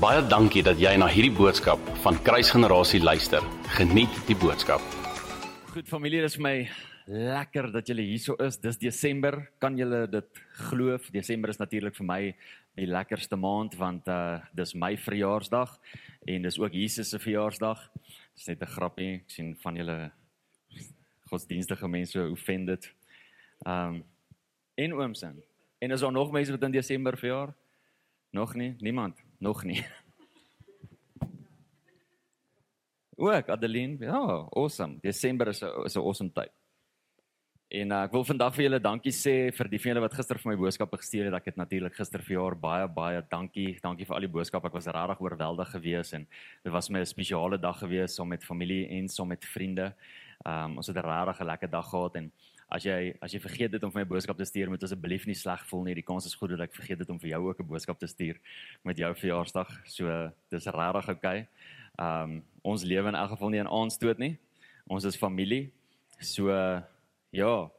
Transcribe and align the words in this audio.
Baie 0.00 0.22
dankie 0.24 0.62
dat 0.64 0.78
jy 0.80 0.94
na 0.96 1.10
hierdie 1.12 1.34
boodskap 1.36 1.80
van 2.00 2.16
Kruisgenerasie 2.24 3.02
luister. 3.04 3.44
Geniet 3.76 4.14
die 4.24 4.36
boodskap. 4.40 4.80
Goed 5.74 5.90
familie, 5.92 6.22
dis 6.24 6.38
vir 6.38 6.44
my 6.46 6.54
lekker 7.36 7.68
dat 7.74 7.92
julle 7.92 8.06
hierso 8.08 8.38
is. 8.40 8.56
Dis 8.64 8.80
Desember. 8.80 9.36
Kan 9.60 9.76
julle 9.76 10.06
dit 10.08 10.40
glo? 10.70 10.96
Desember 11.12 11.52
is 11.52 11.60
natuurlik 11.60 11.98
vir 12.00 12.08
my 12.08 12.18
die 12.80 12.88
lekkerste 12.88 13.36
maand 13.36 13.76
want 13.76 14.08
uh 14.08 14.40
dis 14.56 14.72
my 14.72 14.94
verjaarsdag 14.96 15.76
en 16.24 16.48
dis 16.48 16.60
ook 16.64 16.80
Jesus 16.80 17.12
se 17.12 17.20
verjaarsdag. 17.20 17.84
Dis 18.32 18.48
net 18.48 18.62
'n 18.62 18.72
grappie. 18.72 19.14
Ek 19.20 19.30
sien 19.36 19.54
van 19.60 19.76
julle 19.76 20.12
godsdienstige 21.28 21.88
mense 21.88 22.16
offended. 22.24 22.88
Um 23.66 24.02
en 24.76 24.92
oomsin. 24.94 25.42
En 25.78 25.90
is 25.90 26.00
daar 26.00 26.12
nog 26.12 26.32
mense 26.32 26.52
wat 26.52 26.62
in 26.62 26.72
Desember 26.72 27.18
verjaar? 27.18 27.52
Nog 28.32 28.54
nie? 28.54 28.76
Niemand? 28.80 29.28
Nog 29.40 29.64
nie. 29.64 29.80
Ook 33.16 33.48
Adeline. 33.48 33.96
Ja, 33.98 34.48
awesome. 34.50 34.98
Desember 35.00 35.48
is 35.48 35.62
'n 35.62 35.84
is 35.84 35.96
'n 35.96 36.00
awesome 36.00 36.32
tyd. 36.32 36.52
En 37.70 37.92
uh, 37.92 38.02
ek 38.02 38.12
wil 38.12 38.24
vandag 38.24 38.54
vir 38.54 38.64
julle 38.64 38.80
dankie 38.82 39.12
sê 39.14 39.52
vir 39.54 39.68
die 39.70 39.78
julle 39.78 40.00
wat 40.02 40.14
gister 40.14 40.38
vir 40.38 40.50
my 40.50 40.56
boodskappe 40.58 40.98
gestuur 40.98 41.28
het. 41.28 41.34
Ek 41.34 41.44
het 41.44 41.56
natuurlik 41.56 41.94
gister 41.94 42.20
vir 42.20 42.34
jaar 42.34 42.56
baie 42.56 42.88
baie 42.88 43.22
dankie. 43.30 43.78
Dankie 43.80 44.04
vir 44.04 44.16
al 44.16 44.26
die 44.26 44.32
boodskappe. 44.34 44.66
Ek 44.66 44.74
was 44.74 44.86
regtig 44.86 45.20
oorweldig 45.20 45.70
geweest 45.70 46.12
en 46.18 46.26
dit 46.64 46.72
was 46.72 46.90
my 46.90 47.00
'n 47.00 47.06
spesiale 47.06 47.58
dag 47.58 47.78
geweest 47.78 48.16
saam 48.16 48.28
met 48.28 48.44
familie 48.44 48.88
en 48.88 49.08
saam 49.08 49.28
met 49.28 49.44
vriende. 49.44 49.94
Um 50.44 50.76
ons 50.76 50.86
het 50.86 50.96
'n 50.96 51.06
regtig 51.06 51.46
lekker 51.46 51.70
dag 51.70 51.88
gehad 51.90 52.16
en 52.16 52.32
as 52.70 52.84
jy 52.86 53.14
as 53.20 53.34
jy 53.34 53.40
vergeet 53.42 53.72
het 53.74 53.84
om 53.84 53.92
vir 53.92 54.02
my 54.02 54.08
boodskap 54.12 54.38
te 54.38 54.46
stuur, 54.46 54.70
moet 54.70 54.84
asseblief 54.86 55.26
nie 55.26 55.36
sleg 55.38 55.64
voel 55.68 55.84
nie. 55.88 55.96
Die 55.98 56.06
kans 56.06 56.28
is 56.28 56.36
goed 56.38 56.54
dat 56.54 56.62
ek 56.66 56.76
vergeet 56.76 57.02
het 57.02 57.10
om 57.10 57.18
vir 57.18 57.32
jou 57.34 57.42
ook 57.48 57.60
'n 57.60 57.66
boodskap 57.66 57.98
te 57.98 58.06
stuur 58.06 58.38
met 58.84 58.96
jou 58.96 59.10
verjaarsdag. 59.14 59.68
So 59.86 60.32
dis 60.50 60.66
regtig 60.66 61.08
oukei. 61.08 61.46
Um 61.98 62.42
ons 62.62 62.84
lewe 62.84 63.08
in 63.08 63.14
elk 63.14 63.30
geval 63.30 63.50
nie 63.50 63.60
in 63.60 63.66
aanstoot 63.66 64.18
nie. 64.18 64.38
Ons 64.86 65.04
is 65.04 65.16
familie. 65.16 65.72
So 66.20 66.50
ja, 67.30 67.70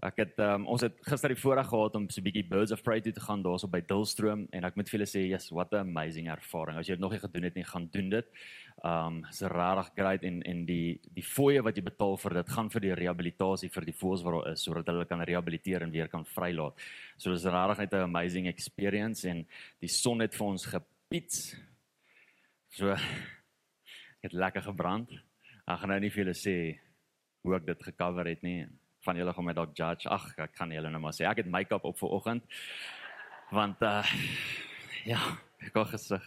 Ek 0.00 0.16
het 0.22 0.38
um, 0.40 0.62
ons 0.72 0.80
het 0.80 0.96
gister 1.04 1.28
die 1.28 1.36
voorreg 1.36 1.66
gehad 1.68 1.96
om 1.98 2.06
so 2.08 2.20
'n 2.20 2.24
bietjie 2.24 2.48
Birds 2.48 2.72
of 2.72 2.82
Prey 2.82 3.02
toe 3.04 3.12
te 3.12 3.20
gaan 3.20 3.42
daarso 3.44 3.68
by 3.68 3.82
Dullstroom 3.84 4.46
en 4.50 4.64
ek 4.64 4.76
moet 4.76 4.88
vir 4.88 4.98
julle 4.98 5.08
sê, 5.08 5.28
yes, 5.28 5.50
what 5.50 5.74
a 5.74 5.80
amazing 5.80 6.28
ervaring. 6.28 6.78
As 6.78 6.88
jy 6.88 6.96
dit 6.96 7.00
nog 7.00 7.12
nie 7.12 7.20
gedoen 7.20 7.44
het 7.44 7.54
nie, 7.54 7.64
gaan 7.64 7.86
doen 7.92 8.08
dit. 8.08 8.26
Um 8.82 9.24
is 9.28 9.42
regtig 9.42 9.92
great 9.94 10.24
en 10.24 10.42
en 10.42 10.64
die 10.64 11.00
die 11.12 11.22
fooie 11.22 11.62
wat 11.62 11.76
jy 11.76 11.82
betaal 11.82 12.16
vir 12.16 12.34
dit 12.34 12.48
gaan 12.48 12.70
vir 12.70 12.80
die 12.80 12.94
rehabilitasie 12.94 13.68
vir 13.68 13.84
die 13.84 13.92
voëls 13.92 14.24
wat 14.24 14.32
daar 14.32 14.52
is 14.52 14.62
sodat 14.64 14.86
hulle 14.86 15.04
kan 15.04 15.20
rehabiliteer 15.20 15.82
en 15.82 15.90
weer 15.90 16.08
kan 16.08 16.24
vrylaat. 16.24 16.74
So 17.18 17.30
dis 17.32 17.44
regtig 17.44 17.78
net 17.78 17.92
'n 17.92 18.08
amazing 18.08 18.46
experience 18.46 19.28
en 19.28 19.46
die 19.80 19.88
son 19.88 20.20
het 20.20 20.34
vir 20.34 20.46
ons 20.46 20.64
gepiets. 20.64 21.56
So 22.70 22.96
het 24.22 24.32
lekker 24.32 24.62
gebrand. 24.62 25.10
Ek 25.68 25.78
gaan 25.78 25.88
nou 25.88 26.00
nie 26.00 26.10
vir 26.10 26.24
julle 26.24 26.34
sê 26.34 26.80
hoe 27.42 27.56
ek 27.56 27.66
dit 27.66 27.82
gecover 27.82 28.26
het 28.26 28.42
nie 28.42 28.66
van 29.04 29.16
julle 29.16 29.32
gaan 29.32 29.44
my 29.44 29.54
dalk 29.56 29.74
judge. 29.76 30.08
Ag, 30.08 30.26
ek 30.38 30.54
kan 30.58 30.72
julle 30.72 30.90
nou 30.92 31.00
maar 31.02 31.16
sê 31.16 31.26
ek 31.28 31.42
het 31.42 31.50
make-up 31.50 31.84
op 31.88 31.98
vir 31.98 32.16
oggend. 32.18 32.58
Want 33.50 33.82
uh 33.82 34.04
ja, 35.12 35.20
ek 35.64 35.74
het 35.74 35.94
gesig. 35.94 36.24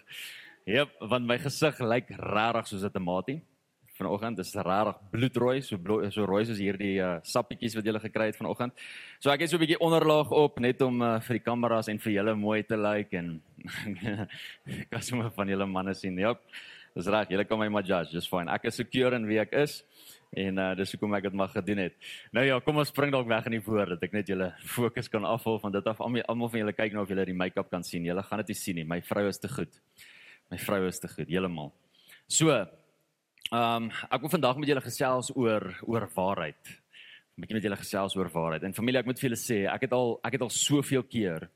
Ja, 0.66 0.86
want 1.00 1.28
my 1.28 1.38
gesig 1.44 1.80
lyk 1.84 2.14
regtig 2.18 2.68
soos 2.68 2.84
'n 2.84 2.92
tamatie. 2.92 3.42
Vanoggend 3.94 4.40
is 4.40 4.56
regtig 4.56 4.98
bloedrooi, 5.12 5.62
so 5.62 5.78
blo 5.78 6.10
so 6.10 6.26
rooi 6.26 6.46
soos 6.46 6.58
hierdie 6.58 6.98
uh 7.00 7.20
sappietjies 7.22 7.76
wat 7.76 7.86
julle 7.86 8.00
gekry 8.00 8.26
het 8.32 8.38
vanoggend. 8.38 8.74
So 9.20 9.30
ek 9.30 9.42
het 9.42 9.50
so 9.50 9.58
'n 9.58 9.64
bietjie 9.66 9.80
onderlaag 9.80 10.32
op 10.32 10.60
net 10.60 10.82
om 10.82 11.02
uh, 11.02 11.20
vir 11.20 11.38
die 11.38 11.46
kameras 11.46 11.88
en 11.88 12.00
vir 12.00 12.14
julle 12.14 12.36
mooi 12.36 12.64
te 12.64 12.78
lyk 12.78 13.12
like 13.12 13.18
en 13.18 13.42
kan 14.92 15.02
sommer 15.02 15.32
van 15.32 15.48
julle 15.48 15.66
manne 15.66 15.94
sien. 15.94 16.18
Ja. 16.18 16.34
Dis 16.96 17.08
reg, 17.08 17.30
julle 17.30 17.46
kan 17.46 17.60
my 17.60 17.68
maar 17.68 17.84
judge, 17.84 18.14
just 18.14 18.30
fine. 18.30 18.52
Ek 18.52 18.66
is 18.66 18.76
secure 18.76 19.16
in 19.16 19.26
wie 19.26 19.40
ek 19.40 19.54
is. 19.54 19.84
En 20.34 20.58
uh 20.58 20.72
dis 20.78 20.92
hoekom 20.96 21.14
ek 21.14 21.28
dit 21.28 21.36
mag 21.38 21.52
gedoen 21.54 21.84
het. 21.86 21.98
Nou 22.34 22.46
ja, 22.46 22.60
kom 22.66 22.80
ons 22.82 22.90
spring 22.90 23.12
dalk 23.14 23.28
weg 23.30 23.46
in 23.50 23.58
die 23.60 23.66
woord 23.66 23.94
dat 23.96 24.06
ek 24.08 24.16
net 24.16 24.30
julle 24.32 24.50
fokus 24.66 25.10
kan 25.14 25.26
afhaal 25.30 25.60
van 25.62 25.76
dit 25.76 25.90
af. 25.90 26.02
Almal 26.02 26.50
van 26.50 26.60
julle 26.64 26.74
kyk 26.74 26.96
nou 26.96 27.04
of 27.06 27.12
julle 27.14 27.26
die 27.30 27.38
make-up 27.38 27.70
kan 27.70 27.86
sien. 27.86 28.06
Julle 28.08 28.24
gaan 28.26 28.42
dit 28.42 28.54
nie 28.54 28.58
sien 28.58 28.80
nie. 28.82 28.86
My 28.88 29.02
vrou 29.06 29.28
is 29.30 29.38
te 29.42 29.52
goed. 29.52 29.78
My 30.50 30.58
vrou 30.58 30.88
is 30.88 31.00
te 31.00 31.10
goed, 31.12 31.30
heeltemal. 31.30 31.72
So, 32.28 32.54
ehm 32.54 33.84
um, 33.86 33.92
ek 34.10 34.24
wil 34.24 34.32
vandag 34.34 34.58
met 34.58 34.72
julle 34.72 34.82
gesels 34.82 35.30
oor 35.36 35.70
oor 35.86 36.08
waarheid. 36.16 36.64
'n 37.34 37.42
Bietjie 37.42 37.58
met 37.58 37.66
julle 37.66 37.78
gesels 37.82 38.16
oor 38.16 38.30
waarheid. 38.30 38.64
En 38.64 38.74
familie, 38.74 39.00
ek 39.00 39.06
moet 39.10 39.20
vir 39.20 39.30
julle 39.30 39.42
sê, 39.42 39.60
ek 39.70 39.86
het 39.86 39.94
al 39.94 40.20
ek 40.24 40.34
het 40.38 40.42
al 40.42 40.54
soveel 40.54 41.04
keer 41.04 41.50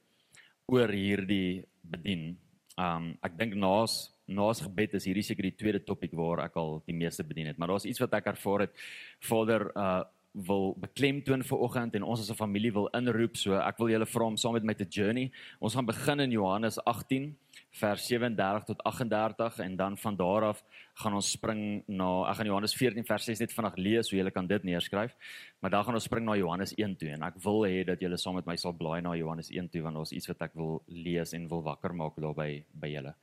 oor 0.67 0.89
hierdie 0.89 1.65
bedien. 1.81 2.37
Ehm 2.77 2.95
um, 2.97 3.17
ek 3.23 3.37
dink 3.37 3.57
naas 3.57 4.11
naas 4.27 4.61
gebed 4.61 4.93
is 4.99 5.07
hierdie 5.07 5.23
seker 5.23 5.47
die 5.47 5.55
tweede 5.55 5.79
topik 5.83 6.13
waar 6.17 6.45
ek 6.45 6.59
al 6.59 6.81
die 6.85 6.95
meeste 6.95 7.23
bedien 7.23 7.47
het. 7.47 7.57
Maar 7.57 7.73
daar's 7.73 7.87
iets 7.87 7.99
wat 8.03 8.13
ek 8.19 8.31
ervaar 8.35 8.67
het. 8.67 8.85
Vader 9.19 9.71
uh 9.75 10.03
wil 10.37 10.75
beklemtoon 10.77 11.41
vir 11.41 11.61
oggend 11.65 11.95
en 11.97 12.03
ons 12.03 12.19
as 12.19 12.29
'n 12.29 12.37
familie 12.37 12.71
wil 12.71 12.87
inroep. 12.93 13.35
So 13.37 13.53
ek 13.53 13.77
wil 13.79 13.89
julle 13.89 14.05
vra 14.05 14.25
om 14.25 14.37
saam 14.37 14.53
met 14.53 14.63
my 14.63 14.73
te 14.73 14.85
journey. 14.85 15.31
Ons 15.59 15.73
gaan 15.73 15.85
begin 15.85 16.19
in 16.19 16.31
Johannes 16.31 16.77
18 16.85 17.35
vers 17.71 18.07
37 18.07 18.63
tot 18.65 18.83
38 18.83 19.59
en 19.59 19.75
dan 19.75 19.97
van 19.97 20.15
daar 20.15 20.43
af 20.43 20.63
gaan 20.93 21.13
ons 21.13 21.31
spring 21.31 21.83
na 21.87 22.29
ek 22.29 22.35
gaan 22.35 22.45
Johannes 22.45 22.75
14 22.75 23.05
vers 23.05 23.25
6 23.25 23.39
net 23.39 23.53
vanaand 23.53 23.77
lees 23.77 24.07
so 24.07 24.15
julle 24.15 24.31
kan 24.31 24.47
dit 24.47 24.63
neerskryf. 24.63 25.15
Maar 25.59 25.71
dan 25.71 25.83
gaan 25.83 25.93
ons 25.93 26.03
spring 26.03 26.25
na 26.25 26.35
Johannes 26.35 26.73
1 26.77 26.95
toe 26.95 27.09
en 27.09 27.23
ek 27.23 27.35
wil 27.43 27.65
hê 27.65 27.83
dat 27.85 27.99
julle 27.99 28.17
saam 28.17 28.35
met 28.35 28.45
my 28.45 28.55
sal 28.55 28.73
blaai 28.73 29.01
na 29.01 29.15
Johannes 29.15 29.49
1 29.49 29.69
toe 29.69 29.81
want 29.81 29.95
daar's 29.95 30.11
iets 30.11 30.27
wat 30.27 30.41
ek 30.41 30.53
wil 30.53 30.83
lees 30.87 31.33
en 31.33 31.47
wil 31.47 31.63
wakker 31.63 31.93
maak 31.93 32.15
daarby 32.15 32.63
by 32.73 32.87
julle. 32.87 33.13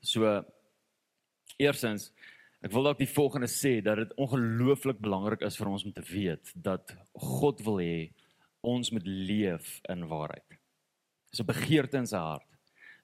So 0.00 0.44
eersins 1.60 2.10
ek 2.60 2.72
wil 2.74 2.84
dalk 2.84 2.98
die 3.00 3.08
volgende 3.08 3.48
sê 3.48 3.78
dat 3.84 3.96
dit 4.02 4.16
ongelooflik 4.20 5.00
belangrik 5.00 5.44
is 5.46 5.56
vir 5.56 5.70
ons 5.72 5.84
om 5.88 5.94
te 5.96 6.04
weet 6.04 6.52
dat 6.54 6.92
God 7.16 7.62
wil 7.64 7.80
hê 7.80 8.10
ons 8.60 8.90
moet 8.92 9.06
leef 9.06 9.78
in 9.88 10.04
waarheid. 10.08 10.58
Dis 11.30 11.40
'n 11.40 11.46
begeerte 11.48 11.96
in 11.96 12.06
sy 12.06 12.18
hart. 12.18 12.49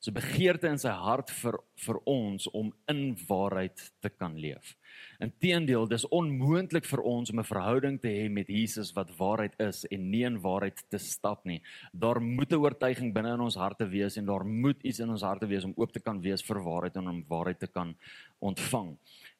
'n 0.04 0.14
begeerte 0.14 0.68
in 0.68 0.78
sy 0.78 0.92
hart 0.92 1.30
vir 1.30 1.58
vir 1.86 1.98
ons 2.06 2.46
om 2.56 2.72
in 2.88 3.16
waarheid 3.28 3.92
te 4.00 4.08
kan 4.08 4.36
leef. 4.38 4.76
Inteendeel, 5.20 5.86
dis 5.88 6.06
onmoontlik 6.08 6.84
vir 6.88 7.02
ons 7.02 7.30
om 7.30 7.38
'n 7.40 7.44
verhouding 7.44 8.00
te 8.00 8.08
hê 8.08 8.30
met 8.30 8.48
Jesus 8.48 8.92
wat 8.94 9.10
waarheid 9.18 9.54
is 9.60 9.84
en 9.90 10.10
nie 10.10 10.24
in 10.24 10.40
waarheid 10.40 10.82
te 10.88 10.98
stap 10.98 11.44
nie. 11.44 11.62
Daar 11.92 12.20
moet 12.20 12.52
'n 12.52 12.60
oortuiging 12.60 13.12
binne 13.12 13.34
in 13.34 13.40
ons 13.40 13.56
harte 13.56 13.88
wees 13.88 14.16
en 14.16 14.26
daar 14.26 14.44
moet 14.44 14.82
iets 14.82 15.00
in 15.00 15.10
ons 15.10 15.22
harte 15.22 15.46
wees 15.46 15.64
om 15.64 15.74
oop 15.76 15.92
te 15.92 16.00
kan 16.00 16.20
wees 16.20 16.42
vir 16.42 16.62
waarheid 16.62 16.96
en 16.96 17.08
om 17.08 17.24
waarheid 17.28 17.58
te 17.58 17.66
kan 17.66 17.94
ontvang. 18.40 18.96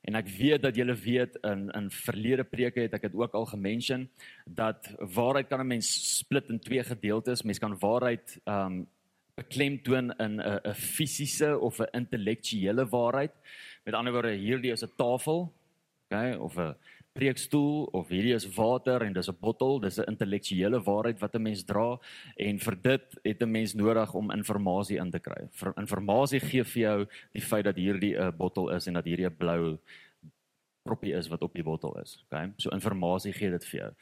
En 0.07 0.15
ek 0.15 0.29
weet 0.29 0.63
dat 0.63 0.77
julle 0.77 0.95
weet 0.95 1.37
in 1.43 1.71
in 1.71 1.91
verlede 1.91 2.45
preke 2.45 2.81
het 2.81 2.95
ek 2.95 3.03
dit 3.03 3.15
ook 3.15 3.35
al 3.35 3.47
gemention 3.47 4.09
dat 4.47 4.95
waarheid 5.01 5.49
kan 5.49 5.61
'n 5.61 5.67
mens 5.67 6.19
split 6.19 6.49
in 6.49 6.59
twee 6.59 6.85
gedeeltes. 6.85 7.43
Mens 7.43 7.59
kan 7.59 7.79
waarheid 7.79 8.39
ehm 8.45 8.73
um, 8.73 8.87
beklemtoon 9.37 10.13
in 10.19 10.41
'n 10.41 10.61
'n 10.65 10.75
fisiese 10.75 11.59
of 11.59 11.81
'n 11.81 11.93
intellektuele 11.93 12.89
waarheid. 12.89 13.33
Met 13.85 13.95
ander 13.95 14.13
woorde, 14.13 14.33
hierdie 14.33 14.73
is 14.73 14.83
'n 14.83 14.93
tafel, 14.97 15.53
okay, 16.05 16.35
of 16.35 16.57
'n 16.57 16.75
preekstoel 17.17 17.89
of 17.97 18.09
hierdie 18.13 18.35
is 18.37 18.47
water 18.57 19.03
en 19.03 19.13
dis 19.13 19.29
'n 19.29 19.37
bottel, 19.41 19.81
dis 19.81 19.99
'n 19.99 20.11
intellektuele 20.13 20.81
waarheid 20.81 21.21
wat 21.21 21.35
'n 21.35 21.43
mens 21.43 21.65
dra 21.65 21.99
en 22.37 22.59
vir 22.59 22.77
dit 22.83 23.19
het 23.23 23.43
'n 23.43 23.51
mens 23.51 23.75
nodig 23.75 24.15
om 24.15 24.31
inligting 24.31 25.01
in 25.01 25.11
te 25.11 25.19
kry. 25.19 25.49
Vir 25.51 25.73
inligting 25.77 26.43
gee 26.51 26.65
vir 26.65 26.83
jou 26.83 27.07
die 27.33 27.43
feit 27.43 27.65
dat 27.65 27.77
hierdie 27.77 28.17
'n 28.17 28.37
bottel 28.37 28.71
is 28.71 28.87
en 28.87 28.95
dat 28.95 29.05
hierdie 29.05 29.27
'n 29.27 29.37
blou 29.37 29.79
propie 30.83 31.15
is 31.15 31.29
wat 31.29 31.43
op 31.43 31.55
die 31.55 31.65
bottel 31.65 32.01
is, 32.01 32.25
okay? 32.25 32.53
So 32.59 32.71
inligting 32.71 33.35
gee 33.35 33.51
dit 33.51 33.65
vir 33.65 33.81
jou. 33.81 33.93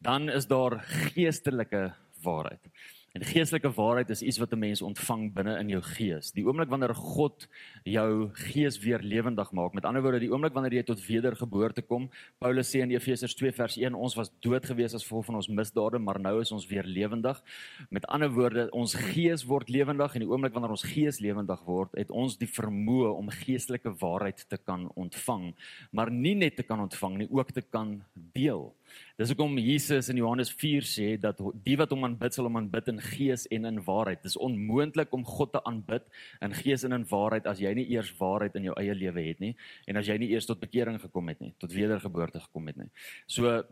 Dan 0.00 0.30
is 0.30 0.46
daar 0.46 0.80
geestelike 0.80 1.92
waarheid. 2.22 2.68
En 3.12 3.24
geestelike 3.28 3.68
waarheid 3.76 4.10
is 4.10 4.22
iets 4.22 4.38
wat 4.40 4.52
'n 4.52 4.58
mens 4.58 4.82
ontvang 4.82 5.32
binne 5.34 5.58
in 5.58 5.68
jou 5.68 5.82
gees. 5.82 6.32
Die 6.32 6.44
oomblik 6.46 6.68
wanneer 6.68 6.94
God 6.94 7.48
jou 7.84 8.30
gees 8.32 8.78
weer 8.78 9.00
lewendig 9.02 9.52
maak. 9.52 9.74
Met 9.74 9.84
ander 9.84 10.02
woorde, 10.02 10.18
die 10.18 10.32
oomblik 10.32 10.52
wanneer 10.52 10.72
jy 10.72 10.82
tot 10.82 11.06
wedergeboorte 11.06 11.82
kom. 11.82 12.10
Paulus 12.38 12.70
sê 12.70 12.80
in 12.80 12.90
Efesiërs 12.90 13.34
2 13.34 13.52
vers 13.52 13.76
1, 13.76 13.94
ons 13.94 14.14
was 14.14 14.30
dood 14.40 14.64
gewees 14.64 14.94
as 14.94 15.02
gevolg 15.02 15.24
van 15.24 15.34
ons 15.34 15.48
misdade, 15.48 15.98
maar 15.98 16.20
nou 16.20 16.40
is 16.40 16.52
ons 16.52 16.66
weer 16.66 16.84
lewendig. 16.84 17.42
Met 17.90 18.06
ander 18.06 18.30
woorde, 18.30 18.70
ons 18.70 18.94
gees 18.94 19.44
word 19.44 19.68
lewendig 19.68 20.14
en 20.14 20.20
die 20.20 20.28
oomblik 20.28 20.52
wanneer 20.52 20.70
ons 20.70 20.82
gees 20.84 21.20
lewendig 21.20 21.64
word, 21.64 21.90
het 21.92 22.10
ons 22.10 22.38
die 22.38 22.48
vermoë 22.48 23.12
om 23.16 23.28
geestelike 23.28 23.92
waarheid 24.00 24.48
te 24.48 24.56
kan 24.56 24.90
ontvang, 24.94 25.54
maar 25.90 26.10
nie 26.10 26.34
net 26.34 26.56
te 26.56 26.62
kan 26.62 26.80
ontvang 26.80 27.18
nie, 27.18 27.28
ook 27.30 27.50
te 27.50 27.62
kan 27.62 28.02
deel. 28.14 28.72
Dis 29.20 29.32
hoekom 29.32 29.58
Jesus 29.58 30.08
in 30.12 30.16
Johannes 30.16 30.50
4 30.50 30.86
sê 30.88 31.08
dat 31.20 31.38
die 31.64 31.76
wat 31.76 31.90
hom 31.94 32.04
aanbid 32.04 32.34
sal 32.34 32.48
hom 32.48 32.56
aanbid 32.60 32.88
in 32.92 33.00
gees 33.00 33.46
en 33.50 33.68
in 33.68 33.80
waarheid. 33.86 34.22
Dit 34.22 34.32
is 34.32 34.38
onmoontlik 34.40 35.12
om 35.12 35.24
God 35.24 35.52
te 35.52 35.62
aanbid 35.68 36.08
in 36.40 36.54
gees 36.54 36.84
en 36.84 36.92
in 36.92 37.06
waarheid 37.10 37.46
as 37.46 37.62
jy 37.62 37.74
nie 37.74 37.88
eers 37.94 38.12
waarheid 38.18 38.56
in 38.58 38.70
jou 38.70 38.76
eie 38.80 38.94
lewe 38.94 39.26
het 39.28 39.40
nie 39.40 39.54
en 39.86 39.96
as 39.96 40.08
jy 40.08 40.18
nie 40.18 40.32
eers 40.32 40.46
tot 40.46 40.60
bekering 40.60 41.00
gekom 41.00 41.28
het 41.28 41.40
nie, 41.40 41.52
tot 41.58 41.72
wedergeboorte 41.72 42.40
gekom 42.40 42.66
het 42.72 42.76
nie. 42.76 42.90
So 43.26 43.62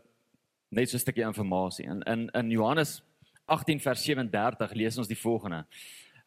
net 0.71 0.89
so 0.89 0.97
'n 0.97 0.99
stukkie 0.99 1.23
inligting 1.23 2.03
in 2.07 2.29
in 2.33 2.51
Johannes 2.51 3.01
18 3.45 3.79
vers 3.79 4.03
37 4.03 4.73
lees 4.73 4.97
ons 4.97 5.07
die 5.07 5.17
volgende. 5.19 5.65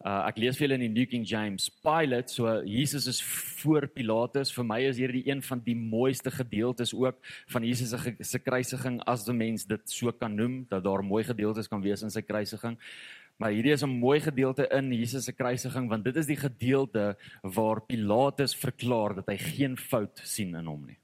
Uh 0.00 0.26
ek 0.28 0.38
lees 0.42 0.58
vir 0.58 0.66
julle 0.66 0.78
in 0.80 0.86
die 0.86 0.92
New 0.92 1.06
King 1.08 1.24
James. 1.24 1.68
Pilate, 1.84 2.32
so 2.32 2.50
Jesus 2.66 3.06
is 3.06 3.20
voor 3.60 3.86
Pilatus. 3.86 4.52
Vir 4.52 4.66
my 4.66 4.80
is 4.88 4.98
hierdie 5.00 5.24
een 5.28 5.42
van 5.42 5.62
die 5.64 5.76
mooiste 5.78 6.32
gedeeltes 6.34 6.94
ook 6.94 7.20
van 7.52 7.64
Jesus 7.64 7.94
se 7.94 8.16
se 8.20 8.38
kruisiging 8.38 9.00
as 9.06 9.28
'n 9.28 9.36
mens 9.36 9.64
dit 9.64 9.90
so 9.90 10.12
kan 10.12 10.34
noem 10.34 10.66
dat 10.68 10.84
daar 10.84 11.02
mooi 11.02 11.24
gedeeltes 11.24 11.68
kan 11.68 11.82
wees 11.82 12.02
in 12.02 12.10
sy 12.10 12.22
kruisiging. 12.22 12.76
Maar 13.38 13.50
hierdie 13.50 13.72
is 13.72 13.82
'n 13.82 13.98
mooi 14.00 14.20
gedeelte 14.20 14.68
in 14.70 14.92
Jesus 14.92 15.24
se 15.24 15.32
kruisiging 15.32 15.88
want 15.88 16.04
dit 16.04 16.16
is 16.16 16.26
die 16.26 16.36
gedeelte 16.36 17.16
waar 17.42 17.80
Pilatus 17.80 18.54
verklaar 18.54 19.14
dat 19.14 19.26
hy 19.26 19.36
geen 19.36 19.76
fout 19.76 20.20
sien 20.24 20.54
in 20.54 20.66
hom 20.66 20.86
nie. 20.86 20.98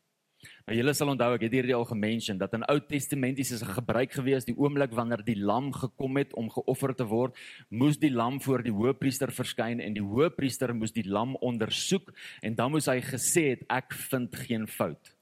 Nou 0.70 0.76
julle 0.78 0.92
sal 0.94 1.10
onthou 1.10 1.32
ek 1.34 1.42
het 1.48 1.54
hierdie 1.56 1.74
al 1.74 1.82
gemention 1.82 2.38
dat 2.38 2.52
in 2.54 2.62
Ou 2.70 2.76
Testamenties 2.78 3.50
is 3.56 3.62
'n 3.66 3.74
gebruik 3.74 4.12
gewees 4.14 4.44
die 4.46 4.54
oomblik 4.54 4.92
wanneer 4.94 5.18
die 5.26 5.34
lam 5.34 5.72
gekom 5.72 6.16
het 6.16 6.32
om 6.34 6.46
geoffer 6.48 6.94
te 6.94 7.02
word, 7.02 7.34
moes 7.70 7.98
die 7.98 8.12
lam 8.12 8.40
voor 8.40 8.62
die 8.62 8.70
hoëpriester 8.70 9.32
verskyn 9.34 9.80
en 9.80 9.94
die 9.94 10.02
hoëpriester 10.02 10.72
moes 10.72 10.92
die 10.92 11.02
lam 11.02 11.34
ondersoek 11.42 12.14
en 12.42 12.54
dan 12.54 12.70
moes 12.70 12.86
hy 12.86 13.00
gesê 13.00 13.50
het 13.50 13.66
ek 13.68 13.92
vind 13.92 14.36
geen 14.36 14.68
fout 14.68 15.16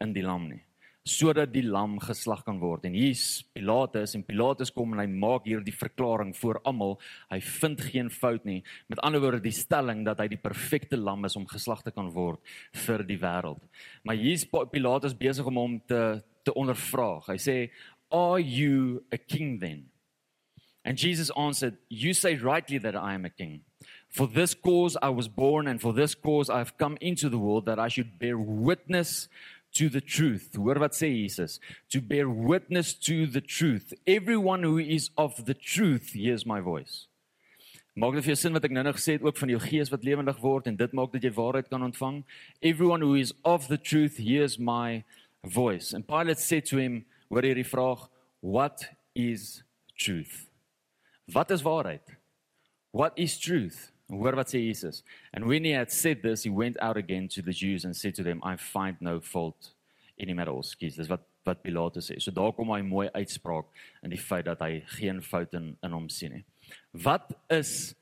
in 0.00 0.14
die 0.14 0.22
lam 0.22 0.48
nie 0.48 0.64
sodat 1.04 1.52
die 1.52 1.62
lam 1.62 1.98
geslag 2.00 2.42
kan 2.46 2.56
word. 2.62 2.86
En 2.88 2.94
hier's 2.96 3.42
Pilatus 3.52 4.14
en 4.16 4.24
Pilatus 4.24 4.72
kom 4.72 4.94
en 4.94 5.02
hy 5.02 5.08
maak 5.12 5.44
hier 5.44 5.60
die 5.64 5.74
verklaring 5.76 6.32
voor 6.38 6.62
almal. 6.64 6.96
Hy 7.28 7.40
vind 7.44 7.82
geen 7.90 8.08
fout 8.10 8.46
nie. 8.48 8.62
Met 8.88 9.02
ander 9.04 9.20
woorde 9.20 9.42
die 9.44 9.52
stelling 9.52 10.00
dat 10.06 10.22
hy 10.24 10.30
die 10.32 10.40
perfekte 10.40 10.96
lam 10.96 11.28
is 11.28 11.36
om 11.36 11.44
geslag 11.50 11.84
te 11.84 11.92
kan 11.92 12.08
word 12.14 12.40
vir 12.86 13.04
die 13.04 13.20
wêreld. 13.20 13.60
Maar 14.02 14.16
hier's 14.16 14.46
Pilatus 14.48 15.16
besig 15.16 15.46
om 15.52 15.60
hom 15.60 15.80
te 15.88 16.22
te 16.44 16.52
ondervraag. 16.52 17.26
Hy 17.26 17.38
sê, 17.40 17.70
"Are 18.10 18.40
you 18.40 19.02
a 19.12 19.16
king 19.16 19.60
then?" 19.60 19.90
And 20.84 20.98
Jesus 20.98 21.30
answered, 21.30 21.78
"You 21.88 22.12
say 22.12 22.34
rightly 22.36 22.78
that 22.78 22.94
I 22.94 23.14
am 23.14 23.24
a 23.24 23.30
king." 23.30 23.64
For 24.08 24.28
this 24.28 24.54
cause 24.54 24.96
I 25.02 25.08
was 25.08 25.28
born, 25.28 25.66
and 25.66 25.80
for 25.80 25.92
this 25.92 26.14
cause 26.14 26.48
I 26.48 26.58
have 26.58 26.76
come 26.76 26.96
into 27.00 27.28
the 27.28 27.38
world 27.38 27.64
that 27.66 27.78
I 27.78 27.88
should 27.88 28.18
bear 28.18 28.38
witness 28.38 29.28
to 29.74 29.88
the 29.88 30.00
truth. 30.00 30.54
Hoor 30.56 30.78
wat 30.78 30.94
sê 30.94 31.10
Jesus? 31.10 31.60
To 31.90 32.00
bear 32.00 32.28
witness 32.28 32.94
to 32.94 33.26
the 33.26 33.40
truth. 33.40 33.92
Everyone 34.06 34.62
who 34.62 34.78
is 34.78 35.10
of 35.16 35.44
the 35.44 35.54
truth 35.54 36.12
hears 36.14 36.46
my 36.46 36.60
voice. 36.60 37.06
Maak 37.94 38.16
dit 38.16 38.24
vir 38.26 38.32
jou 38.34 38.40
sin 38.40 38.56
wat 38.56 38.64
ek 38.66 38.72
nou-nou 38.74 38.92
gesê 38.96 39.14
het 39.14 39.22
ook 39.22 39.38
van 39.38 39.52
jou 39.52 39.60
gees 39.62 39.90
wat 39.92 40.02
lewendig 40.02 40.40
word 40.42 40.66
en 40.66 40.78
dit 40.78 40.94
maak 40.98 41.12
dat 41.14 41.22
jy 41.22 41.30
waarheid 41.36 41.68
kan 41.70 41.84
ontvang. 41.86 42.24
Everyone 42.58 43.06
who 43.06 43.14
is 43.14 43.30
of 43.46 43.68
the 43.70 43.78
truth 43.78 44.18
hears 44.18 44.58
my 44.58 45.04
voice. 45.46 45.94
And 45.94 46.02
Pilate 46.02 46.42
said 46.42 46.66
to 46.72 46.78
him, 46.82 47.04
hoor 47.30 47.46
hierdie 47.46 47.66
vraag, 47.66 48.08
what 48.42 48.88
is 49.14 49.62
truth? 49.94 50.48
Wat 51.30 51.54
is 51.54 51.62
waarheid? 51.62 52.18
What 52.90 53.14
is 53.14 53.38
truth? 53.38 53.93
Hoor 54.18 54.36
wat 54.36 54.48
sê 54.52 54.60
Jesus. 54.60 55.02
And 55.32 55.46
when 55.46 55.64
he 55.64 55.72
had 55.72 55.90
said 55.90 56.22
this, 56.22 56.44
he 56.44 56.50
went 56.50 56.76
out 56.80 56.96
again 56.96 57.28
to 57.28 57.42
the 57.42 57.52
Jews 57.52 57.84
and 57.84 57.96
said 57.96 58.14
to 58.16 58.22
them, 58.22 58.40
I 58.42 58.56
find 58.56 58.96
no 59.00 59.20
fault 59.20 59.74
in 60.18 60.28
him 60.28 60.38
at 60.38 60.48
all. 60.48 60.62
Skies, 60.62 60.96
dis 60.96 61.08
wat 61.08 61.26
wat 61.44 61.62
Pilatus 61.62 62.08
sê. 62.08 62.18
So 62.20 62.32
daar 62.32 62.54
kom 62.56 62.72
hy 62.72 62.80
mooi 62.86 63.08
uitspraak 63.12 63.68
in 64.04 64.12
die 64.14 64.20
feit 64.20 64.46
dat 64.48 64.62
hy 64.64 64.80
geen 64.96 65.20
fout 65.24 65.54
in 65.58 65.74
in 65.84 65.92
hom 65.92 66.08
sien 66.12 66.38
nie. 66.38 66.44
Wat 67.04 67.32
is 67.52 67.94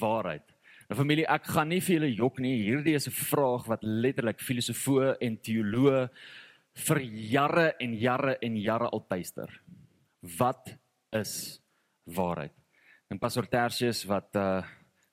waarheid? 0.00 0.44
Nou 0.88 0.96
familie, 0.98 1.26
ek 1.28 1.46
gaan 1.52 1.70
nie 1.70 1.80
vir 1.84 1.98
julle 1.98 2.10
jok 2.16 2.40
nie. 2.42 2.56
Hierdie 2.64 2.96
is 2.96 3.08
'n 3.08 3.14
vraag 3.14 3.68
wat 3.68 3.82
letterlik 3.84 4.40
filosofoë 4.40 5.16
en 5.20 5.36
teoloë 5.36 6.08
vir 6.74 6.98
jare 7.34 7.74
en 7.80 7.94
jare 7.94 8.38
en 8.42 8.56
jare 8.56 8.88
al 8.90 9.04
tuister. 9.08 9.60
Wat 10.38 10.74
is 11.12 11.60
waarheid? 12.04 12.52
En 13.10 13.18
Pastor 13.18 13.46
Tertius 13.46 14.04
wat 14.04 14.34
uh 14.34 14.62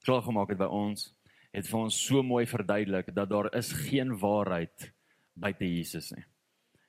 klaar 0.06 0.24
gemaak 0.26 0.54
het 0.54 0.62
by 0.62 0.70
ons, 0.70 1.10
het 1.56 1.68
vir 1.70 1.80
ons 1.80 1.98
so 2.08 2.24
mooi 2.24 2.46
verduidelik 2.50 3.12
dat 3.16 3.32
daar 3.32 3.50
is 3.58 3.72
geen 3.88 4.14
waarheid 4.22 4.92
buite 5.34 5.68
Jesus 5.68 6.12
nie. 6.16 6.26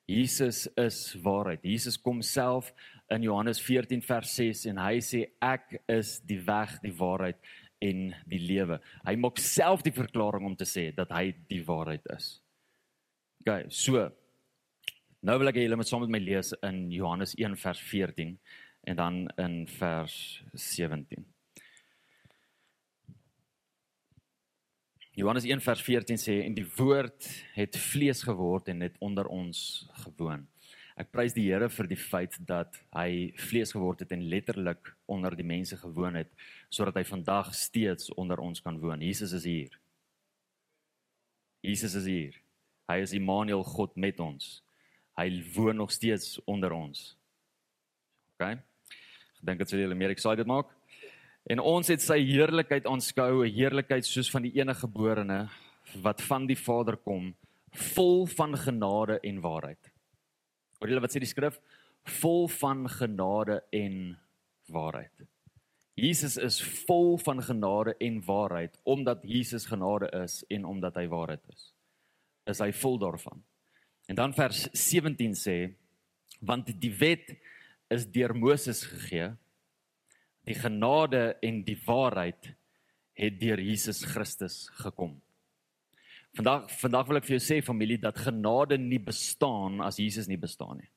Jesus 0.07 0.67
is 0.79 1.17
waarheid. 1.23 1.65
Jesus 1.67 1.97
kom 1.99 2.21
self 2.23 2.71
in 3.11 3.25
Johannes 3.27 3.59
14 3.63 4.03
vers 4.07 4.35
6 4.39 4.67
en 4.71 4.79
hy 4.79 5.01
sê 5.03 5.25
ek 5.43 5.81
is 5.91 6.21
die 6.27 6.39
weg, 6.47 6.77
die 6.85 6.95
waarheid 6.95 7.41
en 7.83 8.13
die 8.31 8.41
lewe. 8.41 8.79
Hy 9.07 9.17
maak 9.19 9.43
self 9.43 9.83
die 9.87 9.95
verklaring 9.95 10.47
om 10.47 10.55
te 10.59 10.69
sê 10.69 10.93
dat 10.95 11.11
hy 11.15 11.33
die 11.51 11.63
waarheid 11.67 12.07
is. 12.15 12.37
OK, 13.43 13.67
so 13.71 14.07
nou 15.27 15.39
wil 15.43 15.51
ek 15.51 15.59
julle 15.59 15.79
met 15.79 15.91
saam 15.91 16.07
met 16.07 16.15
my 16.15 16.23
lees 16.23 16.53
in 16.67 16.87
Johannes 16.95 17.35
1 17.35 17.59
vers 17.59 17.83
14 17.91 18.37
en 18.87 19.01
dan 19.03 19.25
in 19.43 19.65
vers 19.75 20.17
17. 20.55 21.27
Johannes 25.17 25.47
1 25.49 25.63
vers 25.65 25.81
14 25.81 26.19
sê 26.21 26.35
en 26.45 26.53
die 26.53 26.67
woord 26.77 27.25
het 27.55 27.77
vlees 27.81 28.21
geword 28.21 28.67
en 28.69 28.83
het 28.85 28.99
onder 29.01 29.25
ons 29.33 29.87
gewoon. 30.03 30.43
Ek 30.93 31.09
prys 31.09 31.33
die 31.33 31.47
Here 31.47 31.71
vir 31.73 31.89
die 31.89 31.97
feit 31.97 32.37
dat 32.45 32.77
hy 32.93 33.33
vlees 33.49 33.73
geword 33.73 34.05
het 34.05 34.13
en 34.13 34.27
letterlik 34.29 34.93
onder 35.09 35.33
die 35.33 35.47
mense 35.49 35.81
gewoon 35.81 36.21
het 36.21 36.29
sodat 36.69 37.01
hy 37.01 37.07
vandag 37.09 37.55
steeds 37.57 38.13
onder 38.21 38.45
ons 38.45 38.61
kan 38.61 38.77
woon. 38.77 39.01
Jesus 39.01 39.33
is 39.33 39.49
hier. 39.49 39.81
Jesus 41.65 41.97
is 41.97 42.13
hier. 42.13 42.37
Hy 42.85 43.01
is 43.01 43.17
Immanuel 43.17 43.65
God 43.65 43.97
met 43.97 44.21
ons. 44.21 44.59
Hy 45.17 45.31
woon 45.57 45.81
nog 45.81 45.97
steeds 45.97 46.37
onder 46.45 46.77
ons. 46.77 47.15
OK. 48.37 48.53
Ek 48.53 49.49
dink 49.49 49.65
dit 49.65 49.73
sal 49.73 49.81
julle 49.81 49.97
meer 49.97 50.13
excited 50.13 50.45
maak. 50.45 50.76
En 51.47 51.63
ons 51.63 51.87
het 51.87 52.03
sy 52.03 52.19
heerlikheid 52.27 52.87
aanskou, 52.91 53.45
'n 53.45 53.55
heerlikheid 53.55 54.07
soos 54.07 54.31
van 54.31 54.43
die 54.43 54.55
enige 54.59 54.81
geborene 54.81 55.49
wat 56.03 56.23
van 56.23 56.47
die 56.47 56.59
Vader 56.59 56.97
kom, 56.97 57.35
vol 57.71 58.27
van 58.27 58.57
genade 58.57 59.21
en 59.23 59.41
waarheid. 59.41 59.93
Hoor 60.79 60.89
julle 60.89 61.01
wat 61.01 61.15
sê 61.15 61.21
die 61.21 61.29
skrif? 61.29 61.61
Vol 62.21 62.49
van 62.49 62.89
genade 62.89 63.63
en 63.71 64.19
waarheid. 64.67 65.27
Jesus 65.95 66.37
is 66.37 66.61
vol 66.87 67.17
van 67.19 67.43
genade 67.43 67.95
en 67.99 68.21
waarheid 68.25 68.79
omdat 68.85 69.23
Jesus 69.23 69.67
genade 69.67 70.11
is 70.25 70.45
en 70.49 70.65
omdat 70.65 70.95
hy 70.95 71.07
waarheid 71.07 71.41
is. 71.55 71.73
Is 72.47 72.59
hy 72.59 72.73
vol 72.73 72.99
daarvan. 72.99 73.43
En 74.07 74.15
dan 74.15 74.35
vers 74.35 74.69
17 74.73 75.35
sê 75.35 75.75
want 76.41 76.69
die 76.81 76.93
wet 76.99 77.33
is 77.89 78.05
deur 78.07 78.35
Moses 78.37 78.85
gegee 78.85 79.37
die 80.47 80.55
genade 80.55 81.37
en 81.43 81.63
die 81.67 81.79
waarheid 81.87 82.53
het 83.17 83.39
deur 83.41 83.61
Jesus 83.61 84.05
Christus 84.05 84.67
gekom. 84.83 85.17
Vandag 86.37 86.69
vandag 86.79 87.09
wil 87.09 87.19
ek 87.19 87.27
vir 87.27 87.39
jou 87.39 87.45
sê 87.47 87.63
familie 87.65 87.97
dat 88.01 88.19
genade 88.21 88.77
nie 88.79 89.01
bestaan 89.01 89.81
as 89.85 89.99
Jesus 90.01 90.29
nie 90.29 90.39
bestaan 90.41 90.83
nie. 90.83 90.91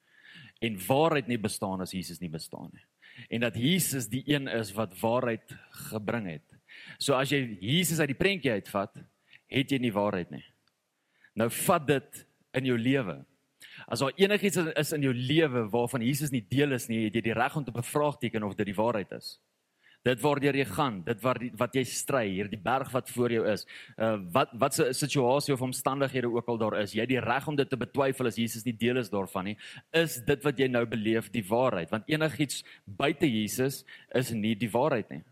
En 0.59 0.75
waarheid 0.83 1.29
nie 1.31 1.39
bestaan 1.39 1.79
as 1.81 1.95
Jesus 1.95 2.19
nie 2.19 2.31
bestaan 2.31 2.67
nie. 2.73 2.83
En 3.31 3.43
dat 3.45 3.55
Jesus 3.55 4.09
die 4.11 4.23
een 4.27 4.47
is 4.51 4.73
wat 4.75 4.95
waarheid 4.99 5.55
gebring 5.89 6.27
het. 6.27 6.55
So 6.99 7.15
as 7.15 7.31
jy 7.31 7.57
Jesus 7.63 7.99
uit 8.03 8.11
die 8.11 8.19
prentjie 8.19 8.51
uitvat, 8.59 8.99
het 9.49 9.71
jy 9.71 9.79
nie 9.81 9.95
waarheid 9.95 10.31
nie. 10.31 10.43
Nou 11.39 11.49
vat 11.65 11.87
dit 11.87 12.23
in 12.59 12.67
jou 12.69 12.77
lewe. 12.77 13.21
As 13.87 14.03
daar 14.03 14.15
enigiets 14.19 14.59
is 14.59 14.91
in 14.95 15.07
jou 15.07 15.13
lewe 15.15 15.65
waarvan 15.71 16.03
Jesus 16.03 16.33
nie 16.33 16.43
deel 16.43 16.75
is 16.75 16.89
nie, 16.91 17.05
het 17.07 17.15
jy 17.15 17.23
die 17.29 17.37
reg 17.37 17.55
om 17.55 17.63
te 17.63 17.75
bevraagteken 17.75 18.43
of 18.43 18.57
dit 18.59 18.69
die 18.69 18.77
waarheid 18.77 19.11
is. 19.15 19.37
Dit 20.07 20.21
waardeur 20.23 20.55
jy 20.55 20.63
gaan, 20.63 21.01
dit 21.03 21.23
wat 21.25 21.41
wat 21.59 21.73
jy 21.75 21.81
stry, 21.83 22.21
hierdie 22.31 22.59
berg 22.63 22.87
wat 22.93 23.09
voor 23.11 23.33
jou 23.35 23.41
is. 23.51 23.65
Uh 23.97 24.13
wat 24.31 24.53
wat 24.61 24.77
se 24.77 24.85
situasie 24.95 25.53
of 25.53 25.61
omstandighede 25.61 26.29
ook 26.31 26.47
al 26.47 26.57
daar 26.61 26.77
is, 26.79 26.93
jy 26.95 27.03
het 27.03 27.11
die 27.11 27.19
reg 27.19 27.47
om 27.51 27.57
dit 27.59 27.69
te 27.69 27.77
betwyfel 27.77 28.31
as 28.31 28.39
Jesus 28.39 28.63
nie 28.63 28.77
deel 28.79 29.01
is 29.01 29.11
daarvan 29.11 29.51
nie. 29.51 29.57
Is 29.91 30.21
dit 30.23 30.45
wat 30.47 30.59
jy 30.59 30.69
nou 30.71 30.85
beleef 30.87 31.27
die 31.33 31.43
waarheid? 31.43 31.91
Want 31.91 32.07
enigiets 32.07 32.63
buite 32.85 33.27
Jesus 33.27 33.83
is 34.15 34.31
nie 34.31 34.55
die 34.55 34.71
waarheid 34.71 35.11
nie. 35.11 35.23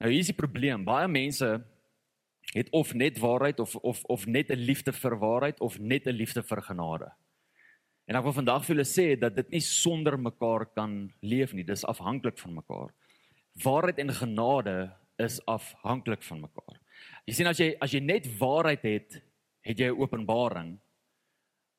Nou 0.00 0.10
hier 0.10 0.24
is 0.24 0.32
die 0.32 0.40
probleem. 0.40 0.88
Baie 0.88 1.08
mense 1.08 1.60
het 2.56 2.70
of 2.72 2.94
net 2.94 3.20
waarheid 3.20 3.60
of 3.60 3.76
of 3.76 4.00
of 4.04 4.26
net 4.26 4.50
'n 4.50 4.58
liefde 4.58 4.92
vir 4.92 5.18
waarheid 5.18 5.60
of 5.60 5.78
net 5.78 6.06
'n 6.06 6.16
liefde 6.16 6.42
vir 6.42 6.62
genade. 6.62 7.12
En 8.06 8.18
ek 8.18 8.24
wil 8.26 8.34
vandag 8.34 8.64
vir 8.66 8.74
julle 8.74 8.88
sê 8.88 9.06
dat 9.18 9.36
dit 9.36 9.54
nie 9.54 9.62
sonder 9.62 10.18
mekaar 10.18 10.66
kan 10.74 11.12
leef 11.22 11.54
nie. 11.54 11.64
Dis 11.64 11.84
afhanklik 11.86 12.38
van 12.42 12.58
mekaar. 12.58 12.90
Waarheid 13.62 14.00
en 14.02 14.14
genade 14.16 14.76
is 15.22 15.38
afhanklik 15.46 16.22
van 16.26 16.42
mekaar. 16.46 16.80
Jy 17.26 17.34
sien 17.36 17.50
as 17.50 17.60
jy 17.60 17.72
as 17.80 17.94
jy 17.94 18.00
net 18.02 18.26
waarheid 18.40 18.84
het, 18.86 19.22
het 19.62 19.78
jy 19.78 19.90
'n 19.92 20.00
openbaring, 20.00 20.78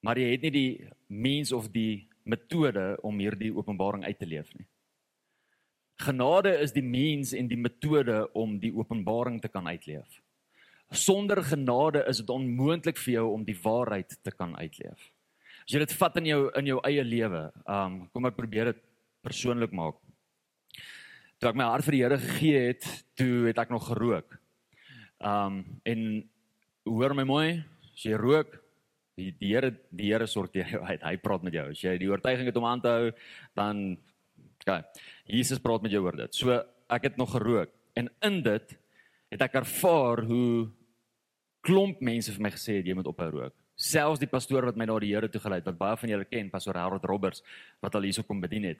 maar 0.01 0.17
jy 0.17 0.31
het 0.31 0.41
nie 0.41 0.51
die 0.51 0.89
means 1.07 1.51
of 1.51 1.71
die 1.71 2.07
metode 2.23 2.97
om 3.03 3.19
hierdie 3.19 3.53
openbaring 3.55 4.03
uit 4.03 4.19
te 4.19 4.25
leef 4.25 4.53
nie. 4.55 4.67
Genade 5.99 6.59
is 6.59 6.71
die 6.71 6.83
means 6.83 7.33
en 7.33 7.47
die 7.47 7.57
metode 7.57 8.27
om 8.33 8.59
die 8.59 8.73
openbaring 8.73 9.41
te 9.41 9.47
kan 9.47 9.67
uitleef. 9.67 10.21
Sonder 10.91 11.43
genade 11.43 12.03
is 12.07 12.17
dit 12.17 12.29
onmoontlik 12.29 12.97
vir 12.97 13.13
jou 13.13 13.31
om 13.33 13.43
die 13.43 13.57
waarheid 13.63 14.17
te 14.23 14.31
kan 14.31 14.55
uitleef. 14.57 15.12
As 15.63 15.71
jy 15.71 15.79
dit 15.79 15.93
vat 15.95 16.17
in 16.19 16.25
jou 16.27 16.39
in 16.59 16.67
jou 16.73 16.79
eie 16.83 17.03
lewe, 17.07 17.43
um 17.71 18.01
kom 18.11 18.27
ek 18.27 18.35
probeer 18.35 18.73
dit 18.73 18.81
persoonlik 19.23 19.71
maak. 19.71 19.95
toe 21.39 21.49
ek 21.49 21.59
my 21.59 21.67
hart 21.67 21.83
vir 21.83 21.95
die 21.95 22.01
Here 22.03 22.17
gegee 22.19 22.59
het, 22.67 22.85
toe 23.19 23.47
het 23.47 23.57
ek 23.59 23.71
nog 23.71 23.87
gerook. 23.87 24.35
Um 25.19 25.63
en 25.87 26.03
hoor 26.87 27.15
my 27.15 27.23
mooi, 27.23 27.63
as 27.93 28.03
jy 28.03 28.19
rook, 28.19 28.59
die 29.15 29.31
die 29.39 29.53
Here 29.53 29.71
die 29.91 30.11
Here 30.11 30.27
sorteer 30.27 30.67
jou 30.67 30.83
uit. 30.83 30.99
Hy 30.99 31.15
praat 31.23 31.47
met 31.47 31.55
jou. 31.55 31.69
As 31.71 31.83
jy 31.83 31.95
die 31.97 32.11
oortuiging 32.11 32.51
het 32.51 32.59
om 32.59 32.67
aan 32.67 32.83
te 32.83 32.91
hou, 32.91 33.11
dan 33.55 33.83
okay. 34.61 34.83
Jesus 35.27 35.63
praat 35.63 35.83
met 35.83 35.95
jou 35.95 36.03
oor 36.03 36.19
dit. 36.25 36.35
So 36.35 36.59
ek 36.91 37.07
het 37.07 37.17
nog 37.17 37.31
gerook 37.31 37.71
en 37.95 38.11
in 38.27 38.41
dit 38.43 38.77
het 39.31 39.47
ek 39.47 39.61
ervaar 39.63 40.25
hoe 40.27 40.67
klomp 41.63 42.01
mense 42.03 42.35
vir 42.35 42.43
my 42.43 42.51
gesê 42.51 42.81
het 42.81 42.87
jy 42.87 42.99
moet 42.99 43.07
ophou 43.07 43.31
rook. 43.31 43.55
Selfs 43.83 44.21
die 44.21 44.29
pastoor 44.31 44.69
wat 44.69 44.77
my 44.79 44.87
na 44.87 44.95
die 45.03 45.11
Here 45.11 45.27
toe 45.31 45.41
gelei 45.43 45.59
het, 45.59 45.67
wat 45.67 45.79
baie 45.79 45.97
van 45.99 46.11
julle 46.13 46.27
ken, 46.29 46.51
pastoor 46.51 46.77
Harold 46.79 47.03
Roberts, 47.09 47.43
wat 47.83 47.95
al 47.99 48.07
hierso 48.07 48.23
kom 48.23 48.39
bedien 48.43 48.69
het. 48.69 48.79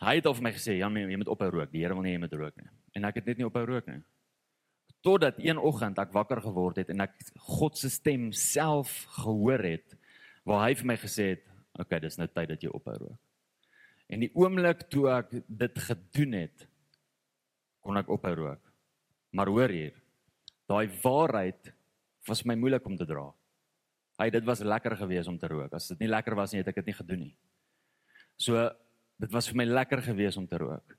Hy 0.00 0.14
het 0.20 0.28
al 0.30 0.36
vir 0.38 0.46
my 0.46 0.52
gesê, 0.52 0.78
"Ja, 0.78 0.88
jy 0.88 1.16
moet 1.16 1.28
ophou 1.28 1.50
rook. 1.50 1.70
Die 1.72 1.82
Here 1.82 1.94
wil 1.94 2.02
nie 2.02 2.12
jy 2.12 2.20
moet 2.20 2.32
rook 2.32 2.56
nie." 2.56 2.70
En 2.94 3.04
ek 3.04 3.16
het 3.16 3.26
net 3.26 3.38
nie 3.38 3.46
ophou 3.46 3.64
rook 3.66 3.86
nie. 3.86 4.02
Totdat 5.02 5.34
een 5.38 5.58
oggend 5.58 5.98
ek 5.98 6.12
wakker 6.12 6.40
geword 6.40 6.76
het 6.76 6.90
en 6.90 7.00
ek 7.00 7.12
God 7.36 7.76
se 7.76 7.90
stem 7.90 8.32
self 8.32 9.06
gehoor 9.22 9.62
het 9.62 9.96
waar 10.44 10.68
hy 10.68 10.74
vir 10.74 10.86
my 10.86 10.96
gesê 10.96 11.28
het, 11.30 11.44
"Oké, 11.74 11.82
okay, 11.82 12.00
dis 12.00 12.16
nou 12.16 12.26
tyd 12.26 12.48
dat 12.48 12.60
jy 12.62 12.68
ophou 12.68 12.96
rook." 12.96 13.18
En 14.08 14.20
die 14.20 14.30
oomblik 14.34 14.88
toe 14.88 15.10
ek 15.10 15.30
dit 15.46 15.78
gedoen 15.78 16.32
het, 16.32 16.66
kon 17.80 17.96
ek 17.96 18.08
ophou 18.08 18.34
rook. 18.34 18.72
Maar 19.32 19.46
hoor 19.46 19.68
hier, 19.68 19.94
daai 20.66 20.88
waarheid 21.02 21.72
was 22.26 22.44
my 22.44 22.54
moeilik 22.54 22.86
om 22.86 22.96
te 22.96 23.06
dra. 23.08 23.34
Hy 24.18 24.30
dit 24.34 24.44
was 24.46 24.62
lekker 24.66 24.96
geweest 24.98 25.30
om 25.30 25.38
te 25.38 25.48
rook. 25.50 25.74
As 25.74 25.88
dit 25.92 26.00
nie 26.02 26.10
lekker 26.10 26.34
was 26.34 26.52
nie, 26.52 26.62
het 26.62 26.70
ek 26.72 26.80
dit 26.80 26.90
nie 26.90 26.98
gedoen 26.98 27.20
nie. 27.28 27.34
So 28.38 28.68
dit 29.18 29.34
was 29.34 29.48
vir 29.50 29.58
my 29.62 29.66
lekker 29.68 30.02
geweest 30.02 30.38
om 30.40 30.46
te 30.46 30.58
rook. 30.58 30.96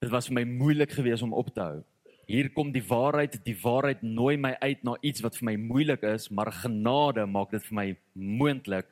Dit 0.00 0.12
was 0.12 0.28
vir 0.28 0.38
my 0.40 0.44
moeilik 0.48 0.92
geweest 0.92 1.24
om 1.24 1.34
op 1.36 1.52
te 1.54 1.62
hou. 1.64 1.82
Hier 2.28 2.48
kom 2.56 2.70
die 2.72 2.84
waarheid, 2.84 3.36
die 3.44 3.56
waarheid 3.60 4.02
nooi 4.04 4.36
my 4.40 4.54
uit 4.60 4.84
na 4.84 4.96
iets 5.04 5.20
wat 5.24 5.36
vir 5.36 5.50
my 5.50 5.56
moeilik 5.60 6.04
is, 6.08 6.30
maar 6.32 6.52
genade 6.52 7.26
maak 7.28 7.52
dit 7.52 7.64
vir 7.68 7.76
my 7.76 7.86
moontlik 8.12 8.88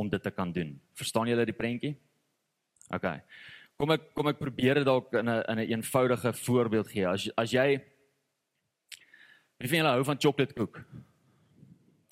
om 0.00 0.08
dit 0.08 0.22
te 0.22 0.32
kan 0.32 0.52
doen. 0.52 0.74
Verstaan 0.96 1.28
julle 1.28 1.44
die 1.48 1.56
prentjie? 1.56 1.94
OK. 2.88 3.06
Kom 3.80 3.92
ek 3.92 4.10
kom 4.16 4.28
ek 4.32 4.40
probeer 4.40 4.80
dit 4.80 4.88
dalk 4.88 5.12
in 5.14 5.28
'n 5.28 5.44
in 5.48 5.58
'n 5.58 5.70
eenvoudige 5.76 6.32
voorbeeld 6.32 6.88
gee. 6.88 7.06
As 7.06 7.28
as 7.36 7.50
jy 7.52 7.80
Wie 9.60 9.68
van 9.68 9.76
julle 9.76 9.92
hou 9.92 10.04
van 10.04 10.16
chocolate 10.20 10.54
koek? 10.56 10.78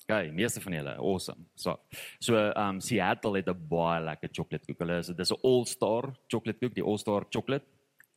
Okay, 0.09 0.31
meeste 0.33 0.57
van 0.57 0.73
julle, 0.73 0.93
awesome. 0.97 1.43
So, 1.53 1.75
so 2.17 2.39
um 2.57 2.79
Seattle 2.81 3.37
het 3.37 3.49
'n 3.49 3.67
baie 3.69 4.01
lekker 4.01 4.29
chocolate 4.33 4.65
koek. 4.65 4.79
Hulle 4.79 4.97
is 4.97 5.07
dis 5.07 5.31
'n 5.31 5.37
All-Star 5.43 6.15
chocolate 6.27 6.57
koek, 6.57 6.73
die 6.73 6.83
All-Star 6.83 7.25
chocolate. 7.29 7.65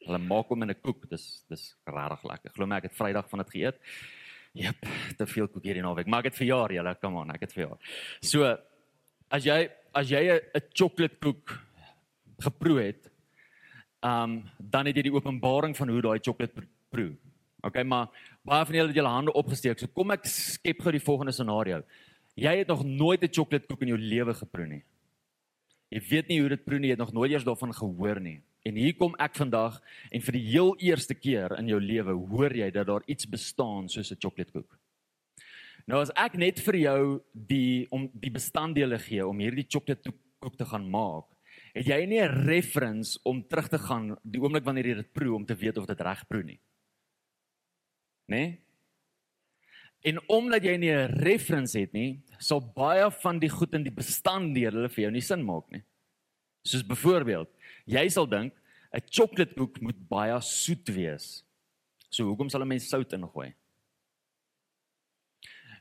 Hulle 0.06 0.18
maak 0.18 0.48
hom 0.48 0.62
in 0.62 0.70
'n 0.70 0.80
koek. 0.80 1.06
Dis 1.10 1.44
dis 1.50 1.76
regtig 1.84 2.24
lekker. 2.24 2.50
Glo 2.54 2.66
my, 2.66 2.76
ek 2.76 2.82
het 2.84 2.96
Vrydag 2.96 3.28
van 3.28 3.38
dit 3.40 3.50
geëet. 3.50 3.76
Jep, 4.54 4.76
te 5.18 5.26
veel 5.26 5.48
koek 5.48 5.62
hierdie 5.62 5.82
naweek. 5.82 6.06
Maar 6.06 6.20
ek 6.20 6.32
het 6.32 6.36
verjaar, 6.36 6.72
julle, 6.72 6.96
come 6.98 7.18
on, 7.18 7.30
ek 7.30 7.40
het 7.40 7.52
verjaar. 7.52 7.78
So, 8.20 8.56
as 9.30 9.44
jy 9.44 9.70
as 9.92 10.08
jy 10.08 10.40
'n 10.54 10.62
chocolate 10.72 11.18
koek 11.20 11.60
geproe 12.40 12.80
het, 12.80 13.10
um 14.02 14.48
dan 14.58 14.86
het 14.86 14.96
jy 14.96 15.02
die 15.02 15.14
openbaring 15.14 15.76
van 15.76 15.88
hoe 15.88 16.00
daai 16.00 16.20
chocolate 16.20 16.66
proe. 16.90 17.18
Okay, 17.62 17.84
maar 17.86 18.08
baie 18.42 18.66
van 18.66 18.74
julle 18.74 18.90
het 18.90 18.96
julle 18.98 19.10
hande 19.12 19.32
opgesteek. 19.38 19.78
So 19.78 19.90
kom 19.94 20.10
ek 20.10 20.24
skep 20.26 20.80
gou 20.82 20.92
die 20.94 21.02
volgende 21.02 21.34
scenario. 21.34 21.82
Jy 22.34 22.56
het 22.62 22.70
nog 22.72 22.82
nooit 22.82 23.22
'n 23.22 23.30
chocolate 23.30 23.66
koek 23.66 23.82
in 23.82 23.94
jou 23.94 23.98
lewe 23.98 24.34
geproe 24.34 24.66
nie. 24.66 24.82
Jy 25.90 26.00
weet 26.08 26.28
nie 26.28 26.40
hoe 26.40 26.48
dit 26.48 26.64
proe 26.64 26.78
nie, 26.78 26.88
jy 26.88 26.96
het 26.96 26.98
nog 26.98 27.12
nooit 27.12 27.30
eers 27.30 27.44
daarvan 27.44 27.72
gehoor 27.72 28.20
nie. 28.20 28.40
En 28.64 28.74
hier 28.74 28.94
kom 28.94 29.14
ek 29.18 29.34
vandag 29.34 29.80
en 30.10 30.20
vir 30.20 30.32
die 30.32 30.46
heel 30.50 30.74
eerste 30.78 31.14
keer 31.14 31.58
in 31.58 31.68
jou 31.68 31.80
lewe 31.80 32.12
hoor 32.12 32.50
jy 32.50 32.70
dat 32.70 32.86
daar 32.86 33.02
iets 33.06 33.26
bestaan 33.26 33.88
soos 33.88 34.10
'n 34.10 34.18
chocolate 34.18 34.52
koek. 34.52 34.78
Nou 35.86 36.00
as 36.00 36.10
ek 36.16 36.34
net 36.34 36.58
vir 36.60 36.76
jou 36.76 37.22
die 37.32 37.86
om 37.90 38.10
die 38.14 38.30
bestanddele 38.30 38.98
gee 38.98 39.26
om 39.26 39.38
hierdie 39.38 39.66
chocolate 39.68 40.12
koek 40.40 40.56
te 40.56 40.64
gaan 40.64 40.90
maak, 40.90 41.26
het 41.74 41.86
jy 41.86 42.06
nie 42.06 42.20
'n 42.20 42.46
reference 42.46 43.18
om 43.24 43.46
terug 43.46 43.68
te 43.68 43.78
gaan 43.78 44.16
die 44.24 44.40
oomblik 44.40 44.64
wanneer 44.64 44.86
jy 44.86 44.94
dit 44.94 45.12
proe 45.12 45.34
om 45.34 45.44
te 45.44 45.54
weet 45.54 45.78
of 45.78 45.86
dit 45.86 46.00
reg 46.00 46.26
proe 46.26 46.42
nie 46.42 46.60
nê? 48.26 48.36
Nee? 48.36 48.62
En 50.02 50.18
omdat 50.26 50.64
jy 50.66 50.76
nie 50.76 50.90
'n 50.90 51.14
reference 51.22 51.78
het 51.78 51.92
nie, 51.92 52.22
sal 52.38 52.60
baie 52.60 53.10
van 53.22 53.38
die 53.38 53.48
goed 53.48 53.74
in 53.74 53.84
die 53.84 53.94
bestanddele 53.94 54.88
vir 54.88 55.02
jou 55.04 55.10
nie 55.10 55.20
sin 55.20 55.44
maak 55.44 55.70
nie. 55.70 55.82
Soos 56.64 56.82
byvoorbeeld, 56.82 57.48
jy 57.86 58.08
sal 58.08 58.26
dink 58.26 58.52
'n 58.92 59.00
sjokoladekoek 59.10 59.80
moet 59.80 60.08
baie 60.08 60.40
soet 60.40 60.88
wees. 60.88 61.44
So 62.10 62.24
hoekom 62.24 62.50
sal 62.50 62.62
'n 62.62 62.68
mens 62.68 62.88
sout 62.88 63.12
ingooi? 63.12 63.54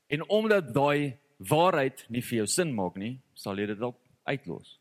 En 0.07 0.29
omdat 0.29 0.73
daai 0.73 1.17
waarheid 1.37 2.05
nie 2.09 2.21
vir 2.21 2.37
jou 2.37 2.47
sin 2.47 2.73
maak 2.73 2.97
nie, 2.97 3.21
sal 3.33 3.57
jy 3.57 3.65
dit 3.65 3.81
op 3.81 3.97
uitlos. 4.23 4.79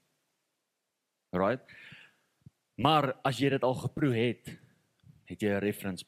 Right? 1.32 1.60
Maar 2.76 3.14
as 3.24 3.38
jy 3.38 3.50
dit 3.50 3.62
al 3.62 3.74
geproe 3.74 4.14
het, 4.14 4.58
het 5.24 5.40
jy 5.40 5.48
'n 5.48 5.60
reference 5.60 6.04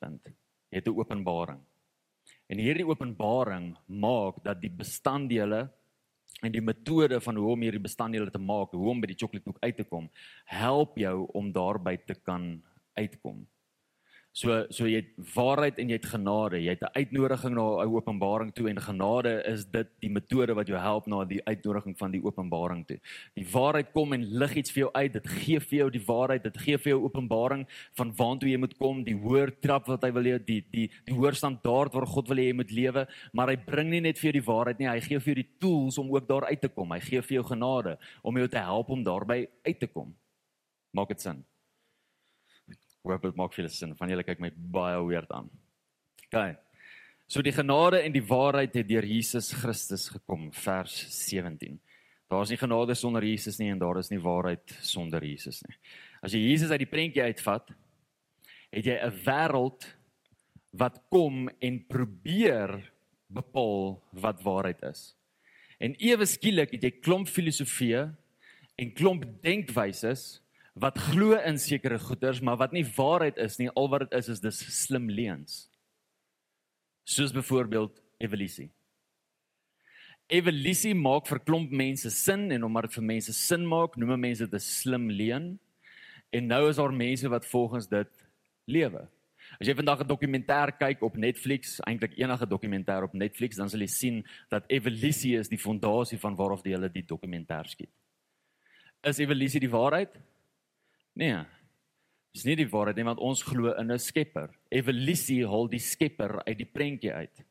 het 0.72 0.88
'n 0.88 0.96
openbaring. 0.96 1.60
En 2.48 2.58
hierdie 2.58 2.86
openbaring 2.86 3.76
maak 3.86 4.42
dat 4.44 4.60
die 4.60 4.70
bestanddele 4.70 5.70
en 6.42 6.52
die 6.52 6.62
metode 6.64 7.20
van 7.20 7.36
hoe 7.36 7.52
om 7.54 7.60
hierdie 7.60 7.80
bestanddele 7.80 8.30
te 8.30 8.38
maak, 8.38 8.72
hoe 8.72 8.90
om 8.90 9.00
by 9.00 9.06
die 9.06 9.18
chocoladekoek 9.18 9.60
uit 9.60 9.76
te 9.76 9.84
kom, 9.84 10.10
help 10.44 10.98
jou 10.98 11.26
om 11.32 11.52
daarby 11.52 11.96
te 12.06 12.14
kan 12.14 12.62
uitkom. 12.98 13.46
So 14.32 14.62
so 14.72 14.86
jy 14.88 15.02
het 15.02 15.10
waarheid 15.34 15.76
en 15.82 15.90
jy 15.92 15.98
het 15.98 16.06
genade. 16.08 16.56
Jy 16.56 16.72
het 16.72 16.82
'n 16.82 16.96
uitnodiging 16.96 17.54
na 17.54 17.84
'n 17.84 17.92
openbaring 17.92 18.52
toe 18.54 18.68
en 18.68 18.80
genade 18.80 19.44
is 19.44 19.66
dit 19.66 19.88
die 20.00 20.08
metode 20.08 20.54
wat 20.54 20.66
jou 20.66 20.78
help 20.78 21.06
na 21.06 21.24
die 21.24 21.44
uitnodiging 21.44 21.98
van 21.98 22.10
die 22.10 22.22
openbaring 22.24 22.86
toe. 22.86 22.98
Die 23.34 23.44
waarheid 23.44 23.92
kom 23.92 24.12
en 24.12 24.24
lig 24.24 24.54
iets 24.54 24.72
vir 24.72 24.80
jou 24.84 24.92
uit. 24.92 25.12
Dit 25.12 25.28
gee 25.28 25.60
vir 25.60 25.78
jou 25.78 25.90
die 25.90 26.04
waarheid. 26.06 26.42
Dit 26.42 26.56
gee 26.56 26.78
vir 26.78 26.92
jou 26.92 27.02
openbaring 27.04 27.66
van 27.94 28.12
waantoe 28.16 28.48
jy 28.48 28.56
moet 28.56 28.76
kom, 28.78 29.04
die 29.04 29.20
hoër 29.20 29.60
trap 29.60 29.86
wat 29.86 30.02
hy 30.02 30.12
wil 30.12 30.24
hê, 30.24 30.38
die 30.38 30.64
die 30.70 30.90
die 31.04 31.14
hoër 31.14 31.34
standaard 31.34 31.92
waar 31.92 32.06
God 32.06 32.28
wil 32.28 32.36
hê 32.36 32.46
jy 32.46 32.54
moet 32.54 32.70
lewe, 32.70 33.06
maar 33.32 33.48
hy 33.48 33.56
bring 33.56 33.90
nie 33.90 34.00
net 34.00 34.18
vir 34.18 34.32
jou 34.32 34.40
die 34.40 34.52
waarheid 34.52 34.78
nie, 34.78 34.88
hy 34.88 35.00
gee 35.00 35.18
vir 35.18 35.34
jou 35.34 35.42
die 35.42 35.58
tools 35.58 35.98
om 35.98 36.10
ook 36.10 36.26
daar 36.26 36.44
uit 36.48 36.60
te 36.60 36.68
kom. 36.68 36.90
Hy 36.90 37.00
gee 37.00 37.20
vir 37.20 37.34
jou 37.34 37.44
genade 37.44 37.98
om 38.22 38.36
jou 38.36 38.48
te 38.48 38.58
help 38.58 38.88
om 38.88 39.04
daarby 39.04 39.46
uit 39.66 39.78
te 39.78 39.86
kom. 39.86 40.14
Maak 40.94 41.08
dit 41.08 41.20
sin? 41.20 41.44
Hoop 43.02 43.22
dit 43.22 43.38
maak 43.38 43.54
vir 43.54 43.64
julle 43.64 43.74
sin. 43.74 43.94
Van 43.98 44.10
julle 44.12 44.24
kyk 44.26 44.42
my 44.42 44.50
baie 44.54 44.98
weird 45.06 45.30
aan. 45.34 45.48
OK. 46.28 46.42
So 47.26 47.42
die 47.42 47.54
genade 47.54 48.02
en 48.04 48.12
die 48.12 48.24
waarheid 48.24 48.74
het 48.76 48.88
deur 48.88 49.06
Jesus 49.08 49.52
Christus 49.56 50.08
gekom, 50.12 50.50
vers 50.52 50.98
17. 51.16 51.78
Daar 52.32 52.44
is 52.46 52.52
nie 52.52 52.60
genade 52.60 52.94
sonder 52.96 53.24
Jesus 53.24 53.58
nie 53.60 53.70
en 53.72 53.80
daar 53.80 53.98
is 54.00 54.10
nie 54.12 54.20
waarheid 54.22 54.74
sonder 54.84 55.24
Jesus 55.24 55.62
nie. 55.66 55.76
As 56.22 56.32
jy 56.32 56.42
Jesus 56.44 56.70
uit 56.70 56.84
die 56.84 56.90
prentjie 56.90 57.24
uitvat, 57.24 57.72
het 58.72 58.86
jy 58.86 58.96
'n 59.00 59.18
wêreld 59.24 59.88
wat 60.72 61.00
kom 61.10 61.48
en 61.60 61.84
probeer 61.88 62.92
bepaal 63.28 64.02
wat 64.12 64.42
waarheid 64.42 64.82
is. 64.82 65.14
En 65.80 65.96
ewe 65.98 66.26
skielik 66.26 66.70
het 66.72 66.82
jy 66.82 66.90
klomp 67.00 67.28
filosofieë 67.28 68.14
en 68.76 68.94
klomp 68.94 69.24
denkwyses 69.42 70.41
wat 70.72 70.98
glo 70.98 71.36
in 71.36 71.58
sekere 71.60 71.98
goeders, 71.98 72.40
maar 72.40 72.56
wat 72.56 72.72
nie 72.72 72.84
waarheid 72.96 73.38
is 73.38 73.58
nie. 73.60 73.68
Al 73.76 73.90
wat 73.92 74.06
dit 74.06 74.18
is 74.18 74.28
is 74.32 74.40
dis 74.40 74.60
slim 74.82 75.10
leuns. 75.10 75.66
Soos 77.04 77.32
byvoorbeeld 77.34 78.00
evolusie. 78.22 78.70
Evolusie 80.32 80.94
maak 80.96 81.26
vir 81.28 81.42
klomp 81.44 81.72
mense 81.76 82.10
sin 82.14 82.46
en 82.54 82.64
omdat 82.64 82.88
dit 82.88 83.00
vir 83.00 83.04
mense 83.04 83.34
sin 83.36 83.66
maak, 83.68 83.98
noem 84.00 84.20
mense 84.20 84.46
dit 84.46 84.54
'n 84.54 84.64
slim 84.64 85.10
leuen. 85.10 85.58
En 86.32 86.46
nou 86.46 86.68
is 86.68 86.76
daar 86.76 86.92
mense 86.92 87.28
wat 87.28 87.46
volgens 87.46 87.86
dit 87.86 88.08
lewe. 88.64 89.08
As 89.60 89.66
jy 89.66 89.74
vandag 89.74 90.00
'n 90.00 90.08
dokumentêr 90.08 90.72
kyk 90.78 91.02
op 91.02 91.16
Netflix, 91.16 91.80
eintlik 91.80 92.16
enige 92.16 92.46
dokumentêr 92.46 93.02
op 93.02 93.12
Netflix, 93.12 93.56
dan 93.56 93.68
sal 93.68 93.80
jy 93.80 93.86
sien 93.86 94.24
dat 94.48 94.64
evolusie 94.68 95.36
is 95.36 95.48
die 95.48 95.58
fondasie 95.58 96.18
van 96.18 96.34
waarof 96.34 96.62
die 96.62 96.72
hele 96.72 96.88
die 96.88 97.04
dokumentêr 97.04 97.68
skiet. 97.68 97.90
Is 99.02 99.18
evolusie 99.18 99.60
die 99.60 99.70
waarheid? 99.70 100.16
Nee. 101.12 101.42
Dis 102.32 102.46
nie 102.48 102.56
die 102.56 102.68
waarheid 102.72 102.96
nie 102.96 103.04
want 103.04 103.20
ons 103.20 103.42
glo 103.44 103.72
in 103.76 103.92
'n 103.92 103.98
Skepper. 103.98 104.50
Evolusie 104.70 105.44
haal 105.46 105.68
die 105.68 105.82
Skepper 105.82 106.42
uit 106.46 106.58
die 106.58 106.70
prentjie 106.72 107.12
uit. 107.12 107.44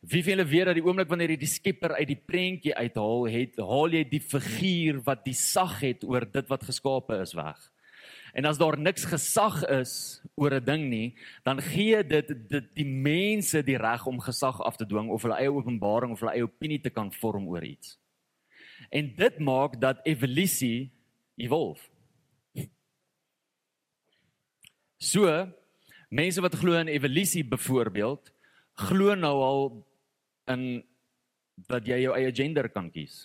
Wie 0.00 0.22
van 0.24 0.32
julle 0.32 0.48
weet 0.48 0.64
dat 0.64 0.74
die 0.74 0.84
oomblik 0.84 1.08
wanneer 1.08 1.34
jy 1.34 1.36
die 1.36 1.46
Skepper 1.46 1.92
uit 1.92 2.08
die 2.08 2.16
prentjie 2.16 2.72
uithaal, 2.74 3.26
het 3.28 3.58
haal 3.58 3.92
jy 3.92 4.04
die 4.08 4.20
figuur 4.20 5.02
wat 5.04 5.26
die 5.26 5.36
sag 5.36 5.80
het 5.80 6.04
oor 6.04 6.24
dit 6.24 6.48
wat 6.48 6.64
geskape 6.64 7.20
is 7.20 7.34
weg. 7.36 7.60
En 8.32 8.46
as 8.48 8.56
daar 8.58 8.78
niks 8.78 9.04
gesag 9.04 9.60
is 9.68 10.22
oor 10.34 10.54
'n 10.54 10.64
ding 10.64 10.88
nie, 10.88 11.14
dan 11.44 11.60
gee 11.60 12.02
dit 12.02 12.48
dit 12.48 12.74
die 12.74 12.84
mense 12.86 13.62
die 13.62 13.76
reg 13.76 14.06
om 14.06 14.20
gesag 14.20 14.60
af 14.60 14.76
te 14.76 14.86
dwing 14.86 15.10
of 15.10 15.22
hulle 15.22 15.36
eie 15.36 15.52
openbaring 15.52 16.12
of 16.12 16.20
hulle 16.20 16.32
eie 16.32 16.48
opinie 16.48 16.80
te 16.80 16.90
kan 16.90 17.12
vorm 17.12 17.46
oor 17.48 17.62
iets. 17.62 17.98
En 18.90 19.14
dit 19.16 19.38
maak 19.38 19.80
dat 19.80 20.00
evolusie 20.04 20.90
evolve. 21.36 21.90
So 25.00 25.26
mense 26.12 26.42
wat 26.44 26.58
glo 26.60 26.76
in 26.76 26.90
evolusie 26.92 27.42
byvoorbeeld, 27.46 28.32
glo 28.86 29.14
nou 29.16 29.36
al 29.42 29.62
in 30.52 30.64
dat 31.70 31.86
jy 31.88 32.02
jou 32.04 32.14
eie 32.16 32.32
gender 32.34 32.68
kan 32.72 32.90
kies. 32.92 33.24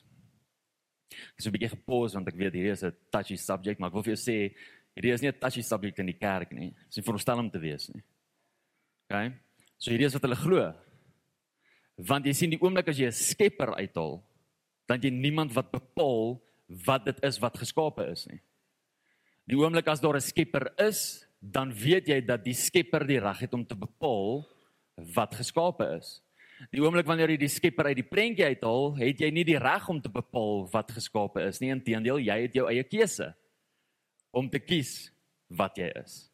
Ek 1.11 1.39
is 1.39 1.47
'n 1.47 1.51
bietjie 1.51 1.75
gepause 1.75 2.15
want 2.15 2.27
ek 2.27 2.35
weet 2.35 2.53
hierdie 2.53 2.71
is 2.71 2.83
'n 2.83 2.95
touchy 3.11 3.35
subject, 3.35 3.79
maar 3.79 3.89
ek 3.89 3.93
wil 3.93 4.03
vir 4.03 4.15
jou 4.15 4.23
sê 4.31 4.55
hierdie 4.95 5.13
is 5.13 5.21
nie 5.21 5.29
'n 5.29 5.39
touchy 5.39 5.61
subject 5.61 5.99
in 5.99 6.07
die 6.07 6.19
kerk 6.19 6.51
nie. 6.51 6.71
Dit 6.71 6.89
is 6.89 6.97
nie 6.97 7.03
veronderstel 7.03 7.39
om 7.39 7.49
te 7.51 7.59
wees 7.59 7.89
nie. 7.89 8.03
OK? 9.09 9.33
So 9.77 9.91
hierdie 9.91 10.05
is 10.07 10.13
wat 10.13 10.23
hulle 10.23 10.35
glo. 10.35 10.73
Want 11.97 12.25
jy 12.25 12.33
sien 12.33 12.49
die 12.49 12.59
oomblik 12.61 12.87
as 12.89 12.97
jy 12.97 13.07
'n 13.07 13.11
skepper 13.11 13.75
uithaal, 13.75 14.23
dan 14.87 15.01
jy 15.01 15.09
niemand 15.09 15.53
wat 15.53 15.71
bepaal 15.71 16.41
wat 16.67 17.05
dit 17.05 17.23
is 17.23 17.39
wat 17.39 17.57
geskape 17.57 18.11
is 18.11 18.27
nie. 18.27 18.41
Die 19.47 19.57
oomblik 19.57 19.87
as 19.87 19.99
daar 19.99 20.15
'n 20.15 20.21
skepper 20.21 20.73
is, 20.79 21.24
dan 21.51 21.73
weet 21.73 22.09
jy 22.09 22.19
dat 22.25 22.43
die 22.45 22.55
skepper 22.57 23.05
die 23.07 23.19
reg 23.21 23.45
het 23.45 23.53
om 23.53 23.65
te 23.65 23.77
bepaal 23.77 24.43
wat 25.15 25.35
geskape 25.35 25.87
is. 25.97 26.19
Die 26.71 26.81
oomblik 26.81 27.07
wanneer 27.07 27.33
jy 27.33 27.39
die 27.43 27.51
skepper 27.51 27.89
uit 27.91 27.99
die 27.99 28.07
prentjie 28.07 28.47
uithaal, 28.47 28.93
het 28.97 29.19
jy 29.21 29.29
nie 29.33 29.43
die 29.47 29.59
reg 29.59 29.89
om 29.91 29.99
te 30.01 30.11
bepaal 30.11 30.63
wat 30.71 30.93
geskape 30.95 31.43
is 31.43 31.59
nie. 31.61 31.73
Inteendeel, 31.75 32.21
jy 32.23 32.37
het 32.45 32.55
jou 32.55 32.69
eie 32.71 32.85
keuse 32.87 33.33
om 34.35 34.47
te 34.51 34.59
kies 34.59 35.11
wat 35.51 35.77
jy 35.79 35.91
is. 35.99 36.25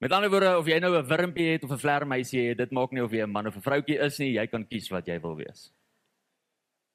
Met 0.00 0.14
ander 0.16 0.32
woorde, 0.32 0.54
of 0.56 0.68
jy 0.68 0.78
nou 0.80 0.96
'n 0.96 1.06
wurmpie 1.06 1.52
het 1.52 1.64
of 1.64 1.72
'n 1.72 1.78
vlermuisie 1.78 2.48
het, 2.48 2.58
dit 2.58 2.70
maak 2.72 2.92
nie 2.92 3.02
of 3.04 3.12
jy 3.12 3.22
'n 3.22 3.30
man 3.30 3.46
of 3.46 3.56
'n 3.56 3.60
vroutjie 3.60 3.98
is 4.00 4.18
nie, 4.18 4.32
jy 4.32 4.46
kan 4.46 4.66
kies 4.66 4.88
wat 4.90 5.06
jy 5.06 5.20
wil 5.20 5.36
wees. 5.36 5.72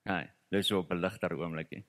Nee, 0.06 0.28
dis 0.52 0.68
so 0.68 0.82
'n 0.82 1.02
ligter 1.02 1.32
oomblikie. 1.34 1.86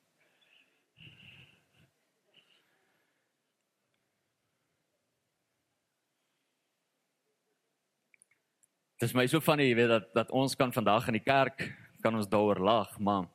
Dit 8.96 9.10
is 9.10 9.14
my 9.14 9.26
so 9.28 9.44
van 9.44 9.60
jy 9.60 9.74
weet 9.76 9.90
dat 9.92 10.06
dat 10.16 10.30
ons 10.32 10.54
kan 10.56 10.70
vandag 10.72 11.10
in 11.10 11.18
die 11.18 11.24
kerk 11.24 11.66
kan 12.00 12.14
ons 12.16 12.28
daaroor 12.32 12.62
lag, 12.64 12.94
maar 12.96 13.26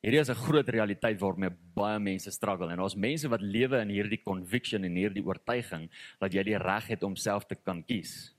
hierdie 0.00 0.20
is 0.20 0.30
'n 0.30 0.40
groot 0.40 0.68
realiteit 0.68 1.20
waarmee 1.20 1.52
baie 1.76 1.98
mense 1.98 2.30
struggle 2.30 2.72
en 2.72 2.80
ons 2.80 2.96
mense 2.96 3.28
wat 3.28 3.42
lewe 3.42 3.80
in 3.82 3.90
hierdie 3.90 4.22
conviction 4.24 4.84
en 4.84 4.96
hierdie 4.96 5.24
oortuiging 5.24 5.90
dat 6.18 6.32
jy 6.32 6.42
die 6.42 6.56
reg 6.56 6.86
het 6.88 7.02
om 7.02 7.16
self 7.16 7.44
te 7.44 7.54
kan 7.54 7.84
kies. 7.84 8.34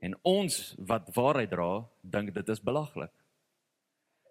En 0.00 0.14
ons 0.24 0.76
wat 0.78 1.08
waarheid 1.14 1.50
dra, 1.50 1.88
dink 2.02 2.34
dit 2.34 2.48
is 2.48 2.60
belaglik. 2.60 3.12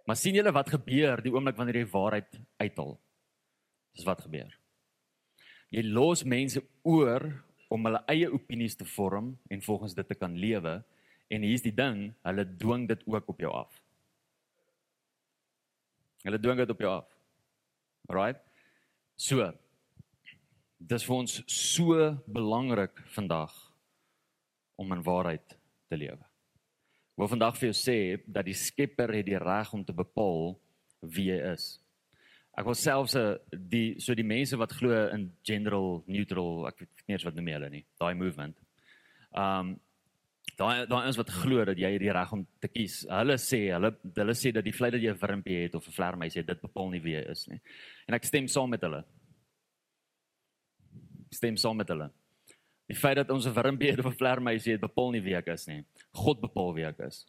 Maar 0.05 0.15
sien 0.15 0.35
julle 0.35 0.51
wat 0.51 0.69
gebeur 0.69 1.21
die 1.21 1.33
oomblik 1.33 1.57
wanneer 1.57 1.75
jy 1.81 1.89
waarheid 1.91 2.39
uithaal? 2.59 2.99
Dis 3.95 4.05
wat 4.05 4.21
gebeur. 4.21 4.53
Jy 5.71 5.83
los 5.83 6.23
mense 6.23 6.61
oor 6.83 7.43
om 7.67 7.83
hulle 7.85 8.03
eie 8.07 8.29
opinies 8.31 8.75
te 8.75 8.85
vorm 8.85 9.39
en 9.49 9.61
volgens 9.61 9.95
dit 9.95 10.07
te 10.07 10.15
kan 10.15 10.37
lewe 10.37 10.83
En 11.27 11.43
hier's 11.43 11.65
die 11.65 11.75
ding, 11.75 12.11
hulle 12.23 12.45
dwing 12.57 12.87
dit 12.87 13.03
ook 13.05 13.29
op 13.33 13.39
jou 13.43 13.51
af. 13.51 13.81
Hulle 16.23 16.39
dwing 16.39 16.59
dit 16.61 16.71
op 16.71 16.83
jou 16.83 16.91
af. 16.91 17.07
Right? 18.11 18.39
So. 19.15 19.51
Dis 20.77 21.03
vir 21.07 21.15
ons 21.17 21.39
so 21.49 21.95
belangrik 22.29 22.99
vandag 23.15 23.53
om 24.77 24.91
in 24.93 25.01
waarheid 25.03 25.57
te 25.89 25.97
lewe. 25.97 26.21
Ek 27.17 27.23
wil 27.23 27.31
vandag 27.31 27.57
vir 27.57 27.71
jou 27.71 27.77
sê 27.79 27.97
dat 28.29 28.45
die 28.45 28.53
Skepper 28.53 29.09
het 29.17 29.25
die 29.25 29.39
reg 29.41 29.71
om 29.73 29.81
te 29.83 29.95
bepaal 29.97 30.53
wie 31.01 31.31
jy 31.31 31.39
is. 31.55 31.65
Ek 32.57 32.65
wil 32.65 32.77
selfs 32.77 33.15
eh, 33.17 33.35
die 33.53 33.97
so 34.01 34.13
die 34.17 34.25
mense 34.25 34.57
wat 34.57 34.75
glo 34.77 34.93
in 35.13 35.27
general 35.45 36.03
neutral, 36.05 36.67
ek 36.69 36.83
weet 36.83 37.03
nie 37.05 37.17
eens 37.17 37.25
wat 37.25 37.35
noem 37.37 37.51
hulle 37.53 37.69
nie, 37.73 37.83
daai 38.01 38.13
movement. 38.17 38.57
Um 39.33 39.75
daai 40.57 40.87
daai 40.89 41.07
ons 41.07 41.19
wat 41.19 41.29
glo 41.29 41.65
dat 41.69 41.77
jy 41.77 41.91
die 42.01 42.11
reg 42.13 42.31
om 42.33 42.43
te 42.61 42.69
kies. 42.71 43.03
Hulle 43.09 43.37
sê, 43.41 43.59
hulle 43.75 43.91
hulle 44.17 44.35
sê 44.37 44.51
dat 44.55 44.65
die 44.65 44.73
feit 44.73 44.95
dat 44.95 45.01
jy 45.01 45.13
'n 45.13 45.21
wurmpie 45.21 45.63
het 45.63 45.75
of 45.75 45.87
'n 45.87 45.91
vlermuis 45.91 46.35
het, 46.35 46.47
dit 46.47 46.61
bepaal 46.61 46.89
nie 46.89 46.99
wie 46.99 47.15
jy 47.15 47.25
is 47.31 47.47
nie. 47.47 47.61
En 48.07 48.15
ek 48.15 48.25
stem 48.25 48.47
saam 48.47 48.69
met 48.69 48.81
hulle. 48.81 49.03
Stem 51.31 51.57
saam 51.57 51.77
met 51.77 51.87
hulle. 51.87 52.09
Die 52.87 52.95
feit 52.95 53.15
dat 53.15 53.29
ons 53.29 53.45
'n 53.45 53.53
wurmpie 53.53 53.91
het 53.91 53.99
of 53.99 54.05
'n 54.05 54.17
vlermuis 54.17 54.65
het, 54.65 54.81
bepaal 54.81 55.11
nie 55.11 55.21
wie 55.21 55.35
ek 55.35 55.47
is 55.47 55.67
nie. 55.67 55.85
God 56.13 56.41
bepaal 56.41 56.73
wie 56.73 56.85
ek 56.85 56.99
is. 56.99 57.25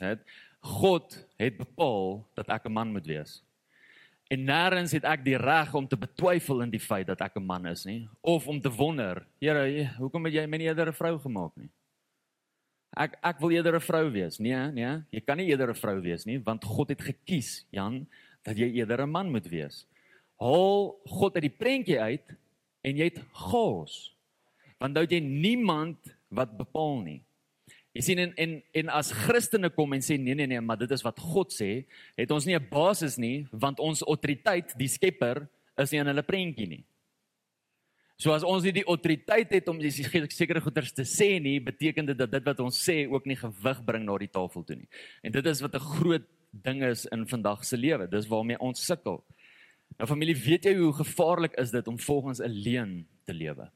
Net 0.00 0.20
God 0.60 1.26
het 1.38 1.56
bepaal 1.56 2.26
dat 2.34 2.48
ek 2.48 2.66
'n 2.66 2.72
man 2.72 2.92
moet 2.92 3.06
wees. 3.06 3.42
En 4.28 4.44
nêrens 4.44 4.92
het 4.92 5.04
ek 5.04 5.24
die 5.24 5.36
reg 5.38 5.74
om 5.74 5.86
te 5.86 5.96
betwyfel 5.96 6.62
in 6.62 6.70
die 6.70 6.80
feit 6.80 7.06
dat 7.06 7.20
ek 7.20 7.36
'n 7.36 7.46
man 7.46 7.66
is 7.66 7.84
nie 7.84 8.08
of 8.20 8.48
om 8.48 8.60
te 8.60 8.70
wonder, 8.70 9.26
Here, 9.40 9.94
hoekom 9.98 10.24
het 10.24 10.34
jy 10.34 10.46
my 10.46 10.56
nie 10.56 10.66
eerder 10.66 10.88
'n 10.88 10.92
vrou 10.92 11.18
gemaak 11.18 11.56
nie? 11.56 11.70
Ek 12.96 13.18
ek 13.20 13.40
wil 13.40 13.52
eerder 13.52 13.76
'n 13.76 13.84
vrou 13.84 14.10
wees. 14.10 14.38
Nee, 14.40 14.72
nee, 14.72 15.02
jy 15.12 15.20
kan 15.20 15.36
nie 15.36 15.48
eerder 15.48 15.70
'n 15.70 15.74
vrou 15.74 16.00
wees 16.00 16.24
nie, 16.24 16.38
want 16.38 16.64
God 16.64 16.88
het 16.88 17.00
gekies, 17.00 17.66
Jan, 17.70 18.06
dat 18.42 18.56
jy 18.56 18.72
eerder 18.72 19.02
'n 19.02 19.10
man 19.10 19.30
moet 19.30 19.46
wees. 19.48 19.86
Haal 20.40 20.96
God 21.04 21.34
uit 21.34 21.42
die 21.42 21.58
prentjie 21.58 22.00
uit 22.00 22.36
en 22.82 22.96
jy 22.96 23.04
het 23.04 23.22
gaas. 23.32 24.14
Want 24.78 24.94
nou 24.94 25.04
het 25.04 25.12
jy 25.12 25.20
niemand 25.20 25.98
wat 26.28 26.56
bepaal 26.56 27.00
nie. 27.02 27.22
Jy 27.96 28.02
sien 28.02 28.18
en 28.18 28.32
en 28.36 28.62
en 28.72 28.88
as 28.88 29.12
Christene 29.12 29.70
kom 29.70 29.92
en 29.92 30.00
sê 30.04 30.18
nee 30.20 30.34
nee 30.34 30.46
nee, 30.46 30.60
maar 30.60 30.76
dit 30.76 30.90
is 30.90 31.02
wat 31.02 31.18
God 31.18 31.52
sê, 31.52 31.86
het 32.16 32.30
ons 32.30 32.44
nie 32.44 32.56
'n 32.56 32.68
basis 32.68 33.16
nie, 33.16 33.46
want 33.52 33.80
ons 33.80 34.02
autoriteit, 34.02 34.76
die 34.76 34.88
Skepper, 34.88 35.48
is 35.78 35.90
nie 35.90 36.00
in 36.00 36.06
hulle 36.06 36.22
prentjie 36.22 36.68
nie. 36.68 36.84
So 38.16 38.32
as 38.32 38.44
ons 38.48 38.64
nie 38.64 38.72
die 38.72 38.86
autoriteit 38.88 39.50
het 39.52 39.66
om 39.68 39.80
sekere 39.90 40.62
goeders 40.64 40.94
te 40.96 41.04
sê 41.04 41.36
nie, 41.42 41.58
beteken 41.60 42.06
dit 42.06 42.16
dat 42.16 42.30
dit 42.32 42.44
wat 42.44 42.60
ons 42.64 42.78
sê 42.88 43.04
ook 43.04 43.26
nie 43.28 43.36
gewig 43.36 43.82
bring 43.84 44.06
na 44.06 44.16
die 44.18 44.32
tafel 44.32 44.64
toe 44.64 44.76
nie. 44.76 44.88
En 45.22 45.32
dit 45.32 45.46
is 45.46 45.60
wat 45.60 45.74
'n 45.74 45.88
groot 46.00 46.26
ding 46.50 46.82
is 46.82 47.04
in 47.12 47.26
vandag 47.26 47.64
se 47.64 47.76
lewe. 47.76 48.08
Dis 48.08 48.28
waarmee 48.28 48.58
ons 48.58 48.80
sukkel. 48.80 49.22
Nou 49.98 50.08
familie, 50.08 50.34
weet 50.34 50.64
jy 50.64 50.74
hoe 50.76 50.92
gevaarlik 50.92 51.54
is 51.60 51.70
dit 51.70 51.88
om 51.88 51.98
volgens 51.98 52.40
'n 52.40 52.48
leuen 52.50 53.06
te 53.24 53.34
lewe? 53.34 53.70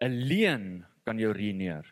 'n 0.00 0.26
Leuen 0.28 0.86
kan 1.04 1.18
jou 1.18 1.32
ruïneer. 1.32 1.84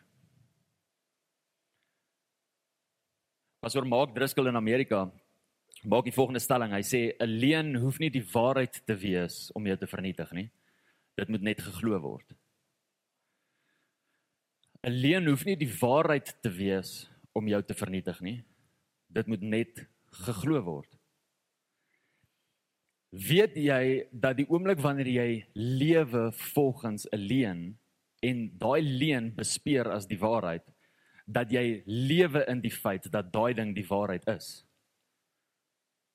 As 3.61 3.75
oor 3.75 3.85
Mark 3.85 4.15
Driscoll 4.15 4.47
in 4.47 4.55
Amerika 4.55 5.11
maak 5.83 6.03
die 6.03 6.13
volgende 6.13 6.39
stelling. 6.39 6.71
Hy 6.71 6.81
sê 6.81 7.15
'n 7.19 7.39
leuen 7.39 7.75
hoef 7.75 7.99
nie 7.99 8.09
die 8.09 8.25
waarheid 8.33 8.81
te 8.85 8.95
wees 8.95 9.51
om 9.53 9.65
jou 9.65 9.77
te 9.77 9.87
vernietig 9.87 10.31
nie. 10.31 10.49
Dit 11.19 11.27
moet 11.27 11.43
net 11.43 11.61
geglo 11.61 11.99
word. 11.99 12.35
'n 14.87 14.95
Leuen 15.03 15.27
hoef 15.27 15.43
nie 15.43 15.57
die 15.59 15.73
waarheid 15.81 16.31
te 16.41 16.51
wees 16.55 17.09
om 17.35 17.49
jou 17.51 17.59
te 17.63 17.75
vernietig 17.75 18.21
nie. 18.23 18.37
Dit 19.11 19.27
moet 19.27 19.41
net 19.43 19.81
geglo 20.25 20.61
word. 20.63 20.95
Weet 23.09 23.57
jy 23.57 24.05
dat 24.11 24.37
die 24.37 24.47
oomblik 24.47 24.79
wanneer 24.79 25.09
jy 25.11 25.29
lewe 25.53 26.29
volgens 26.53 27.07
'n 27.11 27.19
leuen 27.19 27.61
en 28.23 28.37
daai 28.57 28.81
leuen 28.81 29.35
bespeer 29.35 29.89
as 29.91 30.07
die 30.07 30.19
waarheid, 30.19 30.63
dat 31.25 31.51
jy 31.51 31.83
lewe 31.85 32.45
in 32.47 32.61
die 32.61 32.71
feit 32.71 33.11
dat 33.11 33.33
daai 33.33 33.53
ding 33.53 33.75
die 33.75 33.87
waarheid 33.87 34.27
is. 34.27 34.65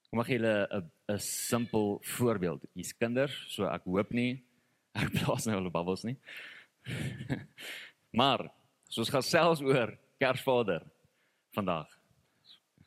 Kom 0.08 0.20
ek 0.20 0.26
gee 0.26 0.38
julle 0.38 0.68
'n 0.70 0.90
'n 1.12 1.18
simpel 1.18 2.00
voorbeeld. 2.16 2.64
Hier's 2.74 2.96
kinders, 2.96 3.34
so 3.48 3.66
ek 3.66 3.84
hoop 3.84 4.10
nie 4.12 4.44
Ek 4.94 5.10
blaas 5.16 5.46
nou 5.48 5.58
al 5.58 5.70
bubbles 5.74 6.04
nie. 6.06 6.16
maar 8.20 8.46
soos 8.92 9.10
gesels 9.10 9.62
oor 9.64 9.96
Kersvader 10.22 10.84
vandag. 11.54 11.90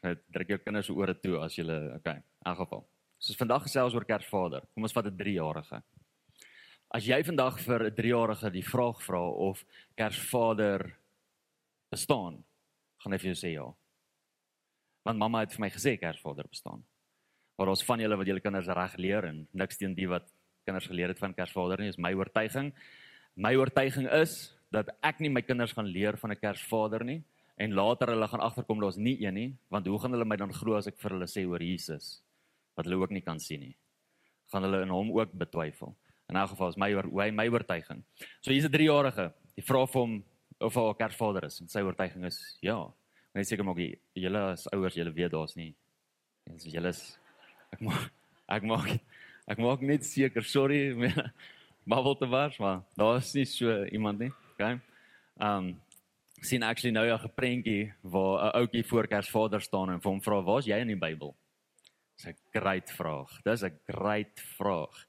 Ek 0.05 0.21
druk 0.31 0.53
jou 0.53 0.59
kinders 0.63 0.91
ore 0.93 1.15
toe 1.19 1.41
as 1.43 1.57
jy 1.57 1.65
okay, 1.97 2.21
in 2.45 2.55
geval. 2.55 2.85
Soos 3.19 3.39
vandag 3.39 3.65
gesels 3.65 3.95
oor 3.97 4.05
Kersvader. 4.07 4.67
Kom 4.73 4.85
ons 4.87 4.95
vat 4.95 5.09
'n 5.09 5.17
3-jarige. 5.17 5.81
As 6.93 7.03
jy 7.03 7.17
vandag 7.23 7.59
vir 7.59 7.89
'n 7.89 7.95
3-jarige 7.95 8.51
die 8.51 8.63
vraag 8.63 9.01
vra 9.01 9.19
of 9.19 9.65
Kersvader 9.97 10.95
bestaan, 11.91 12.43
gaan 13.03 13.11
hy 13.11 13.17
vir 13.17 13.33
jou 13.33 13.39
sê 13.41 13.53
ja. 13.53 13.67
Want 15.03 15.19
mamma 15.19 15.41
het 15.41 15.51
vir 15.51 15.61
my 15.61 15.69
gesê 15.69 15.97
Kersvader 15.99 16.47
bestaan. 16.47 16.85
Maar 17.57 17.67
ons 17.73 17.83
van 17.83 17.99
julle 17.99 18.17
wat 18.17 18.27
julle 18.27 18.43
kinders 18.43 18.67
reg 18.67 18.97
leer 18.97 19.25
en 19.25 19.47
niks 19.51 19.77
teen 19.77 19.95
die 19.95 20.07
wat 20.07 20.31
kinders 20.67 20.89
geleer 20.89 21.13
het 21.13 21.21
van 21.23 21.33
Kersvader 21.35 21.81
nie, 21.81 21.89
is 21.93 21.99
my 22.01 22.11
oortuiging. 22.17 22.73
My 23.39 23.55
oortuiging 23.55 24.09
is 24.19 24.53
dat 24.73 24.91
ek 25.05 25.21
nie 25.23 25.31
my 25.31 25.43
kinders 25.45 25.73
gaan 25.77 25.87
leer 25.87 26.17
van 26.19 26.31
'n 26.31 26.39
Kersvader 26.41 27.05
nie 27.05 27.23
en 27.57 27.73
later 27.73 28.11
hulle 28.13 28.27
gaan 28.27 28.43
agterkom 28.43 28.79
daar's 28.79 28.97
nie 28.97 29.17
een 29.23 29.33
nie, 29.33 29.57
want 29.69 29.87
hoe 29.87 29.99
gaan 29.99 30.11
hulle 30.11 30.25
my 30.25 30.35
dan 30.37 30.53
glo 30.53 30.77
as 30.77 30.87
ek 30.87 30.97
vir 30.97 31.11
hulle 31.11 31.25
sê 31.27 31.45
oor 31.47 31.61
Jesus 31.63 32.21
wat 32.75 32.85
hulle 32.85 33.01
ook 33.01 33.11
nie 33.11 33.21
kan 33.21 33.39
sien 33.39 33.59
nie? 33.59 33.75
Gaan 34.51 34.63
hulle 34.63 34.81
in 34.81 34.89
hom 34.89 35.11
ook 35.11 35.33
betwyfel? 35.33 35.95
In 36.29 36.35
elk 36.35 36.49
geval 36.49 36.69
is 36.69 36.77
my 36.77 36.93
oor 36.93 37.31
my 37.31 37.47
oortuiging. 37.47 38.03
So 38.41 38.51
hier's 38.51 38.65
'n 38.65 38.71
3-jarige. 38.71 39.33
Die 39.55 39.63
vra 39.63 39.85
vir 39.87 40.01
hom 40.01 40.23
of 40.59 40.77
'n 40.77 40.95
Kersvader 40.95 41.45
is 41.45 41.61
en 41.61 41.67
sy 41.67 41.81
oortuiging 41.81 42.25
is 42.25 42.57
ja. 42.61 42.93
Net 43.33 43.47
seker 43.47 43.63
maak 43.63 43.77
jy 43.77 43.97
julle 44.15 44.51
as 44.51 44.67
ouers 44.73 44.95
julle 44.95 45.13
weet 45.13 45.31
daar's 45.31 45.55
nie. 45.55 45.75
En 46.47 46.59
so 46.59 46.69
julle 46.69 46.89
is 46.89 47.17
ek 47.71 47.81
maak 47.81 48.11
ek 48.49 48.63
maak 48.63 48.99
Ek 49.47 49.57
maak 49.57 49.81
net 49.81 50.05
seker, 50.05 50.43
sorry. 50.43 50.93
babbel 51.87 52.15
te 52.15 52.27
was, 52.27 52.57
maar 52.57 52.81
daar 52.95 53.17
is 53.17 53.33
nie 53.33 53.45
so 53.45 53.83
iemand 53.85 54.19
nie. 54.19 54.31
Okay. 54.53 54.79
Um 55.39 55.75
sien 56.43 56.63
actually 56.63 56.93
nou 56.93 57.07
'n 57.07 57.19
geprentjie 57.19 57.93
waar 58.01 58.45
'n 58.45 58.55
ouetjie 58.59 58.85
voor 58.85 59.07
Kersvader 59.07 59.61
staan 59.61 59.89
en 59.89 59.99
hom 60.03 60.21
vra, 60.21 60.43
"Waar's 60.43 60.65
jy 60.65 60.77
in 60.79 60.87
die 60.87 60.95
Bybel?" 60.99 61.35
Dis 62.15 62.27
'n 62.27 62.35
great 62.51 62.91
vraag. 62.91 63.41
Dis 63.43 63.63
'n 63.63 63.79
great 63.87 64.39
vraag. 64.57 65.07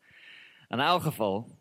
In 0.70 0.80
elk 0.80 1.02
geval 1.02 1.58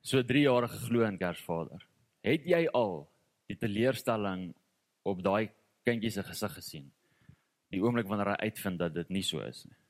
so 0.00 0.22
3 0.22 0.42
jaar 0.42 0.68
geglo 0.68 1.04
in 1.04 1.18
Kersvader. 1.18 1.86
Het 2.20 2.44
jy 2.44 2.66
al 2.66 3.08
die 3.46 3.56
teleurstelling 3.56 4.54
op 5.02 5.22
daai 5.22 5.50
kindjie 5.84 6.10
se 6.10 6.22
gesig 6.22 6.52
gesien? 6.52 6.92
Die 7.70 7.82
oomblik 7.82 8.06
wanneer 8.06 8.28
hy 8.28 8.36
uitvind 8.50 8.78
dat 8.78 8.94
dit 8.94 9.08
nie 9.08 9.22
so 9.22 9.40
is 9.40 9.64
nie. 9.64 9.81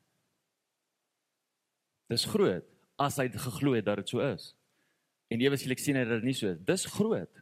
Dis 2.13 2.27
groot 2.29 2.67
as 3.01 3.17
hy 3.21 3.29
geglo 3.33 3.73
het 3.77 3.87
dat 3.89 4.03
dit 4.03 4.13
so 4.13 4.21
is. 4.25 4.53
En 5.33 5.41
ewe 5.41 5.57
skielik 5.57 5.81
sien 5.81 5.97
hy 5.97 6.05
dat 6.05 6.21
dit 6.21 6.29
nie 6.29 6.37
so 6.37 6.51
is. 6.51 6.61
Dis 6.69 6.85
groot. 6.93 7.41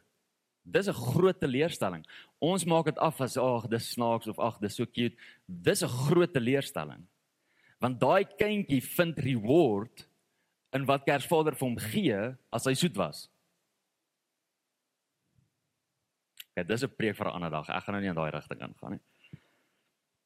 Dis 0.63 0.87
'n 0.87 0.93
groot 0.93 1.39
teleurstelling. 1.39 2.05
Ons 2.39 2.65
maak 2.65 2.85
dit 2.85 2.97
af 2.97 3.19
as 3.21 3.37
ag, 3.37 3.67
dis 3.67 3.91
snaaks 3.91 4.27
of 4.27 4.39
ag, 4.39 4.59
dis 4.61 4.75
so 4.75 4.85
cute. 4.85 5.17
Dis 5.47 5.83
'n 5.83 5.87
groot 5.87 6.33
teleurstelling. 6.33 7.03
Want 7.79 7.99
daai 7.99 8.23
kindjie 8.23 8.81
vind 8.81 9.17
reward 9.19 10.07
in 10.73 10.85
wat 10.85 11.03
Kersvader 11.03 11.55
vir 11.55 11.67
hom 11.67 11.77
gee 11.77 12.37
as 12.51 12.65
hy 12.65 12.73
soet 12.73 12.95
was. 12.95 13.29
Ja, 16.55 16.63
dis 16.63 16.83
'n 16.83 16.95
preek 16.95 17.15
vir 17.15 17.27
'n 17.27 17.33
ander 17.33 17.49
dag. 17.49 17.69
Ek 17.69 17.83
gaan 17.83 17.93
nou 17.93 18.01
nie 18.01 18.09
in 18.09 18.15
daai 18.15 18.31
rigting 18.31 18.61
ingaan 18.61 18.91
nie. 18.91 19.01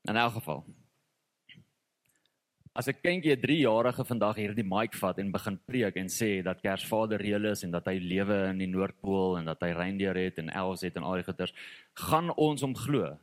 In 0.08 0.16
elk 0.16 0.34
geval, 0.34 0.66
As 2.76 2.90
'n 2.92 3.00
kindjie 3.00 3.32
'n 3.32 3.40
3-jarige 3.40 4.04
vandag 4.04 4.36
hierdie 4.36 4.68
mic 4.68 4.96
vat 5.00 5.20
en 5.20 5.32
begin 5.32 5.58
preek 5.64 5.96
en 5.96 6.10
sê 6.12 6.44
dat 6.44 6.60
Kersvader 6.60 7.22
reël 7.24 7.46
is 7.48 7.64
en 7.64 7.72
dat 7.72 7.86
hy 7.88 7.96
lewe 8.04 8.50
in 8.52 8.58
die 8.60 8.68
Noordpool 8.68 9.38
en 9.40 9.46
dat 9.46 9.64
hy 9.64 9.72
reindeer 9.72 10.16
het 10.20 10.40
en 10.40 10.50
elves 10.50 10.84
het 10.84 10.98
en 10.98 11.08
al 11.08 11.16
die 11.16 11.24
goeters, 11.24 11.54
gaan 11.96 12.36
ons 12.36 12.62
hom 12.62 12.76
glo. 12.76 13.16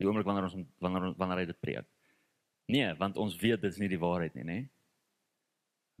Die 0.00 0.08
oomblik 0.08 0.24
wanneer 0.24 0.48
ons 0.48 0.56
wanneer 0.80 1.12
wanneer 1.12 1.42
hy 1.42 1.46
dit 1.52 1.60
preek. 1.60 1.86
Nee, 2.72 2.94
want 2.96 3.20
ons 3.20 3.36
weet 3.36 3.60
dit 3.60 3.70
is 3.70 3.78
nie 3.78 3.92
die 3.92 4.00
waarheid 4.00 4.34
nie, 4.34 4.44
nê? 4.48 4.58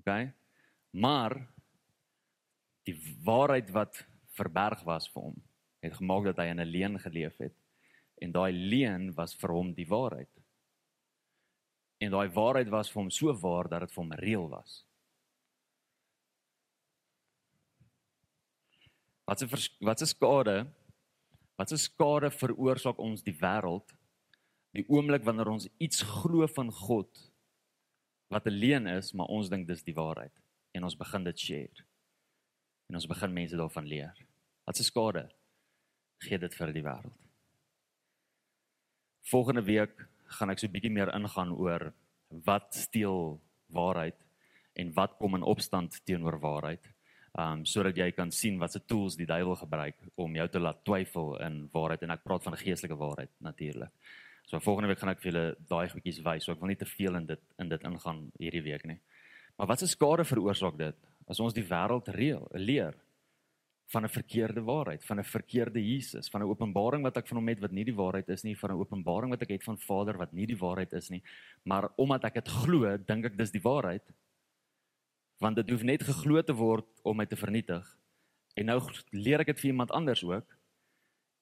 OK? 0.00 0.32
Maar 0.96 1.36
die 2.88 2.96
waarheid 3.24 3.68
wat 3.76 4.06
verberg 4.32 4.80
was 4.88 5.12
vir 5.12 5.28
hom, 5.28 5.36
het 5.84 6.00
gemaak 6.00 6.32
dat 6.32 6.38
hy 6.38 6.48
in 6.48 6.60
'n 6.60 6.72
leuen 6.72 6.98
geleef 6.98 7.36
het. 7.36 7.52
En 8.22 8.32
daai 8.32 8.52
leuen 8.52 9.12
was 9.14 9.36
vir 9.36 9.50
hom 9.52 9.74
die 9.74 9.86
waarheid 9.86 10.39
en 12.00 12.14
daai 12.14 12.28
waarheid 12.32 12.70
was 12.72 12.90
vir 12.90 13.02
hom 13.02 13.10
so 13.12 13.32
waar 13.42 13.68
dat 13.68 13.84
dit 13.84 13.92
vir 13.92 14.02
hom 14.02 14.12
reël 14.22 14.46
was. 14.48 14.84
Wat 19.28 19.42
'n 19.42 19.48
wat 19.84 20.00
'n 20.00 20.06
skade 20.06 20.56
wat 21.56 21.72
'n 21.72 21.78
skade 21.88 22.30
veroorsaak 22.30 22.98
ons 22.98 23.22
die 23.22 23.36
wêreld 23.36 23.92
die 24.72 24.86
oomblik 24.88 25.24
wanneer 25.24 25.48
ons 25.48 25.68
iets 25.78 26.02
glo 26.02 26.46
van 26.46 26.70
God 26.72 27.32
wat 28.30 28.46
alleen 28.46 28.86
is, 28.86 29.12
maar 29.12 29.26
ons 29.26 29.48
dink 29.48 29.66
dis 29.66 29.82
die 29.82 29.94
waarheid 29.94 30.34
en 30.72 30.84
ons 30.84 30.96
begin 30.96 31.24
dit 31.24 31.38
share. 31.38 31.86
En 32.88 32.94
ons 32.94 33.06
begin 33.06 33.32
mense 33.32 33.56
daarvan 33.56 33.86
leer. 33.86 34.14
Wat 34.64 34.78
'n 34.78 34.82
skade 34.82 35.30
gee 36.18 36.38
dit 36.38 36.54
vir 36.54 36.72
die 36.72 36.82
wêreld. 36.82 37.20
Volgende 39.20 39.62
week 39.62 40.09
gaan 40.38 40.52
ek 40.52 40.62
so 40.62 40.70
bietjie 40.70 40.92
meer 40.92 41.12
ingaan 41.16 41.52
oor 41.56 41.90
wat 42.46 42.74
steel 42.74 43.40
waarheid 43.74 44.18
en 44.78 44.94
wat 44.94 45.16
kom 45.18 45.36
in 45.38 45.46
opstand 45.46 46.00
teenoor 46.06 46.38
waarheid. 46.42 46.82
Um 47.38 47.64
sodat 47.66 47.98
jy 47.98 48.10
kan 48.14 48.32
sien 48.34 48.58
wat 48.58 48.74
se 48.74 48.82
tools 48.86 49.16
die 49.18 49.28
duiwel 49.28 49.56
gebruik 49.58 49.98
om 50.18 50.34
jou 50.34 50.48
te 50.48 50.62
laat 50.62 50.82
twyfel 50.86 51.36
in 51.46 51.62
waarheid 51.74 52.02
en 52.06 52.16
ek 52.16 52.24
praat 52.26 52.46
van 52.46 52.58
geestelike 52.58 52.98
waarheid 52.98 53.30
natuurlik. 53.38 53.92
So 54.50 54.58
volgende 54.58 54.90
week 54.90 54.98
gaan 54.98 55.12
ek 55.12 55.20
vir 55.22 55.30
julle 55.30 55.44
daai 55.70 55.92
goedjies 55.92 56.22
wys. 56.26 56.46
So 56.46 56.52
ek 56.52 56.62
wil 56.62 56.72
nie 56.72 56.80
te 56.80 56.88
veel 56.88 57.20
in 57.20 57.26
dit 57.28 57.42
in 57.62 57.70
dit 57.70 57.86
ingaan 57.86 58.24
hierdie 58.38 58.64
week 58.66 58.86
nie. 58.88 58.98
Maar 59.58 59.70
wat 59.74 59.82
se 59.82 59.90
skade 59.90 60.24
veroorsaak 60.26 60.78
dit 60.78 61.06
as 61.30 61.38
ons 61.38 61.54
die 61.54 61.66
wêreld 61.66 62.08
reël, 62.16 62.48
leer? 62.58 62.96
Van 63.90 64.04
'n 64.04 64.08
verkeerde 64.08 64.62
waarheid, 64.62 65.04
van 65.04 65.18
'n 65.18 65.24
verkeerde 65.24 65.80
Jesus, 65.82 66.28
van 66.28 66.40
'n 66.40 66.48
openbaring 66.48 67.02
wat 67.02 67.16
ek 67.16 67.26
van 67.28 67.36
hom 67.36 67.48
het 67.48 67.60
wat 67.60 67.72
nie 67.72 67.84
die 67.84 67.94
waarheid 67.94 68.28
is 68.28 68.42
nie, 68.42 68.56
van 68.58 68.70
'n 68.70 68.78
openbaring 68.78 69.30
wat 69.30 69.42
ek 69.42 69.48
het 69.48 69.64
van 69.64 69.78
Vader 69.78 70.16
wat 70.16 70.32
nie 70.32 70.46
die 70.46 70.58
waarheid 70.58 70.92
is 70.92 71.08
nie, 71.10 71.22
maar 71.64 71.90
omdat 71.96 72.24
ek 72.24 72.34
dit 72.34 72.48
glo, 72.48 72.96
dink 72.96 73.24
ek 73.24 73.36
dis 73.36 73.50
die 73.50 73.62
waarheid. 73.62 74.02
Want 75.38 75.56
dit 75.56 75.70
hoef 75.70 75.82
net 75.82 76.02
geglo 76.02 76.42
te 76.42 76.52
word 76.52 76.86
om 77.02 77.16
my 77.16 77.26
te 77.26 77.36
vernietig. 77.36 77.98
En 78.54 78.66
nou 78.66 78.80
leer 79.10 79.40
ek 79.40 79.46
dit 79.46 79.60
vir 79.60 79.70
iemand 79.70 79.90
anders 79.90 80.24
ook. 80.24 80.56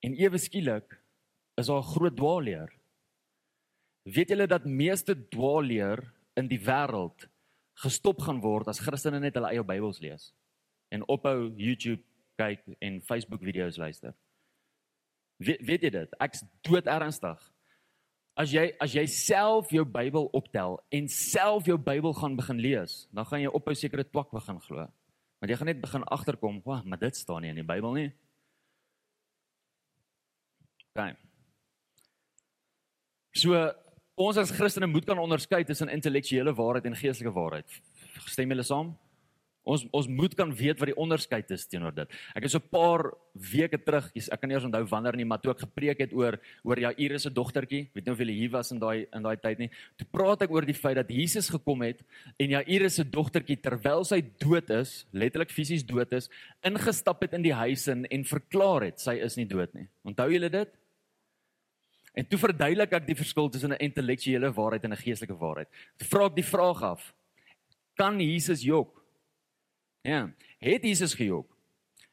En 0.00 0.14
ewe 0.14 0.38
skielik 0.38 1.02
is 1.56 1.66
daar 1.66 1.80
'n 1.80 1.92
groot 1.94 2.16
dwaalleer. 2.16 2.72
Weet 4.04 4.28
julle 4.28 4.46
dat 4.46 4.64
meeste 4.64 5.28
dwaalleer 5.28 6.12
in 6.34 6.48
die 6.48 6.60
wêreld 6.60 7.28
gestop 7.74 8.20
gaan 8.20 8.40
word 8.40 8.68
as 8.68 8.80
Christene 8.80 9.20
net 9.20 9.34
hulle 9.34 9.50
eie 9.50 9.64
Bybels 9.64 10.00
lees 10.00 10.32
en 10.88 11.04
ophou 11.08 11.52
YouTube 11.56 12.02
kyk 12.38 12.64
en 12.84 13.00
Facebook 13.02 13.42
video's 13.44 13.78
luister. 13.80 14.14
We, 15.38 15.54
weet 15.62 15.86
jy 15.86 15.92
dit? 15.94 16.14
Ek's 16.22 16.42
dood 16.66 16.88
ernstig. 16.90 17.42
As 18.38 18.52
jy 18.54 18.68
as 18.82 18.94
jy 18.94 19.04
self 19.10 19.72
jou 19.74 19.84
Bybel 19.86 20.28
optel 20.38 20.78
en 20.94 21.08
self 21.10 21.66
jou 21.66 21.78
Bybel 21.82 22.14
gaan 22.14 22.36
begin 22.38 22.62
lees, 22.62 23.00
dan 23.14 23.26
gaan 23.26 23.42
jy 23.42 23.50
op 23.50 23.68
'n 23.68 23.74
sekere 23.74 24.06
twak 24.06 24.30
begin 24.30 24.60
glo. 24.60 24.86
Want 25.38 25.50
jy 25.50 25.56
gaan 25.56 25.70
net 25.70 25.80
begin 25.80 26.04
agterkom, 26.04 26.62
"Wag, 26.64 26.84
maar 26.84 26.98
dit 26.98 27.16
staan 27.16 27.42
nie 27.42 27.50
in 27.50 27.56
die 27.56 27.64
Bybel 27.64 27.92
nie." 27.92 28.12
Gaan. 30.94 31.16
So 33.34 33.72
ons 34.16 34.36
as 34.36 34.50
Christene 34.50 34.86
moet 34.86 35.04
kan 35.04 35.18
onderskei 35.18 35.64
tussen 35.64 35.88
intellektuele 35.88 36.54
waarheid 36.54 36.84
en 36.86 36.96
geestelike 36.96 37.34
waarheid. 37.34 37.82
Stem 38.26 38.48
julle 38.48 38.62
saam? 38.62 38.98
Ons 39.68 39.84
ons 39.92 40.08
moet 40.08 40.32
kan 40.36 40.52
weet 40.54 40.78
wat 40.80 40.88
die 40.90 40.96
onderskeid 40.96 41.50
is 41.52 41.66
teenoor 41.68 41.92
dit. 41.92 42.14
Ek 42.36 42.46
het 42.46 42.52
so 42.52 42.58
'n 42.58 42.70
paar 42.72 43.12
weke 43.34 43.78
terug, 43.78 44.10
ek 44.16 44.40
kan 44.40 44.48
nie 44.48 44.56
onthou 44.56 44.84
wanneer 44.88 45.16
nie, 45.16 45.24
maar 45.24 45.40
toe 45.40 45.52
ek 45.52 45.60
gepreek 45.66 45.98
het 45.98 46.12
oor 46.12 46.38
oor 46.64 46.78
Jairus 46.78 47.22
se 47.22 47.30
dogtertjie, 47.30 47.90
weet 47.94 48.06
nie 48.06 48.12
of 48.12 48.18
julle 48.18 48.32
hier 48.32 48.50
was 48.50 48.72
in 48.72 48.78
daai 48.78 49.06
in 49.12 49.22
daai 49.22 49.36
tyd 49.36 49.58
nie. 49.58 49.70
Toe 49.96 50.06
praat 50.10 50.42
ek 50.42 50.50
oor 50.50 50.64
die 50.64 50.74
feit 50.74 50.96
dat 50.96 51.10
Jesus 51.10 51.50
gekom 51.50 51.82
het 51.82 52.02
en 52.38 52.50
Jairus 52.50 52.94
se 52.94 53.04
dogtertjie 53.04 53.60
terwyl 53.60 54.04
sy 54.04 54.22
dood 54.40 54.70
is, 54.70 55.06
letterlik 55.12 55.50
fisies 55.50 55.84
dood 55.84 56.12
is, 56.12 56.30
ingestap 56.62 57.20
het 57.22 57.34
in 57.34 57.42
die 57.42 57.54
huis 57.54 57.88
en, 57.88 58.06
en 58.06 58.24
verklaar 58.24 58.82
het 58.82 59.00
sy 59.00 59.18
is 59.20 59.36
nie 59.36 59.46
dood 59.46 59.74
nie. 59.74 59.88
Onthou 60.04 60.30
julle 60.32 60.48
dit? 60.48 60.68
En 62.18 62.26
toe 62.26 62.38
verduidelik 62.38 62.92
ek 62.92 63.06
die 63.06 63.14
verskil 63.18 63.50
tussen 63.50 63.72
'n 63.72 63.84
intellektuele 63.84 64.50
waarheid 64.50 64.84
en 64.84 64.92
'n 64.92 65.04
geestelike 65.04 65.38
waarheid. 65.38 65.68
Toe 65.98 66.08
vra 66.08 66.26
ek 66.26 66.34
die 66.34 66.50
vraag 66.50 66.82
af: 66.82 67.14
Kan 67.94 68.20
Jesus 68.20 68.62
jok? 68.62 68.97
Ja, 70.06 70.28
het 70.58 70.84
Jesus 70.84 71.14
gejok? 71.14 71.48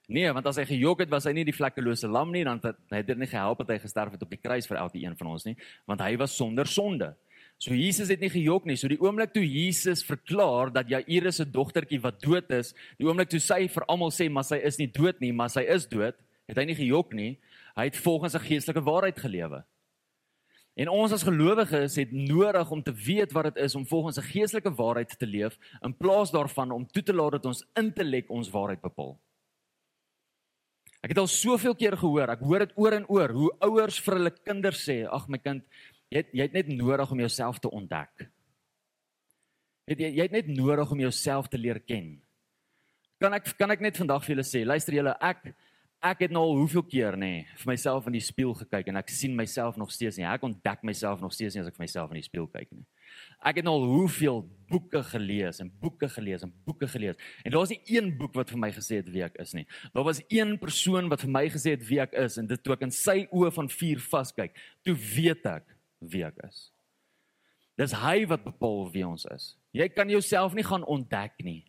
Nee, 0.08 0.30
want 0.34 0.46
as 0.46 0.60
hy 0.62 0.66
gejok 0.70 1.02
het, 1.02 1.10
was 1.10 1.26
hy 1.26 1.34
nie 1.34 1.46
die 1.48 1.56
vlekkelose 1.56 2.08
lam 2.12 2.30
nie, 2.34 2.44
dan 2.46 2.60
het 2.62 2.78
hy 2.94 3.02
dit 3.06 3.18
nie 3.18 3.30
gehelp 3.30 3.64
dat 3.64 3.74
hy 3.74 3.80
gesterf 3.82 4.14
het 4.14 4.22
op 4.22 4.34
die 4.34 4.42
kruis 4.42 4.68
vir 4.70 4.78
elke 4.78 5.00
een 5.02 5.16
van 5.18 5.32
ons 5.34 5.46
nie, 5.48 5.56
want 5.90 6.04
hy 6.06 6.12
was 6.22 6.36
sonder 6.38 6.70
sonde. 6.70 7.16
So 7.58 7.74
Jesus 7.74 8.12
het 8.12 8.20
nie 8.20 8.30
gejok 8.30 8.66
nie. 8.68 8.76
So 8.76 8.90
die 8.92 9.00
oomblik 9.00 9.32
toe 9.34 9.44
Jesus 9.46 10.04
verklaar 10.06 10.74
dat 10.76 10.90
Jairus 10.92 11.40
se 11.40 11.46
dogtertjie 11.48 12.02
wat 12.04 12.20
dood 12.22 12.52
is, 12.54 12.74
die 13.00 13.08
oomblik 13.08 13.32
toe 13.32 13.40
sy 13.40 13.64
vir 13.72 13.88
almal 13.92 14.12
sê 14.14 14.28
maar 14.30 14.46
sy 14.48 14.60
is 14.60 14.78
nie 14.82 14.90
dood 14.92 15.22
nie, 15.24 15.32
maar 15.34 15.54
sy 15.54 15.64
is 15.64 15.88
dood, 15.90 16.20
het 16.50 16.60
hy 16.60 16.68
nie 16.68 16.78
gejok 16.78 17.16
nie. 17.16 17.32
Hy 17.80 17.88
het 17.88 17.98
volgens 17.98 18.36
'n 18.36 18.44
geestelike 18.44 18.84
waarheid 18.84 19.20
gelewe. 19.20 19.64
En 20.76 20.92
ons 20.92 21.12
as 21.16 21.24
gelowiges 21.24 21.96
het 21.96 22.12
nodig 22.12 22.72
om 22.72 22.82
te 22.84 22.92
weet 22.92 23.32
wat 23.32 23.48
dit 23.48 23.62
is 23.64 23.76
om 23.80 23.86
volgens 23.88 24.18
'n 24.20 24.28
geestelike 24.32 24.74
waarheid 24.76 25.18
te 25.20 25.28
leef 25.28 25.58
in 25.82 25.96
plaas 25.96 26.32
daarvan 26.32 26.72
om 26.72 26.88
toe 26.88 27.04
te 27.04 27.14
laat 27.14 27.32
dat 27.32 27.46
ons 27.46 27.66
intellek 27.74 28.30
ons 28.30 28.50
waarheid 28.50 28.82
bepaal. 28.82 29.18
Ek 31.02 31.10
het 31.10 31.18
al 31.18 31.28
soveel 31.28 31.76
keer 31.76 31.98
gehoor, 31.98 32.30
ek 32.30 32.40
hoor 32.40 32.60
dit 32.60 32.72
oor 32.76 32.94
en 32.94 33.08
oor 33.08 33.30
hoe 33.30 33.52
ouers 33.60 34.00
vir 34.00 34.14
hulle 34.14 34.32
kinders 34.44 34.90
sê, 34.90 35.06
"Ag 35.08 35.28
my 35.28 35.38
kind, 35.38 35.64
jy 36.10 36.18
het, 36.18 36.28
jy 36.34 36.42
het 36.42 36.54
net 36.54 36.68
nodig 36.68 37.12
om 37.12 37.20
jouself 37.20 37.60
te 37.60 37.70
ontdek." 37.70 38.30
Jy 39.86 39.96
jy 40.00 40.22
het 40.22 40.32
net 40.32 40.48
nodig 40.48 40.92
om 40.92 41.00
jouself 41.00 41.48
te 41.48 41.58
leer 41.58 41.80
ken. 41.80 42.22
Kan 43.20 43.34
ek 43.34 43.54
kan 43.58 43.72
ek 43.72 43.82
net 43.82 43.98
vandag 43.98 44.24
vir 44.24 44.36
julle 44.36 44.44
sê, 44.44 44.66
luister 44.66 44.94
julle, 44.94 45.16
ek 45.22 45.56
ek 46.04 46.26
het 46.26 46.34
nou 46.34 46.44
al 46.46 46.60
hoeveel 46.60 46.84
keer 46.86 47.16
nê 47.18 47.30
nee, 47.30 47.46
vir 47.62 47.70
myself 47.72 48.06
in 48.10 48.16
die 48.18 48.24
spieël 48.24 48.54
gekyk 48.60 48.92
en 48.92 49.00
ek 49.00 49.10
sien 49.14 49.34
myself 49.36 49.78
nog 49.80 49.92
steeds 49.94 50.20
nie. 50.20 50.26
Ek 50.30 50.44
ontdek 50.46 50.84
myself 50.86 51.22
nog 51.24 51.34
steeds 51.34 51.56
nie 51.56 51.64
as 51.64 51.70
ek 51.72 51.78
vir 51.78 51.86
myself 51.86 52.14
in 52.14 52.20
die 52.20 52.26
spieël 52.28 52.48
kyk 52.52 52.70
nie. 52.76 52.86
Ek 53.46 53.60
het 53.60 53.66
nou 53.66 53.74
al 53.80 53.88
hoeveel 53.90 54.44
boeke 54.70 55.02
gelees 55.08 55.62
en 55.64 55.72
boeke 55.82 56.10
gelees 56.12 56.46
en 56.46 56.54
boeke 56.68 56.90
gelees. 56.92 57.18
En 57.44 57.54
daar 57.54 57.64
was 57.64 57.74
nie 57.74 57.82
een 57.98 58.12
boek 58.20 58.36
wat 58.38 58.54
vir 58.54 58.62
my 58.62 58.72
gesê 58.76 59.02
het 59.02 59.10
wie 59.14 59.26
ek 59.26 59.40
is 59.42 59.56
nie. 59.58 59.66
Daar 59.96 60.08
was 60.08 60.22
een 60.28 60.56
persoon 60.62 61.10
wat 61.12 61.26
vir 61.26 61.34
my 61.38 61.46
gesê 61.54 61.76
het 61.78 61.86
wie 61.90 62.02
ek 62.04 62.16
is 62.26 62.40
en 62.42 62.50
dit 62.50 62.64
toe 62.64 62.76
ek 62.78 62.86
in 62.88 62.94
sy 62.96 63.24
oë 63.32 63.52
van 63.56 63.72
vuur 63.72 64.02
vaskyk, 64.12 64.58
toe 64.86 64.96
weet 64.96 65.46
ek 65.58 65.70
wie 66.12 66.26
ek 66.28 66.42
is. 66.48 66.68
Dis 67.80 67.96
hy 68.00 68.22
wat 68.30 68.46
bepaal 68.46 68.86
wie 68.94 69.04
ons 69.08 69.26
is. 69.34 69.54
Jy 69.76 69.90
kan 69.92 70.12
jouself 70.12 70.54
nie 70.56 70.64
gaan 70.64 70.86
ontdek 70.88 71.42
nie. 71.44 71.64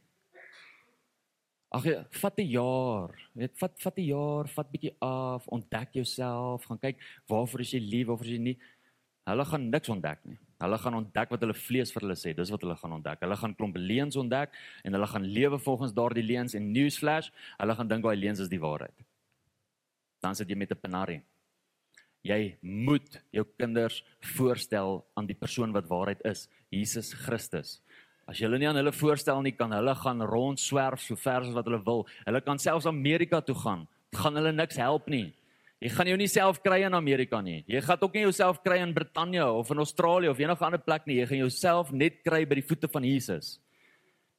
Ag 1.75 1.85
ja, 1.85 2.05
vat 2.23 2.39
'n 2.39 2.47
jaar. 2.47 3.11
Weet, 3.35 3.59
vat 3.59 3.75
vat 3.83 3.99
'n 3.99 4.07
jaar, 4.07 4.49
vat 4.49 4.71
bietjie 4.71 4.95
af, 5.01 5.47
ontdek 5.49 5.93
jouself, 5.93 6.65
gaan 6.65 6.79
kyk 6.79 6.97
waarvoor 7.27 7.61
is 7.61 7.73
jy 7.73 7.81
lief, 7.81 8.07
waarvoor 8.07 8.27
is 8.27 8.33
jy 8.33 8.39
nie. 8.39 8.59
Hulle 9.27 9.45
gaan 9.45 9.71
niks 9.71 9.89
ontdek 9.89 10.25
nie. 10.25 10.39
Hulle 10.63 10.79
gaan 10.79 10.95
ontdek 10.95 11.31
wat 11.31 11.41
hulle 11.41 11.55
vlees 11.55 11.93
vir 11.93 12.03
hulle 12.03 12.17
sê. 12.17 12.33
Dis 12.37 12.51
wat 12.51 12.63
hulle 12.63 12.77
gaan 12.77 12.93
ontdek. 12.93 13.21
Hulle 13.21 13.37
gaan 13.37 13.55
klomp 13.55 13.77
leuns 13.77 14.17
ontdek 14.17 14.55
en 14.85 14.93
hulle 14.93 15.07
gaan 15.07 15.25
lewe 15.25 15.59
volgens 15.59 15.93
daardie 15.93 16.23
leuns 16.23 16.55
en 16.55 16.73
newsflash, 16.73 17.31
hulle 17.59 17.75
gaan 17.75 17.89
dink 17.89 18.05
daai 18.05 18.17
leuns 18.17 18.41
is 18.41 18.49
die 18.49 18.61
waarheid. 18.61 18.95
Dan 20.23 20.35
sit 20.35 20.49
jy 20.49 20.57
met 20.57 20.71
'n 20.71 20.81
penarie. 20.81 21.23
Jy 22.23 22.57
moet 22.63 23.21
jou 23.31 23.45
kinders 23.59 24.03
voorstel 24.21 25.05
aan 25.15 25.27
die 25.27 25.35
persoon 25.35 25.73
wat 25.73 25.87
waarheid 25.87 26.25
is, 26.25 26.49
Jesus 26.71 27.13
Christus. 27.13 27.81
As 28.27 28.41
jy 28.41 28.49
hulle 28.49 28.59
nie 28.59 28.67
aan 28.67 28.79
hulle 28.79 28.93
voorstel 28.95 29.43
nie, 29.45 29.55
kan 29.55 29.71
hulle 29.71 29.95
gaan 29.95 30.23
rondswerf 30.27 31.03
so 31.05 31.19
ver 31.19 31.45
as 31.47 31.53
wat 31.55 31.69
hulle 31.69 31.79
wil. 31.87 32.07
Hulle 32.27 32.41
kan 32.43 32.59
selfs 32.59 32.89
Amerika 32.91 33.41
toe 33.41 33.55
gaan. 33.55 33.85
Dit 34.11 34.21
gaan 34.21 34.39
hulle 34.39 34.53
niks 34.53 34.79
help 34.83 35.07
nie. 35.13 35.29
Jy 35.85 35.93
gaan 35.93 36.09
jou 36.09 36.17
nie 36.17 36.31
self 36.33 36.59
kry 36.65 36.81
in 36.87 36.97
Amerika 36.97 37.43
nie. 37.45 37.61
Jy 37.69 37.83
gaan 37.85 38.01
ook 38.03 38.15
nie 38.17 38.25
jouself 38.25 38.63
kry 38.65 38.81
in 38.81 38.95
Brittanje 38.97 39.45
of 39.45 39.71
in 39.71 39.83
Australië 39.85 40.33
of 40.33 40.41
enige 40.41 40.65
ander 40.65 40.83
plek 40.83 41.07
nie. 41.07 41.21
Jy 41.21 41.27
gaan 41.31 41.43
jouself 41.45 41.93
net 41.93 42.23
kry 42.25 42.43
by 42.49 42.59
die 42.59 42.67
voete 42.67 42.89
van 42.91 43.05
Jesus. 43.05 43.59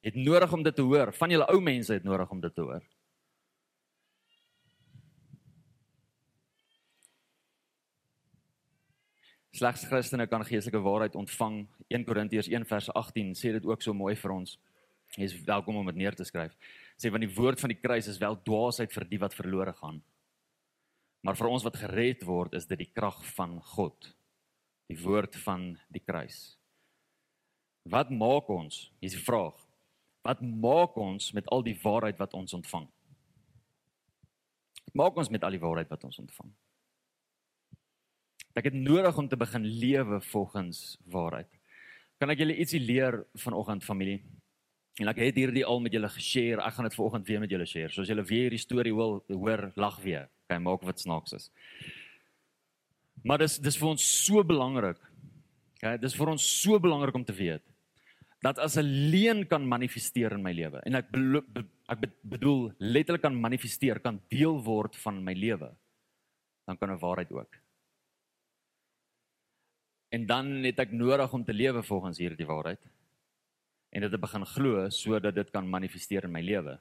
Het 0.04 0.18
nodig 0.18 0.52
om 0.52 0.64
dit 0.66 0.74
te 0.74 0.84
hoor. 0.84 1.14
Van 1.14 1.30
julle 1.30 1.46
ou 1.48 1.60
mense 1.62 1.94
het 1.94 2.04
nodig 2.04 2.30
om 2.34 2.42
dit 2.42 2.54
te 2.54 2.66
hoor. 2.66 2.82
Slegs 9.58 9.82
Christene 9.90 10.28
kan 10.30 10.44
geestelike 10.46 10.78
waarheid 10.78 11.16
ontvang. 11.18 11.64
1 11.90 12.04
Korintiërs 12.06 12.46
1 12.46 12.66
vers 12.68 12.90
18 12.94 13.32
sê 13.34 13.50
dit 13.56 13.64
ook 13.66 13.82
so 13.82 13.94
mooi 13.96 14.14
vir 14.14 14.30
ons. 14.30 14.52
Jy 15.16 15.24
is 15.26 15.34
welkom 15.48 15.80
om 15.80 15.88
dit 15.90 15.98
neer 15.98 16.14
te 16.14 16.26
skryf. 16.26 16.54
Sê 16.94 17.10
want 17.10 17.24
die 17.24 17.34
woord 17.34 17.58
van 17.58 17.72
die 17.72 17.80
kruis 17.80 18.06
is 18.06 18.20
wel 18.22 18.38
dwaasheid 18.46 18.94
vir 18.94 19.06
die 19.10 19.18
wat 19.18 19.34
verlore 19.34 19.74
gaan. 19.80 19.98
Maar 21.26 21.34
vir 21.40 21.50
ons 21.50 21.66
wat 21.66 21.80
gered 21.80 22.22
word, 22.28 22.54
is 22.54 22.68
dit 22.70 22.78
die 22.84 22.90
krag 22.94 23.18
van 23.34 23.56
God. 23.74 24.12
Die 24.86 24.98
woord 25.02 25.34
van 25.42 25.72
die 25.90 26.04
kruis. 26.04 26.54
Wat 27.88 28.14
maak 28.14 28.46
ons? 28.52 28.84
Hier 29.00 29.10
is 29.10 29.18
die 29.18 29.24
vraag. 29.24 29.58
Wat 30.22 30.44
maak 30.44 30.94
ons 31.02 31.32
met 31.34 31.50
al 31.50 31.66
die 31.66 31.76
waarheid 31.82 32.20
wat 32.22 32.38
ons 32.38 32.54
ontvang? 32.54 32.86
Wat 34.86 35.02
maak 35.02 35.18
ons 35.18 35.34
met 35.34 35.42
al 35.42 35.58
die 35.58 35.64
waarheid 35.66 35.90
wat 35.90 36.06
ons 36.06 36.22
ontvang? 36.22 36.54
Ek 38.58 38.66
het 38.66 38.74
nodig 38.74 39.18
om 39.20 39.28
te 39.30 39.38
begin 39.38 39.62
lewe 39.62 40.18
volgens 40.32 40.98
waarheid. 41.06 41.50
Kan 42.18 42.32
ek 42.32 42.40
julle 42.42 42.56
ietsie 42.58 42.80
leer 42.82 43.20
vanoggend 43.38 43.84
familie? 43.86 44.18
En 44.98 45.10
ek 45.12 45.20
het 45.22 45.36
hierdie 45.38 45.62
al 45.62 45.78
met 45.84 45.94
julle 45.94 46.10
geshare. 46.10 46.64
Ek 46.66 46.74
gaan 46.74 46.88
dit 46.88 46.96
vanoggend 46.98 47.28
weer 47.28 47.42
met 47.44 47.52
julle 47.54 47.68
share. 47.70 47.92
So 47.94 48.02
as 48.02 48.10
julle 48.10 48.24
weer 48.26 48.48
hierdie 48.48 48.62
storie 48.62 48.94
wil 48.96 49.20
hoor, 49.30 49.68
lag 49.78 50.00
weer. 50.02 50.26
Kan 50.50 50.64
maak 50.64 50.82
wat 50.82 50.98
snaaks 50.98 51.36
is. 51.38 51.50
Maar 53.22 53.44
dis 53.44 53.58
dis 53.62 53.78
vir 53.78 53.92
ons 53.92 54.08
so 54.24 54.42
belangrik. 54.46 54.98
Okay, 55.78 55.94
dis 56.02 56.16
vir 56.18 56.32
ons 56.32 56.42
so 56.42 56.80
belangrik 56.82 57.14
om 57.14 57.26
te 57.26 57.36
weet 57.36 57.62
dat 58.42 58.58
as 58.62 58.76
'n 58.78 59.10
leen 59.10 59.46
kan 59.46 59.66
manifesteer 59.66 60.32
in 60.32 60.42
my 60.42 60.52
lewe 60.52 60.78
en 60.86 60.94
ek 60.94 61.10
be, 61.10 61.42
be, 61.42 61.64
ek 61.88 61.98
bedoel 62.22 62.72
letterlik 62.78 63.22
kan 63.22 63.34
manifesteer, 63.34 63.98
kan 63.98 64.20
deel 64.30 64.62
word 64.62 64.94
van 64.96 65.24
my 65.24 65.34
lewe, 65.34 65.74
dan 66.66 66.76
kan 66.76 66.90
'n 66.90 66.98
waarheid 66.98 67.32
ook. 67.32 67.58
En 70.08 70.26
dan 70.26 70.52
het 70.64 70.78
ek 70.80 70.92
nodig 70.92 71.32
om 71.32 71.44
te 71.44 71.52
lewe 71.52 71.82
volgens 71.82 72.18
hierdie 72.18 72.48
waarheid. 72.48 72.80
En 73.92 74.04
dit 74.04 74.10
te 74.10 74.20
begin 74.20 74.44
glo 74.46 74.88
sodat 74.92 75.34
dit 75.34 75.50
kan 75.50 75.68
manifesteer 75.68 76.24
in 76.24 76.32
my 76.32 76.42
lewe. 76.44 76.78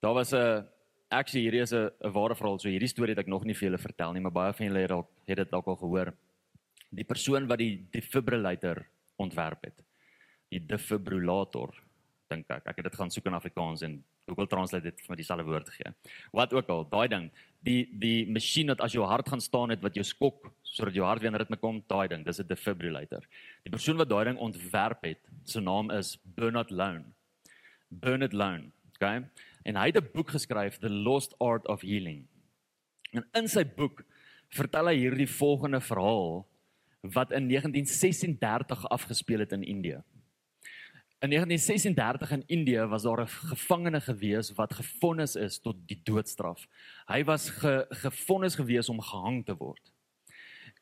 Daar 0.00 0.14
was 0.14 0.32
'n 0.32 0.66
actually 1.08 1.42
hierdie 1.44 1.62
is 1.62 1.72
'n 1.72 2.12
ware 2.12 2.34
verhaal. 2.34 2.58
So 2.58 2.68
hierdie 2.68 2.88
storie 2.88 3.14
het 3.14 3.24
ek 3.24 3.32
nog 3.32 3.44
nie 3.44 3.54
vir 3.54 3.68
julle 3.68 3.78
vertel 3.78 4.12
nie, 4.12 4.20
maar 4.20 4.32
baie 4.32 4.52
van 4.52 4.66
julle 4.66 4.80
het 4.80 4.88
dalk 4.88 5.10
het 5.26 5.36
dit 5.36 5.50
dalk 5.50 5.66
al 5.66 5.76
gehoor. 5.76 6.14
Die 6.90 7.04
persoon 7.04 7.46
wat 7.46 7.58
die 7.58 7.88
defibrillator 7.90 8.86
ontwerp 9.16 9.64
het. 9.64 9.84
Die 10.48 10.60
defibrillator 10.60 11.85
dink 12.30 12.50
ek. 12.50 12.66
Ek 12.66 12.80
het 12.80 12.88
dit 12.88 12.98
gaan 12.98 13.10
soek 13.12 13.26
in 13.30 13.36
Afrikaans 13.38 13.82
en 13.86 13.96
Google 14.28 14.48
Translate 14.50 14.84
dit 14.88 15.02
vir 15.02 15.12
my 15.12 15.16
dieselfde 15.18 15.46
woord 15.46 15.68
gee. 15.74 15.92
Wat 16.34 16.52
ook 16.56 16.70
al, 16.72 16.84
daai 16.90 17.08
ding, 17.12 17.26
die 17.66 17.86
die 18.02 18.26
masjien 18.30 18.72
wat 18.72 18.82
as 18.84 18.94
jou 18.96 19.06
hart 19.06 19.28
gaan 19.28 19.42
staan 19.42 19.74
het 19.74 19.82
wat 19.84 19.96
jou 19.98 20.04
skok 20.06 20.50
sodat 20.76 20.96
jou 20.98 21.06
hart 21.06 21.22
weer 21.22 21.32
in 21.32 21.38
ritme 21.40 21.56
kom, 21.56 21.80
daai 21.88 22.08
ding, 22.12 22.24
dis 22.24 22.40
'n 22.40 22.46
defibrillator. 22.46 23.24
Die 23.64 23.72
persoon 23.72 23.96
wat 23.96 24.08
daai 24.08 24.24
ding 24.24 24.38
ontwerp 24.38 25.04
het, 25.04 25.22
sy 25.44 25.60
naam 25.60 25.90
is 25.90 26.18
Bernard 26.36 26.70
Lone. 26.70 27.04
Bernard 27.88 28.32
Lone, 28.32 28.72
okay? 28.96 29.24
En 29.64 29.76
hy 29.76 29.86
het 29.86 29.96
'n 29.96 30.10
boek 30.12 30.30
geskryf, 30.30 30.78
The 30.78 30.90
Lost 30.90 31.34
Art 31.40 31.66
of 31.68 31.80
Healing. 31.80 32.26
En 33.12 33.24
in 33.34 33.48
sy 33.48 33.64
boek 33.64 34.04
vertel 34.48 34.86
hy 34.86 34.96
hierdie 34.96 35.30
volgende 35.30 35.80
verhaal 35.80 36.46
wat 37.00 37.32
in 37.32 37.48
1936 37.48 38.88
afgespeel 38.88 39.38
het 39.38 39.52
in 39.52 39.62
Indië. 39.62 40.02
In 41.26 41.32
1936 41.32 42.30
in 42.30 42.42
Indië 42.46 42.86
was 42.86 43.02
daar 43.02 43.20
'n 43.20 43.26
gevangene 43.26 44.00
gewees 44.00 44.52
wat 44.52 44.74
gefonnis 44.74 45.36
is 45.36 45.58
tot 45.58 45.76
die 45.86 46.00
doodstraf. 46.02 46.66
Hy 47.06 47.24
was 47.24 47.48
ge, 47.50 47.86
gefonnis 47.88 48.54
gewees 48.54 48.88
om 48.88 49.00
gehang 49.00 49.44
te 49.44 49.56
word. 49.56 49.92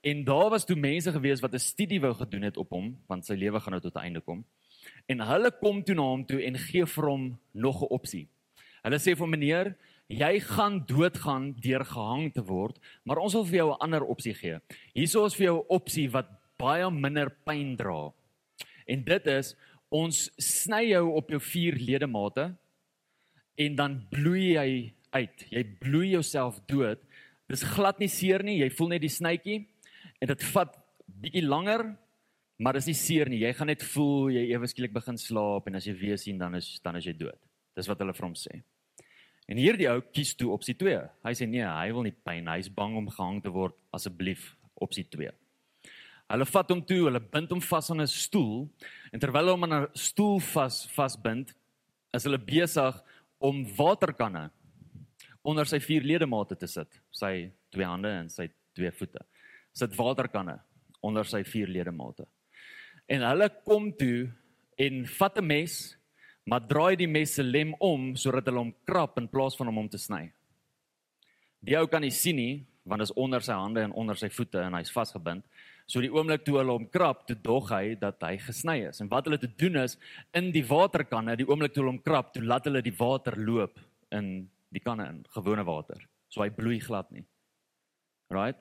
En 0.01 0.25
daar 0.25 0.51
was 0.51 0.65
toe 0.65 0.77
mense 0.77 1.13
gewees 1.13 1.41
wat 1.41 1.55
'n 1.55 1.59
studie 1.59 2.01
wou 2.01 2.15
gedoen 2.15 2.43
het 2.43 2.57
op 2.57 2.71
hom, 2.71 2.99
want 3.07 3.25
sy 3.25 3.35
lewe 3.35 3.61
gaan 3.61 3.71
nou 3.71 3.81
tot 3.81 3.95
'n 3.95 3.99
einde 3.99 4.21
kom. 4.21 4.45
En 5.07 5.21
hulle 5.21 5.51
kom 5.51 5.85
toe 5.85 5.95
na 5.95 6.03
hom 6.03 6.27
toe 6.27 6.43
en 6.43 6.59
gee 6.59 6.87
vir 6.87 7.05
hom 7.05 7.39
nog 7.53 7.83
'n 7.83 7.89
opsie. 7.89 8.29
Hulle 8.83 8.99
sê 8.99 9.17
vir 9.17 9.25
hom 9.25 9.31
meneer, 9.31 9.77
jy 10.07 10.41
gaan 10.41 10.85
doodgaan 10.87 11.55
deur 11.61 11.85
gehang 11.85 12.33
te 12.33 12.45
word, 12.45 12.79
maar 13.03 13.19
ons 13.19 13.33
wil 13.33 13.45
vir 13.45 13.57
jou 13.57 13.71
'n 13.71 13.81
ander 13.81 14.05
opsie 14.05 14.35
gee. 14.35 14.61
Hierso 14.95 15.25
is 15.25 15.35
vir 15.35 15.45
jou 15.45 15.59
'n 15.59 15.67
opsie 15.69 16.11
wat 16.11 16.27
baie 16.59 16.91
minder 16.91 17.31
pyn 17.31 17.77
dra. 17.77 18.13
En 18.87 19.05
dit 19.05 19.27
is 19.27 19.57
ons 19.95 20.25
sny 20.43 20.89
jou 20.91 21.05
op 21.15 21.31
jou 21.31 21.41
vier 21.53 21.79
ledemate 21.79 22.49
en 23.61 23.77
dan 23.79 23.99
bloei 24.11 24.55
jy 24.57 24.69
uit. 25.15 25.45
Jy 25.55 25.63
bloei 25.83 26.09
jouself 26.17 26.59
dood. 26.71 27.03
Dis 27.51 27.63
glad 27.75 28.01
nie 28.03 28.11
seer 28.11 28.43
nie. 28.43 28.59
Jy 28.65 28.73
voel 28.75 28.95
net 28.97 29.05
die 29.05 29.13
snytjie 29.13 29.61
en 30.19 30.33
dit 30.33 30.47
vat 30.55 30.75
bietjie 31.23 31.45
langer, 31.47 31.87
maar 32.59 32.79
dis 32.79 32.89
nie 32.91 32.99
seer 32.99 33.31
nie. 33.31 33.43
Jy 33.45 33.53
gaan 33.55 33.71
net 33.71 33.85
voel 33.95 34.33
jy 34.35 34.45
ewe 34.57 34.71
skielik 34.71 34.95
begin 34.97 35.19
slaap 35.21 35.69
en 35.71 35.79
as 35.79 35.87
jy 35.87 35.95
weer 35.99 36.19
sien 36.21 36.41
dan 36.41 36.59
is 36.59 36.75
dan 36.83 36.99
is 36.99 37.07
jy 37.07 37.15
dood. 37.19 37.39
Dis 37.79 37.91
wat 37.91 38.03
hulle 38.03 38.15
vir 38.17 38.27
hom 38.27 38.37
sê. 38.39 38.63
En 39.51 39.61
hierdie 39.61 39.91
ou 39.91 40.01
kies 40.15 40.33
toe 40.39 40.51
opsie 40.55 40.75
2. 40.81 40.99
Hy 41.27 41.33
sê 41.37 41.47
nee, 41.47 41.65
hy 41.67 41.95
wil 41.95 42.07
nie 42.07 42.15
pyn, 42.17 42.49
hy's 42.49 42.71
bang 42.73 42.97
om 42.97 43.11
gehang 43.13 43.43
te 43.45 43.53
word 43.53 43.77
asseblief 43.95 44.55
opsie 44.83 45.05
2. 45.13 45.31
Hulle 46.33 46.47
vat 46.49 46.71
hom 46.73 46.81
toe, 46.89 47.03
hulle 47.05 47.21
bind 47.21 47.53
hom 47.53 47.61
vas 47.61 47.91
aan 47.93 48.01
'n 48.01 48.09
stoel 48.09 48.65
en 49.15 49.23
terwyl 49.23 49.53
hom 49.53 49.65
aan 49.65 49.75
'n 49.85 49.95
stoel 49.95 50.41
vas 50.41 50.87
vasbind, 50.91 51.55
is 52.13 52.25
hulle 52.27 52.39
besig 52.39 52.95
om 53.39 53.65
waterkanne 53.77 54.51
onder 55.45 55.69
sy 55.69 55.79
vier 55.79 56.03
ledemate 56.03 56.57
te 56.57 56.67
sit, 56.67 56.89
sy 57.13 57.51
twee 57.71 57.87
hande 57.87 58.09
en 58.09 58.29
sy 58.29 58.49
twee 58.75 58.91
voete. 58.91 59.21
Sit 59.73 59.95
waterkanne 59.97 60.59
onder 61.05 61.25
sy 61.25 61.43
vier 61.45 61.69
ledemate. 61.69 62.27
En 63.09 63.21
hulle 63.21 63.51
kom 63.65 63.93
toe 63.93 64.33
en 64.79 65.05
vat 65.07 65.39
'n 65.39 65.47
mes, 65.47 65.97
maar 66.47 66.61
draai 66.61 66.97
die 66.97 67.07
mes 67.07 67.35
se 67.35 67.43
lem 67.43 67.75
om 67.81 68.17
sodat 68.17 68.47
hulle 68.47 68.59
hom 68.59 68.75
krap 68.87 69.19
in 69.19 69.29
plaas 69.29 69.57
van 69.57 69.69
om 69.69 69.77
hom 69.77 69.89
te 69.89 69.99
sny. 69.99 70.33
Die 71.63 71.77
ou 71.79 71.87
kan 71.87 72.03
nie 72.03 72.11
sien 72.11 72.37
nie, 72.37 72.67
want 72.85 73.01
dit 73.01 73.09
is 73.09 73.17
onder 73.17 73.41
sy 73.41 73.53
hande 73.53 73.81
en 73.81 73.93
onder 73.93 74.17
sy 74.17 74.29
voete 74.29 74.61
en 74.61 74.75
hy's 74.75 74.93
vasgebind. 74.93 75.45
So 75.87 76.01
die 76.01 76.13
oomblik 76.13 76.47
toe 76.47 76.57
hulle 76.59 76.73
hom 76.73 76.87
krap, 76.89 77.27
toe 77.29 77.37
dog 77.37 77.69
hy 77.75 77.95
dat 78.01 78.23
hy 78.25 78.39
gesny 78.41 78.79
is. 78.89 79.03
En 79.05 79.11
wat 79.13 79.29
hulle 79.29 79.39
te 79.41 79.51
doen 79.61 79.77
is 79.83 79.99
in 80.33 80.51
die 80.55 80.65
waterkanne, 80.65 81.37
die 81.37 81.47
oomblik 81.49 81.75
toe 81.75 81.83
hulle 81.83 81.93
hom 81.97 82.03
krap, 82.05 82.33
toe 82.33 82.43
laat 82.43 82.65
hulle 82.69 82.83
die 82.85 82.95
water 82.97 83.37
loop 83.37 83.81
in 84.17 84.49
die 84.73 84.83
kanne 84.83 85.09
in, 85.13 85.21
gewone 85.37 85.65
water. 85.69 86.01
So 86.33 86.43
hy 86.43 86.49
bloei 86.55 86.81
glad 86.83 87.11
nie. 87.13 87.27
Right? 88.33 88.59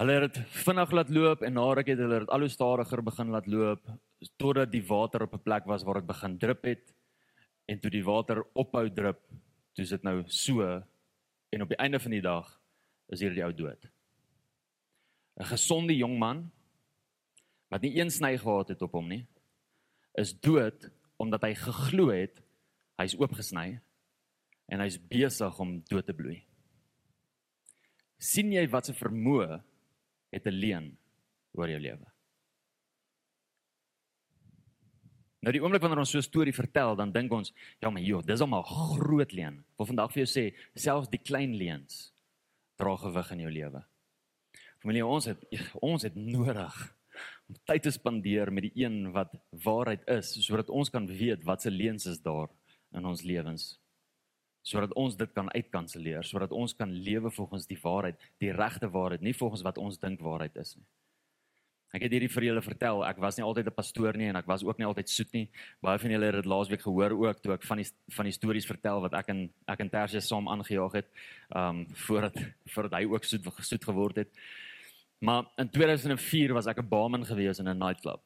Hulle 0.00 0.16
het 0.16 0.32
dit 0.34 0.56
vinnig 0.64 0.90
laat 0.96 1.10
loop 1.14 1.44
en 1.46 1.54
na 1.54 1.68
ruk 1.78 1.92
het 1.92 2.00
hulle 2.02 2.24
dit 2.24 2.32
al 2.34 2.42
hoe 2.42 2.50
stadiger 2.50 3.02
begin 3.06 3.30
laat 3.30 3.46
loop 3.46 3.92
totdat 4.40 4.72
die 4.72 4.82
water 4.88 5.22
op 5.22 5.34
'n 5.36 5.44
plek 5.44 5.66
was 5.70 5.84
waar 5.84 6.00
dit 6.00 6.06
begin 6.06 6.38
drup 6.38 6.64
het 6.64 6.94
en 7.68 7.80
toe 7.80 7.90
die 7.90 8.04
water 8.04 8.42
ophou 8.54 8.88
drup, 8.90 9.20
toe 9.74 9.84
is 9.84 9.90
dit 9.90 10.02
nou 10.02 10.22
so 10.26 10.82
en 11.52 11.62
op 11.62 11.68
die 11.68 11.78
einde 11.78 12.00
van 12.00 12.10
die 12.10 12.20
dag 12.20 12.60
is 13.08 13.20
hierdie 13.20 13.44
ou 13.44 13.52
dood. 13.52 13.86
'n 15.40 15.44
gesonde 15.44 15.96
jong 15.96 16.18
man 16.18 16.50
wat 17.70 17.82
nie 17.82 17.96
een 17.98 18.10
sny 18.10 18.36
gehad 18.38 18.68
het 18.68 18.82
op 18.82 18.92
hom 18.92 19.08
nie, 19.08 19.26
is 20.14 20.32
dood 20.32 20.90
omdat 21.18 21.42
hy 21.42 21.54
geglo 21.54 22.10
het 22.14 22.42
hy's 23.00 23.16
oopgesny 23.18 23.80
en 24.70 24.80
hy's 24.80 24.98
besig 24.98 25.58
om 25.60 25.80
dood 25.90 26.06
te 26.06 26.14
bloei. 26.14 26.44
sien 28.24 28.52
jy 28.52 28.62
wat 28.70 28.86
se 28.86 28.94
vermoë 28.96 29.60
het 30.32 30.46
'n 30.46 30.54
leen 30.54 30.96
oor 31.52 31.68
jou 31.68 31.80
lewe? 31.80 32.06
Nou 35.42 35.52
die 35.52 35.60
oomblik 35.60 35.82
wanneer 35.82 35.98
ons 35.98 36.10
so 36.10 36.18
'n 36.18 36.22
storie 36.22 36.54
vertel, 36.54 36.96
dan 36.96 37.12
dink 37.12 37.32
ons, 37.32 37.52
ja 37.80 37.90
maar 37.90 38.02
joh, 38.02 38.22
dis 38.22 38.40
almal 38.40 38.62
groot 38.62 39.32
leuen. 39.32 39.58
Ek 39.58 39.78
wil 39.78 39.86
vandag 39.86 40.12
vir 40.12 40.24
jou 40.24 40.40
sê, 40.40 40.54
selfs 40.74 41.08
die 41.08 41.18
klein 41.18 41.54
leuns 41.54 42.12
dra 42.76 42.96
gewig 42.96 43.30
in 43.32 43.40
jou 43.40 43.50
lewe. 43.50 43.84
Familie, 44.84 45.06
ons 45.08 45.24
het 45.30 45.44
ons 45.92 46.02
het 46.04 46.16
nodig 46.18 46.74
om 47.48 47.56
tyd 47.68 47.86
te 47.86 47.92
spandeer 47.92 48.50
met 48.52 48.66
die 48.66 48.84
een 48.84 49.14
wat 49.14 49.32
waarheid 49.64 50.02
is, 50.12 50.34
sodat 50.44 50.68
ons 50.68 50.90
kan 50.92 51.06
weet 51.08 51.44
wat 51.48 51.64
se 51.64 51.70
leuns 51.72 52.04
is 52.10 52.20
daar 52.20 52.50
in 52.92 53.04
ons 53.08 53.22
lewens. 53.24 53.64
Sodat 54.64 54.92
ons 55.00 55.16
dit 55.16 55.32
kan 55.36 55.48
uitkanselleer, 55.52 56.24
sodat 56.24 56.52
ons 56.52 56.76
kan 56.76 56.92
lewe 56.92 57.32
volgens 57.32 57.64
die 57.68 57.78
waarheid, 57.80 58.20
die 58.40 58.52
regte 58.52 58.88
waarheid, 58.92 59.24
nie 59.24 59.36
volgens 59.36 59.64
wat 59.64 59.80
ons 59.80 60.00
dink 60.00 60.20
waarheid 60.24 60.56
is 60.60 60.74
nie. 60.76 60.84
Ek 61.94 62.04
het 62.04 62.16
hierdie 62.16 62.32
vir 62.32 62.48
julle 62.48 62.62
vertel. 62.64 63.04
Ek 63.06 63.20
was 63.22 63.38
nie 63.38 63.44
altyd 63.46 63.68
'n 63.70 63.76
pastoor 63.76 64.16
nie 64.18 64.28
en 64.28 64.36
ek 64.36 64.48
was 64.50 64.64
ook 64.64 64.78
nie 64.78 64.86
altyd 64.86 65.08
soet 65.08 65.32
nie. 65.32 65.48
Baie 65.80 65.98
van 65.98 66.10
julle 66.10 66.26
het 66.26 66.34
dit 66.34 66.44
laasweek 66.44 66.82
gehoor 66.82 67.12
ook 67.12 67.40
toe 67.40 67.54
ek 67.54 67.62
van 67.62 67.78
die 67.78 67.88
van 68.10 68.24
die 68.24 68.32
stories 68.32 68.66
vertel 68.66 69.00
wat 69.00 69.14
ek 69.14 69.28
en 69.28 69.50
ek 69.68 69.80
en 69.80 69.90
Tersius 69.90 70.26
saam 70.26 70.48
aangejaag 70.48 70.92
het. 70.92 71.06
Um 71.54 71.86
voordat 71.94 72.34
voordat 72.66 72.98
hy 72.98 73.04
ook 73.06 73.24
soet 73.24 73.46
gesoet 73.46 73.84
geword 73.84 74.16
het. 74.16 74.28
Maar 75.24 75.44
in 75.56 75.70
2004 75.70 76.52
was 76.52 76.66
ek 76.66 76.78
'n 76.78 76.88
barman 76.88 77.24
gewees 77.24 77.58
in 77.58 77.68
'n 77.68 77.78
nightclub. 77.78 78.20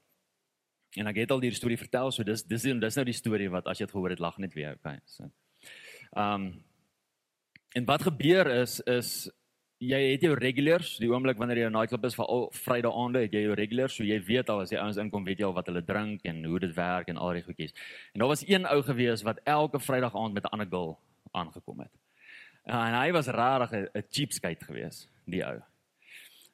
En 0.96 1.06
ek 1.06 1.16
het 1.16 1.30
al 1.30 1.40
die 1.40 1.54
storie 1.54 1.78
vertel, 1.78 2.10
so 2.10 2.22
dis 2.22 2.42
dis 2.42 2.62
dis 2.62 2.94
nou 2.94 3.04
die 3.04 3.14
storie 3.14 3.50
wat 3.50 3.66
as 3.66 3.78
jy 3.78 3.84
dit 3.84 3.94
gehoor 3.94 4.10
het 4.10 4.18
lag 4.18 4.38
net 4.38 4.54
weer, 4.54 4.72
okay. 4.72 4.98
So. 5.04 5.30
Um 6.16 6.64
en 7.72 7.84
wat 7.84 8.02
gebeur 8.02 8.46
is 8.46 8.80
is 8.80 9.30
jy 9.78 10.10
het 10.12 10.20
jou 10.20 10.34
regulars, 10.34 10.96
die 10.98 11.10
oomblik 11.10 11.38
wanneer 11.38 11.56
jy 11.58 11.66
'n 11.66 11.72
nightclub 11.72 12.04
is 12.04 12.14
vir 12.14 12.24
al 12.26 12.50
Vrydag 12.52 12.94
aande, 12.94 13.20
het 13.20 13.32
jy 13.32 13.42
jou 13.42 13.54
regulars, 13.54 13.94
so 13.94 14.02
jy 14.02 14.20
weet 14.24 14.48
al 14.48 14.60
as 14.60 14.70
die 14.70 14.78
ouens 14.78 14.96
inkom, 14.96 15.24
weet 15.24 15.38
jy 15.38 15.44
al 15.44 15.54
wat 15.54 15.66
hulle 15.66 15.84
drink 15.84 16.24
en 16.24 16.44
hoe 16.44 16.58
dit 16.58 16.74
werk 16.74 17.08
en 17.08 17.16
al 17.16 17.32
die 17.32 17.42
goedjies. 17.42 17.72
En 18.12 18.20
daar 18.20 18.28
was 18.28 18.48
een 18.48 18.66
ou 18.66 18.82
gewees 18.82 19.22
wat 19.22 19.40
elke 19.44 19.78
Vrydag 19.78 20.16
aand 20.16 20.34
met 20.34 20.44
'n 20.44 20.48
ander 20.48 20.68
girl 20.68 20.98
aangekom 21.32 21.80
het. 21.80 21.92
En 22.64 22.94
hy 22.94 23.12
was 23.12 23.26
rarig 23.26 23.72
'n 23.72 24.04
cheapskate 24.10 24.64
gewees, 24.64 25.08
die 25.26 25.44
ou. 25.44 25.62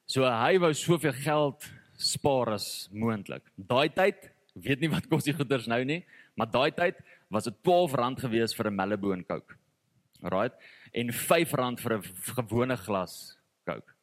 So 0.05 0.23
hy 0.29 0.59
wou 0.61 0.71
soveel 0.73 1.15
geld 1.17 1.65
spaar 1.97 2.53
as 2.53 2.87
moontlik. 2.93 3.43
Daai 3.57 3.89
tyd, 3.89 4.29
weet 4.53 4.83
nie 4.83 4.91
wat 4.91 5.07
kos 5.09 5.25
die 5.25 5.33
goeders 5.33 5.67
nou 5.67 5.81
nie, 5.83 6.03
maar 6.37 6.51
daai 6.51 6.71
tyd 6.75 6.99
was 7.33 7.47
dit 7.49 7.57
R12 7.65 8.21
gewees 8.21 8.53
vir 8.53 8.69
'n 8.69 8.75
Malibu 8.75 9.13
en 9.13 9.23
Coke. 9.23 9.57
Alright 10.23 10.53
en 10.93 11.11
R5 11.11 11.81
vir 11.81 11.97
'n 11.97 12.03
gewone 12.37 12.77
glas 12.77 13.37
Coke. 13.65 13.94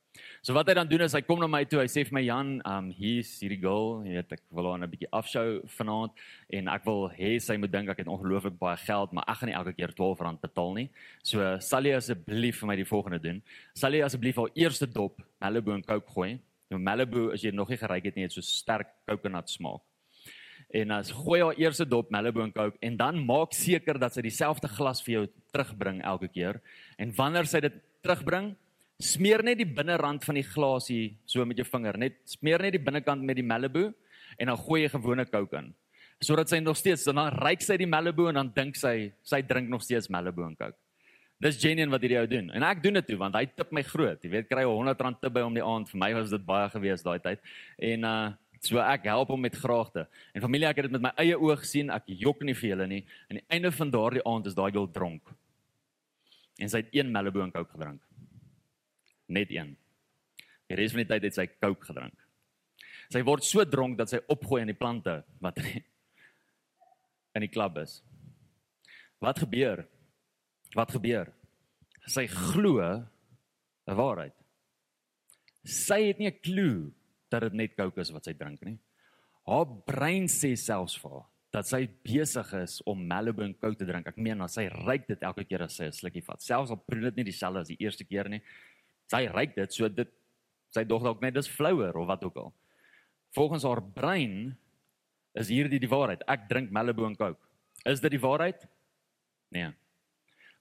So 0.43 0.57
wat 0.57 0.67
hy 0.67 0.75
dan 0.75 0.89
doen 0.91 1.05
is 1.05 1.13
hy 1.15 1.21
kom 1.23 1.39
na 1.39 1.47
my 1.47 1.61
toe, 1.71 1.79
hy 1.79 1.87
sê 1.87 2.03
vir 2.03 2.17
my 2.17 2.21
Jan, 2.25 2.49
um 2.67 2.89
hier's 2.99 3.29
hierdie 3.39 3.61
girl, 3.63 4.01
jy 4.03 4.17
weet 4.17 4.33
ek 4.35 4.41
wil 4.51 4.67
haar 4.67 4.81
'n 4.83 4.89
bietjie 4.91 5.09
afshow 5.15 5.61
vanaand 5.71 6.11
en 6.59 6.69
ek 6.69 6.85
wil 6.85 7.07
hê 7.15 7.39
sy 7.39 7.55
moet 7.55 7.71
dink 7.71 7.89
ek 7.89 8.01
het 8.03 8.11
ongelooflik 8.11 8.57
baie 8.59 8.75
geld, 8.83 9.13
maar 9.13 9.23
ek 9.29 9.39
gaan 9.39 9.49
nie 9.53 9.55
elke 9.55 9.73
keer 9.77 9.95
R12 9.95 10.41
betaal 10.43 10.75
nie. 10.75 10.89
So 11.23 11.39
sal 11.61 11.87
jy 11.87 11.95
asseblief 11.95 12.59
vir 12.59 12.67
my 12.67 12.75
die 12.75 12.89
volgende 12.91 13.21
doen. 13.23 13.39
Sal 13.73 13.95
jy 13.95 14.03
asseblief 14.03 14.37
al 14.39 14.51
eerste 14.57 14.91
dop 14.91 15.23
Malibu 15.41 15.75
en 15.75 15.83
Coke 15.85 16.11
gooi? 16.11 16.41
Nou 16.73 16.81
Malibu 16.81 17.31
as 17.33 17.45
jy 17.45 17.53
nog 17.55 17.71
nie 17.71 17.79
geryk 17.79 18.05
het 18.05 18.17
nie, 18.17 18.25
het 18.25 18.33
so 18.33 18.41
sterk 18.41 18.89
coconut 19.07 19.49
smaak. 19.49 19.81
En 20.75 20.91
as 20.91 21.13
gooi 21.13 21.41
haar 21.41 21.55
eerste 21.55 21.87
dop 21.87 22.11
Malibu 22.11 22.43
en 22.43 22.51
Coke 22.51 22.79
en 22.83 22.97
dan 22.97 23.25
maak 23.25 23.55
seker 23.55 23.97
dat 23.97 24.13
sy 24.13 24.23
dieselfde 24.23 24.67
glas 24.67 25.07
vir 25.07 25.13
jou 25.15 25.27
terugbring 25.53 26.03
elke 26.03 26.27
keer. 26.27 26.61
En 26.99 27.15
wanneer 27.15 27.47
sy 27.47 27.61
dit 27.61 27.79
terugbring, 28.03 28.57
smeer 29.01 29.43
net 29.45 29.59
die 29.61 29.69
binnerand 29.69 30.25
van 30.25 30.39
die 30.39 30.47
glasie 30.47 31.17
so 31.29 31.45
met 31.49 31.61
jou 31.61 31.67
vinger, 31.69 31.99
net 31.99 32.19
smeer 32.29 32.63
net 32.63 32.77
die 32.77 32.83
binnekant 32.83 33.25
met 33.25 33.39
die 33.39 33.47
Malibu 33.47 33.89
en 34.39 34.51
dan 34.51 34.59
gooi 34.59 34.83
jy 34.85 34.93
gewone 34.93 35.27
Coke 35.29 35.59
in. 35.59 35.73
Sodat 36.23 36.53
sy 36.53 36.61
nog 36.63 36.79
steeds 36.79 37.05
dan 37.09 37.21
ryk 37.43 37.65
sy 37.65 37.77
die 37.81 37.89
Malibu 37.89 38.29
en 38.31 38.39
dan 38.39 38.53
dink 38.55 38.79
sy 38.79 39.13
sy 39.27 39.43
drink 39.47 39.71
nog 39.73 39.83
steeds 39.83 40.11
Malibu 40.13 40.45
en 40.47 40.57
Coke. 40.57 40.79
Dis 41.43 41.59
genuen 41.59 41.91
wat 41.91 42.05
hierdie 42.05 42.21
ou 42.21 42.29
doen. 42.31 42.53
En 42.55 42.63
ek 42.63 42.83
doen 42.85 43.01
dit 43.01 43.09
toe 43.11 43.19
want 43.19 43.35
hy 43.35 43.49
tip 43.51 43.73
my 43.75 43.83
groot. 43.83 44.23
Jy 44.23 44.31
weet 44.31 44.49
kry 44.49 44.63
'n 44.63 44.95
R100 44.95 45.21
tip 45.21 45.33
by 45.35 45.43
om 45.43 45.55
die 45.55 45.65
aand. 45.65 45.91
Vir 45.91 45.99
my 45.99 46.13
was 46.15 46.31
dit 46.31 46.45
baie 46.47 46.71
gewees 46.71 47.03
daai 47.03 47.19
tyd. 47.19 47.41
En 47.79 48.05
uh 48.05 48.33
so 48.63 48.79
ek 48.79 49.09
help 49.11 49.29
hom 49.29 49.41
met 49.41 49.57
graagte. 49.59 50.07
En 50.33 50.41
familie, 50.41 50.69
ek 50.69 50.77
het 50.77 50.85
dit 50.85 50.93
met 50.93 51.03
my 51.03 51.11
eie 51.19 51.35
oë 51.35 51.57
gesien. 51.59 51.91
Ek 51.91 52.05
jok 52.07 52.45
nie 52.47 52.55
vir 52.55 52.69
julle 52.71 52.87
nie. 52.87 53.05
Aan 53.29 53.41
die 53.41 53.47
einde 53.51 53.73
van 53.73 53.91
daardie 53.91 54.23
aand 54.23 54.47
is 54.47 54.55
daai 54.55 54.71
girl 54.71 54.87
dronk 54.87 55.23
en 56.63 56.71
sy 56.71 56.83
het 56.83 56.95
een 56.95 57.11
Malibu 57.13 57.43
en 57.43 57.53
Coke 57.53 57.73
gedrink. 57.75 58.01
Net 59.29 59.51
een. 59.51 59.77
Die 60.69 60.77
res 60.77 60.93
van 60.93 61.03
die 61.05 61.11
tyd 61.11 61.23
het 61.29 61.35
sy 61.35 61.47
Coke 61.61 61.87
gedrink. 61.87 62.17
Sy 63.13 63.23
word 63.23 63.45
so 63.45 63.65
dronk 63.69 63.99
dat 63.99 64.11
sy 64.11 64.23
opgooi 64.33 64.63
in 64.63 64.73
die 64.73 64.79
plante 64.79 65.19
wat 65.43 65.59
in 67.37 67.45
die 67.45 67.53
klub 67.53 67.77
is. 67.83 68.01
Wat 69.23 69.39
gebeur? 69.39 69.85
Wat 70.75 70.91
gebeur? 70.91 71.33
Sy 72.09 72.27
glo 72.27 72.81
'n 72.83 73.97
waarheid. 73.99 74.35
Sy 75.65 76.09
het 76.09 76.19
nie 76.19 76.31
'n 76.31 76.41
klou 76.41 76.93
dat 77.31 77.43
dit 77.43 77.53
net 77.53 77.77
Coke 77.77 78.01
is 78.01 78.11
wat 78.11 78.25
sy 78.25 78.35
drink 78.35 78.63
nie. 78.63 78.79
Haar 79.47 79.67
brein 79.87 80.29
sê 80.29 80.57
selfs 80.57 80.97
vir 80.99 81.11
haar 81.11 81.29
dat 81.53 81.69
sy 81.69 81.83
besig 82.01 82.49
is 82.57 82.79
om 82.89 83.07
Malibu 83.07 83.43
en 83.45 83.53
Coke 83.59 83.77
te 83.77 83.85
drink. 83.85 84.07
Ek 84.09 84.17
meen, 84.17 84.41
sy 84.49 84.69
ryk 84.73 85.07
dit 85.07 85.23
elke 85.23 85.45
keer 85.45 85.63
as 85.63 85.77
sy 85.77 85.85
'n 85.85 85.93
slukkie 85.93 86.25
vat. 86.25 86.41
Selfs 86.41 86.71
al 86.71 86.81
proe 86.81 87.03
dit 87.03 87.17
nie 87.17 87.25
dieselfde 87.25 87.61
as 87.61 87.69
die 87.69 87.77
eerste 87.81 88.05
keer 88.05 88.29
nie. 88.29 88.41
Sy 89.13 89.27
ryk 89.29 89.55
dit 89.59 89.75
so 89.75 89.89
dit 89.89 90.11
sy 90.73 90.85
dog 90.89 91.05
dalk 91.05 91.21
net 91.21 91.37
dis 91.37 91.51
flouer 91.53 91.97
of 92.01 92.09
wat 92.09 92.25
ook 92.25 92.39
al. 92.41 92.53
Volgens 93.37 93.65
haar 93.69 93.83
brein 93.83 94.55
is 95.37 95.51
hierdie 95.53 95.81
die 95.81 95.91
waarheid. 95.91 96.25
Ek 96.29 96.49
drink 96.49 96.73
Malibu 96.73 97.05
en 97.07 97.17
Coke. 97.17 97.41
Is 97.89 98.01
dit 98.01 98.15
die 98.15 98.21
waarheid? 98.21 98.65
Nee. 99.53 99.73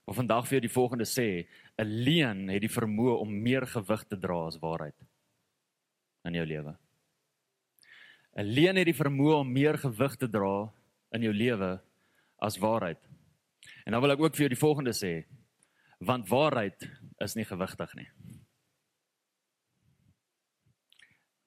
Maar 0.04 0.18
vandag 0.18 0.48
vir 0.48 0.56
jou 0.56 0.62
die 0.66 0.76
volgende 0.76 1.06
sê, 1.06 1.46
'n 1.78 1.86
leuen 2.04 2.48
het 2.48 2.60
die 2.60 2.72
vermoë 2.72 3.20
om 3.20 3.42
meer 3.42 3.66
gewig 3.66 4.04
te 4.04 4.16
dra 4.18 4.46
as 4.46 4.58
waarheid 4.58 4.98
in 6.24 6.34
jou 6.34 6.46
lewe. 6.46 6.76
'n 8.36 8.46
Leuen 8.46 8.76
het 8.76 8.86
die 8.86 9.02
vermoë 9.04 9.40
om 9.40 9.52
meer 9.52 9.78
gewig 9.78 10.16
te 10.16 10.28
dra 10.28 10.72
in 11.12 11.22
jou 11.22 11.32
lewe 11.32 11.80
as 12.40 12.58
waarheid. 12.58 12.98
En 13.86 13.92
dan 13.92 14.00
wil 14.00 14.10
ek 14.10 14.20
ook 14.20 14.34
vir 14.34 14.48
jou 14.48 14.48
die 14.48 14.66
volgende 14.66 14.92
sê, 14.92 15.24
want 16.00 16.28
waarheid 16.28 16.90
is 17.20 17.34
nie 17.34 17.44
gewigtig 17.44 17.94
nie. 17.94 18.08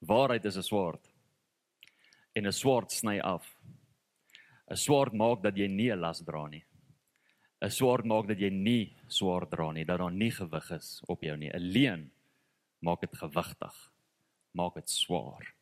Waarheid 0.06 0.46
is 0.46 0.58
'n 0.58 0.62
swaard. 0.62 1.14
En 2.34 2.46
'n 2.48 2.52
swaard 2.52 2.92
sny 2.92 3.20
af. 3.20 3.46
'n 4.70 4.78
Swaard 4.78 5.14
maak 5.14 5.44
dat 5.44 5.58
jy 5.58 5.68
nie 5.68 5.92
'n 5.92 6.00
las 6.00 6.24
dra 6.26 6.48
nie. 6.48 6.64
'n 7.62 7.70
Swaard 7.70 8.06
maak 8.06 8.28
dat 8.28 8.40
jy 8.40 8.50
nie 8.50 8.96
swaar 9.08 9.46
dra 9.48 9.72
nie, 9.72 9.86
dat 9.86 10.00
daar 10.00 10.12
nie 10.12 10.32
gewig 10.32 10.72
is 10.72 11.02
op 11.08 11.22
jou 11.22 11.38
nie. 11.38 11.52
'n 11.54 11.60
Leuen 11.60 12.12
maak 12.80 13.02
dit 13.02 13.16
gewigtig. 13.18 13.92
Maak 14.52 14.74
dit 14.76 14.90
swaar. 14.90 15.54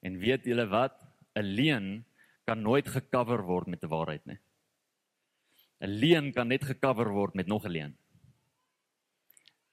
En 0.00 0.18
weet 0.18 0.44
julle 0.44 0.66
wat? 0.66 0.94
'n 1.36 1.42
Leuen 1.42 2.06
kan 2.44 2.62
nooit 2.62 2.88
gekover 2.88 3.42
word 3.42 3.66
met 3.66 3.82
'n 3.82 3.88
waarheid 3.88 4.26
nie. 4.26 4.38
'n 5.80 5.88
Leuen 6.00 6.32
kan 6.32 6.48
net 6.48 6.64
gekover 6.64 7.08
word 7.10 7.34
met 7.34 7.46
nog 7.46 7.64
'n 7.64 7.70
leuen. 7.70 7.96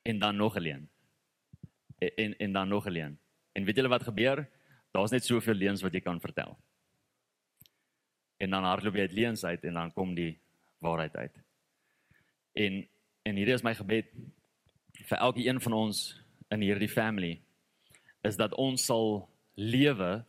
En 0.04 0.20
dan 0.20 0.36
nog 0.36 0.56
'n 0.56 0.62
leuen. 0.62 0.90
En, 1.98 2.16
en 2.16 2.38
en 2.38 2.52
dan 2.52 2.68
nog 2.68 2.86
'n 2.86 2.92
leuen. 2.92 3.20
En 3.56 3.66
weet 3.66 3.80
julle 3.80 3.92
wat 3.92 4.04
gebeur? 4.04 4.44
Daar's 4.96 5.14
net 5.16 5.26
soveel 5.26 5.56
leuns 5.56 5.84
wat 5.84 5.96
jy 5.96 6.02
kan 6.04 6.20
vertel. 6.20 6.56
En 8.38 8.52
dan 8.52 8.68
hardloop 8.68 8.98
jy 8.98 9.08
uit 9.08 9.16
leuns 9.16 9.44
uit 9.44 9.64
en 9.64 9.80
dan 9.80 9.94
kom 9.96 10.14
die 10.16 10.36
waarheid 10.84 11.16
uit. 11.16 11.40
En 12.54 12.84
en 13.26 13.40
hierdie 13.40 13.56
is 13.58 13.64
my 13.66 13.74
gebed 13.74 14.12
vir 15.10 15.18
elke 15.18 15.42
een 15.42 15.58
van 15.62 15.74
ons 15.74 16.02
in 16.54 16.62
hierdie 16.62 16.92
family 16.92 17.40
is 18.28 18.38
dat 18.38 18.54
ons 18.62 18.86
sal 18.86 19.24
lewe 19.58 20.24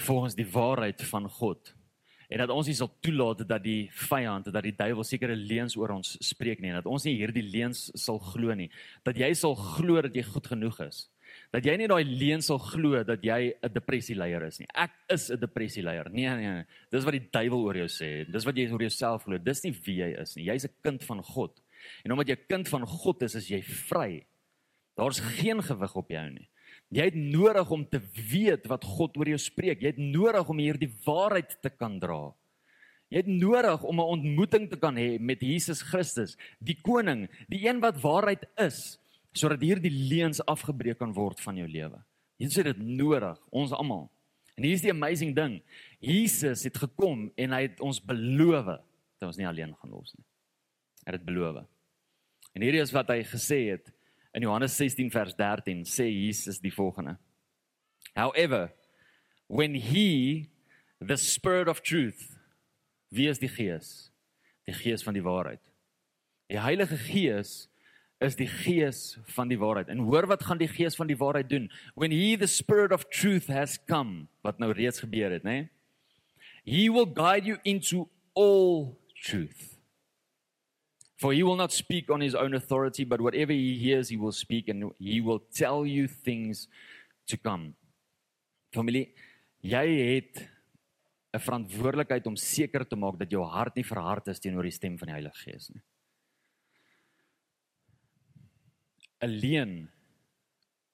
volgens 0.00 0.36
die 0.38 0.46
waarheid 0.46 1.02
van 1.10 1.26
God. 1.28 1.72
En 2.30 2.38
dat 2.38 2.52
ons 2.54 2.68
nie 2.70 2.76
sal 2.78 2.90
toelaat 3.02 3.42
dat 3.48 3.62
die 3.64 3.88
vyand, 4.06 4.52
dat 4.54 4.62
die 4.62 4.74
duiwel 4.76 5.04
sekere 5.06 5.34
leuns 5.34 5.74
oor 5.76 5.96
ons 5.96 6.14
spreek 6.22 6.62
nie, 6.62 6.70
dat 6.72 6.86
ons 6.86 7.04
nie 7.06 7.16
hierdie 7.18 7.42
leuns 7.42 7.88
sal 7.98 8.20
glo 8.22 8.54
nie. 8.54 8.68
Dat 9.06 9.18
jy 9.18 9.32
sal 9.34 9.56
glo 9.58 9.98
dat 10.06 10.14
jy 10.14 10.22
goed 10.28 10.46
genoeg 10.52 10.78
is. 10.86 11.08
Dat 11.50 11.66
jy 11.66 11.74
nie 11.76 11.88
daai 11.90 12.04
leuns 12.06 12.46
sal 12.46 12.60
glo 12.62 13.02
dat 13.02 13.24
jy 13.26 13.54
'n 13.62 13.72
depressieleier 13.74 14.42
is 14.46 14.60
nie. 14.60 14.68
Ek 14.74 14.92
is 15.08 15.30
'n 15.30 15.40
depressieleier. 15.40 16.10
Nee, 16.10 16.28
nee, 16.28 16.48
nee. 16.48 16.64
Dis 16.90 17.04
wat 17.04 17.12
die 17.12 17.28
duiwel 17.30 17.64
oor 17.64 17.76
jou 17.76 17.88
sê. 17.88 18.30
Dis 18.30 18.44
wat 18.44 18.56
jy 18.56 18.70
oor 18.70 18.80
jouself 18.80 19.24
glo. 19.24 19.38
Dis 19.38 19.64
nie 19.64 19.72
wie 19.72 19.96
jy 19.96 20.20
is 20.20 20.36
nie. 20.36 20.44
Jy's 20.44 20.64
'n 20.64 20.74
kind 20.82 21.02
van 21.04 21.22
God. 21.22 21.60
En 22.04 22.12
omdat 22.12 22.28
jy 22.28 22.36
'n 22.36 22.46
kind 22.48 22.68
van 22.68 22.86
God 22.86 23.22
is, 23.22 23.34
is 23.34 23.48
jy 23.48 23.62
vry. 23.62 24.26
Daar's 24.96 25.20
geen 25.20 25.62
gewig 25.62 25.96
op 25.96 26.08
jou 26.08 26.30
nie. 26.30 26.48
Jy 26.90 27.04
het 27.04 27.14
nodig 27.14 27.70
om 27.70 27.88
te 27.88 28.00
weet 28.32 28.66
wat 28.66 28.84
God 28.84 29.16
oor 29.16 29.28
jou 29.28 29.38
spreek. 29.38 29.80
Jy 29.80 29.86
het 29.86 29.98
nodig 29.98 30.48
om 30.48 30.58
hierdie 30.58 30.90
waarheid 31.04 31.60
te 31.62 31.70
kan 31.70 31.98
dra. 31.98 32.34
Jy 33.10 33.16
het 33.24 33.26
nodig 33.26 33.82
om 33.82 33.96
'n 33.98 34.12
ontmoeting 34.18 34.70
te 34.70 34.76
kan 34.76 34.96
hê 34.96 35.18
met 35.18 35.40
Jesus 35.40 35.82
Christus, 35.82 36.36
die 36.60 36.78
koning, 36.80 37.28
die 37.48 37.66
een 37.66 37.80
wat 37.80 38.00
waarheid 38.00 38.46
is, 38.56 38.98
sodat 39.36 39.62
hierdie 39.62 39.92
leuns 40.10 40.40
afgebreek 40.50 40.98
kan 40.98 41.12
word 41.14 41.40
van 41.40 41.58
jou 41.60 41.68
lewe. 41.68 42.00
Jy 42.40 42.48
het 42.48 42.70
dit 42.72 42.80
nodig, 42.82 43.36
ons 43.52 43.72
almal. 43.76 44.08
En 44.56 44.64
hier 44.64 44.76
is 44.76 44.84
die 44.84 44.92
amazing 44.92 45.34
ding. 45.36 45.60
Jesus 46.00 46.64
het 46.66 46.76
gekom 46.80 47.28
en 47.36 47.54
hy 47.54 47.62
het 47.68 47.80
ons 47.84 48.00
beloof 48.00 48.66
dat 49.20 49.28
ons 49.28 49.38
nie 49.38 49.48
alleen 49.48 49.74
gaan 49.76 49.92
los 49.92 50.12
nie. 50.16 50.26
Hy 51.06 51.14
het 51.16 51.24
beloof. 51.24 51.62
En 52.56 52.64
hierdie 52.64 52.82
is 52.82 52.92
wat 52.92 53.12
hy 53.12 53.22
gesê 53.28 53.60
het 53.70 53.92
in 54.36 54.44
Johannes 54.46 54.76
16 54.76 55.10
vers 55.12 55.36
13 55.38 55.84
sê 55.88 56.08
Jesus 56.08 56.60
die 56.62 56.74
volgende. 56.74 57.16
However, 58.16 58.70
when 59.46 59.74
he 59.74 60.50
the 61.00 61.16
spirit 61.16 61.68
of 61.68 61.80
truth 61.80 62.36
wie 63.10 63.28
is 63.28 63.40
die 63.42 63.50
gees? 63.50 64.10
Die 64.68 64.74
gees 64.76 65.02
van 65.02 65.16
die 65.16 65.24
waarheid. 65.24 65.62
Die 66.50 66.60
Heilige 66.60 66.96
Gees 66.96 67.68
is 68.20 68.36
die 68.36 68.48
gees 68.48 69.18
van 69.32 69.48
die 69.48 69.58
waarheid. 69.58 69.88
En 69.88 70.04
hoor 70.04 70.26
wat 70.28 70.44
gaan 70.44 70.60
die 70.60 70.68
gees 70.68 70.96
van 70.96 71.08
die 71.08 71.16
waarheid 71.16 71.48
doen? 71.48 71.70
When 71.94 72.12
he 72.12 72.36
the 72.36 72.46
spirit 72.46 72.92
of 72.92 73.08
truth 73.08 73.48
has 73.48 73.78
come, 73.88 74.28
wat 74.44 74.60
nou 74.60 74.72
reeds 74.76 75.00
gebeur 75.00 75.32
het, 75.32 75.44
né? 75.44 75.70
He 76.64 76.90
will 76.92 77.08
guide 77.08 77.48
you 77.48 77.58
into 77.64 78.08
all 78.34 78.98
truth. 79.24 79.80
For 81.16 81.32
he 81.32 81.42
will 81.42 81.56
not 81.56 81.72
speak 81.72 82.10
on 82.10 82.20
his 82.20 82.34
own 82.34 82.54
authority, 82.54 83.04
but 83.04 83.20
whatever 83.20 83.52
he 83.52 83.78
hears, 83.78 84.08
he 84.08 84.16
will 84.16 84.32
speak 84.32 84.68
and 84.68 84.92
he 84.98 85.20
will 85.20 85.40
tell 85.52 85.84
you 85.86 86.06
things 86.06 86.68
to 87.26 87.36
come. 87.36 87.74
Familie, 88.72 89.12
jy 89.60 89.86
het 90.14 90.48
'n 91.32 91.38
verantwoordelikheid 91.38 92.26
om 92.26 92.36
seker 92.36 92.86
te 92.86 92.96
maak 92.96 93.18
dat 93.18 93.30
jou 93.30 93.44
hart 93.44 93.76
nie 93.76 93.84
verhard 93.84 94.28
is 94.28 94.40
teenoor 94.40 94.62
die 94.62 94.74
stem 94.74 94.98
van 94.98 95.08
die 95.08 95.14
Heilige 95.14 95.50
Gees 95.50 95.70
nie. 95.70 95.82
Alleen 99.20 99.88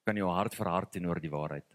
kan 0.06 0.18
jou 0.18 0.28
hart 0.30 0.54
verhard 0.54 0.92
teenoor 0.94 1.20
die 1.22 1.30
waarheid. 1.30 1.66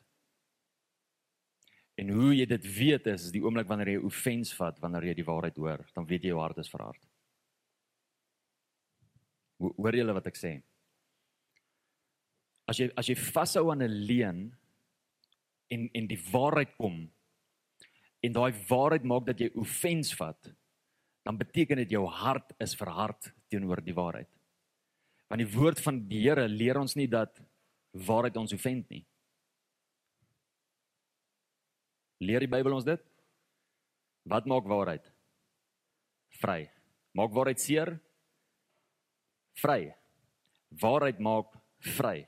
En 1.99 2.09
hoe 2.15 2.31
jy 2.33 2.47
dit 2.49 2.67
weet 2.75 3.07
is, 3.11 3.29
die 3.33 3.43
oomblik 3.43 3.67
wanneer 3.69 3.95
jy 3.95 4.03
offens 4.07 4.53
vat 4.57 4.79
wanneer 4.81 5.11
jy 5.11 5.15
die 5.19 5.27
waarheid 5.27 5.57
hoor, 5.59 5.83
dan 5.95 6.07
weet 6.09 6.25
jy 6.25 6.33
jou 6.33 6.41
hart 6.41 6.61
is 6.63 6.71
verhard. 6.71 7.01
Hoor 9.61 9.95
jy 9.95 10.05
wat 10.07 10.29
ek 10.31 10.39
sê? 10.39 10.55
As 12.71 12.79
jy 12.79 12.87
as 12.97 13.09
jy 13.11 13.15
vashou 13.19 13.69
aan 13.71 13.83
'n 13.83 14.05
leuen 14.07 14.39
en 15.69 15.89
en 15.93 16.07
die 16.07 16.21
waarheid 16.31 16.75
kom 16.77 17.11
en 18.23 18.33
daai 18.33 18.51
waarheid 18.69 19.03
maak 19.03 19.25
dat 19.25 19.39
jy 19.39 19.51
offens 19.55 20.13
vat, 20.13 20.53
dan 21.23 21.37
beteken 21.37 21.77
dit 21.77 21.91
jou 21.91 22.05
hart 22.07 22.53
is 22.59 22.75
verhard 22.75 23.33
teenoor 23.49 23.81
die 23.81 23.93
waarheid. 23.93 24.29
Want 25.31 25.39
die 25.39 25.53
woord 25.53 25.79
van 25.79 26.01
die 26.09 26.25
Here 26.25 26.43
leer 26.51 26.75
ons 26.75 26.97
nie 26.99 27.07
dat 27.07 27.37
waarheid 27.95 28.35
ons 28.35 28.51
offend 28.51 28.89
nie. 28.91 29.05
Leer 32.19 32.43
die 32.43 32.51
Bybel 32.51 32.75
ons 32.75 32.83
dit? 32.83 32.99
Wat 34.27 34.49
maak 34.51 34.67
waarheid? 34.67 35.07
Vry. 36.41 36.65
Maak 37.15 37.31
waarheid 37.31 37.63
seer? 37.63 37.93
Vry. 39.63 39.93
Waarheid 40.83 41.23
maak 41.23 41.55
vry. 41.95 42.27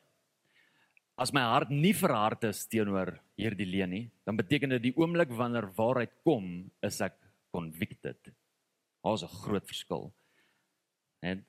As 1.20 1.36
my 1.36 1.44
hart 1.44 1.76
nie 1.76 1.94
verhard 1.94 2.48
is 2.48 2.64
teenoor 2.72 3.18
hierdie 3.36 3.68
leuen 3.68 3.92
nie, 3.92 4.06
dan 4.24 4.40
beteken 4.40 4.78
dit 4.78 4.88
die 4.88 4.96
oomblik 4.96 5.36
wanneer 5.36 5.68
waarheid 5.76 6.16
kom, 6.24 6.72
is 6.80 7.04
ek 7.04 7.20
convicted. 7.52 8.32
Daar's 9.04 9.28
'n 9.28 9.36
groot 9.44 9.68
verskil. 9.68 10.14
En 11.22 11.44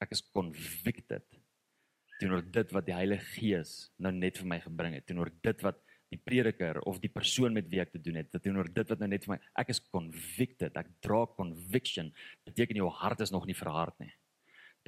ek 0.00 0.12
is 0.14 0.22
convicted 0.32 1.26
teenoor 2.18 2.42
dit 2.42 2.72
wat 2.74 2.86
die 2.88 2.96
Heilige 2.96 3.26
Gees 3.36 3.74
nou 4.02 4.12
net 4.14 4.40
vir 4.40 4.50
my 4.50 4.58
gebring 4.62 4.96
het, 4.98 5.06
teenoor 5.08 5.30
dit 5.44 5.64
wat 5.64 5.78
die 6.08 6.18
prediker 6.24 6.80
of 6.88 7.00
die 7.02 7.10
persoon 7.12 7.52
met 7.54 7.68
wie 7.68 7.82
ek 7.82 7.92
te 7.92 8.00
doen 8.02 8.16
het, 8.18 8.32
teenoor 8.42 8.70
dit 8.72 8.90
wat 8.90 9.02
nou 9.02 9.10
net 9.12 9.26
vir 9.26 9.34
my 9.34 9.38
ek 9.60 9.74
is 9.74 9.82
convicted, 9.92 10.76
ek 10.80 10.90
dra 11.04 11.24
conviction. 11.36 12.10
Beteken 12.48 12.80
jou 12.80 12.88
hart 13.00 13.22
is 13.24 13.32
nog 13.34 13.46
nie 13.48 13.56
verhard 13.56 13.94
nie. 14.02 14.10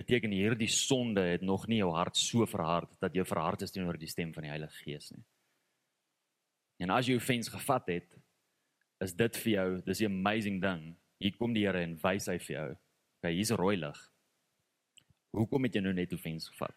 Beteken 0.00 0.32
hierdie 0.32 0.70
sonde 0.72 1.26
het 1.34 1.44
nog 1.44 1.66
nie 1.68 1.82
jou 1.82 1.90
hart 1.92 2.16
so 2.16 2.46
verhard 2.48 2.92
dat 3.04 3.14
jy 3.14 3.26
verhard 3.28 3.66
is 3.66 3.74
teenoor 3.74 4.00
die 4.00 4.10
stem 4.10 4.32
van 4.34 4.48
die 4.48 4.54
Heilige 4.54 4.80
Gees 4.80 5.10
nie. 5.12 5.22
En 6.80 6.94
as 6.94 7.10
jy 7.10 7.18
offens 7.20 7.50
gevat 7.52 7.90
het, 7.92 8.16
is 9.04 9.12
dit 9.16 9.36
vir 9.44 9.52
jou, 9.52 9.68
dis 9.84 10.00
'n 10.00 10.06
amazing 10.06 10.60
ding. 10.60 10.96
Hier 11.20 11.36
kom 11.36 11.52
die 11.52 11.66
Here 11.66 11.82
en 11.82 11.98
wys 12.00 12.26
hy 12.26 12.38
vir 12.38 12.56
jou. 12.56 12.76
Okay, 13.20 13.34
hier's 13.34 13.50
rooi 13.50 13.76
lig. 13.76 14.00
Hoekom 15.30 15.66
het 15.66 15.74
jy 15.74 15.82
nou 15.84 15.92
net 15.94 16.12
offens 16.12 16.48
gevat? 16.50 16.74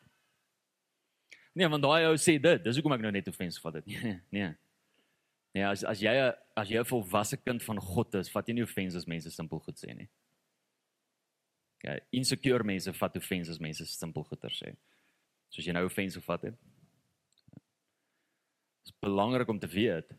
Nee, 1.53 1.69
want 1.69 1.85
daai 1.85 2.07
ou 2.09 2.15
sê 2.17 2.39
dit, 2.41 2.63
dis 2.65 2.77
hoekom 2.79 2.95
ek 2.95 3.03
nou 3.05 3.11
net 3.13 3.27
offens 3.29 3.57
gevat 3.59 3.81
het. 3.81 3.89
Nee, 3.89 4.19
nee. 4.33 4.51
Nee, 5.53 5.65
as 5.69 5.83
as 5.85 6.01
jy 6.01 6.13
as 6.57 6.69
jy 6.69 6.79
'n 6.81 6.89
volwasse 6.89 7.37
kind 7.37 7.61
van 7.61 7.77
God 7.77 8.15
is, 8.15 8.29
vat 8.29 8.47
jy 8.47 8.55
nie 8.57 8.65
offens 8.65 8.95
as 8.95 9.05
mense 9.05 9.29
simpel 9.29 9.59
goed 9.59 9.77
sê 9.77 9.93
nie. 9.93 10.09
Ja, 11.83 11.99
insecure 12.11 12.63
mense 12.63 12.93
vat 12.93 13.17
offens 13.17 13.49
as 13.49 13.59
mense 13.59 13.85
simpel 13.85 14.23
goeie 14.23 14.49
sê. 14.49 14.73
Soos 15.49 15.65
jy 15.65 15.73
nou 15.73 15.85
offens 15.85 16.15
gevat 16.15 16.49
het. 16.49 16.57
Dit 17.53 18.89
is 18.89 18.95
belangrik 18.99 19.49
om 19.49 19.59
te 19.59 19.67
weet 19.67 20.09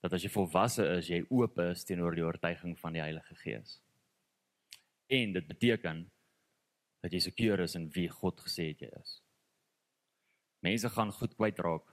dat 0.00 0.12
as 0.12 0.22
jy 0.24 0.30
volwasse 0.30 0.82
is, 0.96 1.10
jy 1.10 1.20
oop 1.28 1.58
is 1.58 1.84
teenoor 1.84 2.14
die 2.14 2.24
oortuiging 2.24 2.78
van 2.78 2.96
die 2.96 3.02
Heilige 3.02 3.34
Gees. 3.34 3.80
En 5.06 5.32
dit 5.32 5.46
beteken 5.46 6.10
dat 7.02 7.12
jy 7.12 7.20
seker 7.24 7.64
is 7.64 7.74
in 7.78 7.88
wie 7.94 8.08
God 8.08 8.40
gesê 8.44 8.70
het 8.70 8.84
jy 8.84 8.90
is. 9.00 9.16
Mense 10.62 10.88
gaan 10.94 11.10
goed 11.14 11.34
kwyt 11.34 11.58
raak. 11.64 11.88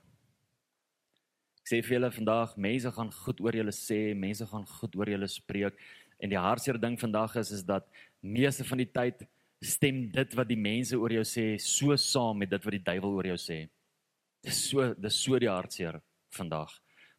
Ek 1.63 1.71
sê 1.71 1.79
vir 1.85 1.97
julle 1.97 2.11
vandag, 2.13 2.53
mense 2.57 2.91
gaan 2.93 3.09
goed 3.23 3.41
oor 3.41 3.57
julle 3.57 3.73
sê, 3.73 4.13
mense 4.13 4.45
gaan 4.51 4.67
goed 4.77 4.95
oor 4.99 5.09
julle 5.09 5.29
spreek 5.29 5.81
en 6.19 6.31
die 6.31 6.39
hartseer 6.39 6.77
ding 6.81 6.97
vandag 6.99 7.37
is 7.39 7.51
is 7.55 7.65
dat 7.65 7.87
meeste 8.21 8.65
van 8.67 8.81
die 8.81 8.89
tyd 8.89 9.23
stem 9.63 10.05
dit 10.11 10.35
wat 10.35 10.47
die 10.47 10.59
mense 10.59 10.97
oor 10.97 11.13
jou 11.17 11.25
sê 11.27 11.45
so 11.59 11.95
saam 11.99 12.37
met 12.39 12.51
dit 12.51 12.65
wat 12.65 12.75
die 12.75 12.85
duiwel 12.91 13.17
oor 13.17 13.29
jou 13.33 13.39
sê. 13.39 13.59
Dis 14.43 14.61
so 14.69 14.93
dis 14.95 15.19
so 15.19 15.39
die 15.39 15.51
hartseer 15.51 15.99
vandag. 16.35 16.71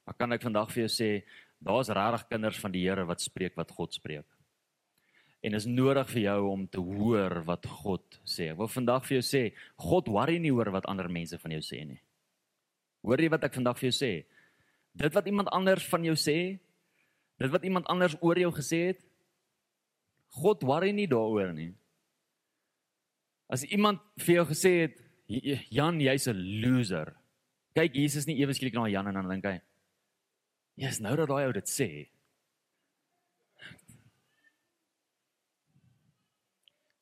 Maar 0.07 0.16
kan 0.16 0.32
ek 0.32 0.45
vandag 0.47 0.70
vir 0.72 0.84
jou 0.86 0.93
sê, 0.93 1.11
daar's 1.61 1.91
regtig 1.93 2.28
kinders 2.30 2.61
van 2.62 2.72
die 2.72 2.86
Here 2.86 3.05
wat 3.07 3.20
spreek 3.20 3.59
wat 3.61 3.72
God 3.76 3.93
spreek. 3.95 4.26
En 5.41 5.57
is 5.57 5.64
nodig 5.64 6.09
vir 6.12 6.22
jou 6.26 6.41
om 6.51 6.66
te 6.68 6.80
hoor 6.84 7.41
wat 7.49 7.66
God 7.66 8.18
sê. 8.28 8.51
Ek 8.53 8.59
wil 8.61 8.68
vandag 8.68 9.07
vir 9.09 9.16
jou 9.18 9.24
sê, 9.24 9.43
God 9.80 10.11
worry 10.12 10.36
nie 10.38 10.53
oor 10.53 10.68
wat 10.74 10.88
ander 10.91 11.09
mense 11.09 11.38
van 11.41 11.55
jou 11.57 11.62
sê 11.64 11.80
nie. 11.88 12.01
Hoor 13.07 13.22
jy 13.22 13.30
wat 13.32 13.47
ek 13.49 13.57
vandag 13.57 13.78
vir 13.80 13.88
jou 13.88 13.97
sê? 13.97 14.12
Dit 15.01 15.14
wat 15.16 15.28
iemand 15.30 15.49
anders 15.57 15.86
van 15.88 16.05
jou 16.05 16.16
sê, 16.18 16.59
dit 17.41 17.53
wat 17.53 17.64
iemand 17.64 17.88
anders 17.88 18.18
oor 18.20 18.36
jou 18.36 18.51
gesê 18.53 18.82
het, 18.91 19.01
God 20.36 20.62
worry 20.68 20.93
nie 20.95 21.09
daaroor 21.11 21.55
nie. 21.57 21.72
As 23.51 23.64
iemand 23.66 24.03
vir 24.20 24.43
jou 24.43 24.47
gesê 24.53 24.74
het, 24.84 25.01
Jan, 25.70 26.01
jy's 26.03 26.26
'n 26.26 26.61
loser. 26.62 27.14
Kyk, 27.74 27.95
Jesus 27.95 28.26
nie 28.26 28.41
ewe 28.43 28.53
skielik 28.53 28.74
na 28.74 28.88
Jan 28.88 29.07
en 29.07 29.14
dan 29.14 29.28
dink 29.28 29.45
hy, 29.45 29.61
"Ja, 30.76 30.88
yes, 30.88 31.01
nou 31.01 31.14
dat 31.16 31.28
daai 31.28 31.47
ou 31.47 31.53
dit 31.53 31.64
sê." 31.64 32.09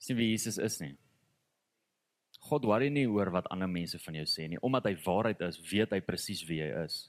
Sien 0.09 0.17
wie 0.17 0.31
Jesus 0.31 0.57
is 0.57 0.79
nie. 0.81 0.95
God 2.49 2.65
worry 2.65 2.89
nie 2.89 3.05
oor 3.05 3.29
wat 3.35 3.49
ander 3.53 3.69
mense 3.69 3.99
van 4.01 4.15
jou 4.17 4.25
sê 4.25 4.47
nie, 4.49 4.61
omdat 4.65 4.87
hy 4.89 4.95
waarheid 5.05 5.43
is, 5.45 5.59
weet 5.69 5.93
hy 5.93 5.99
presies 6.01 6.41
wie 6.49 6.63
hy 6.65 6.71
is. 6.87 7.03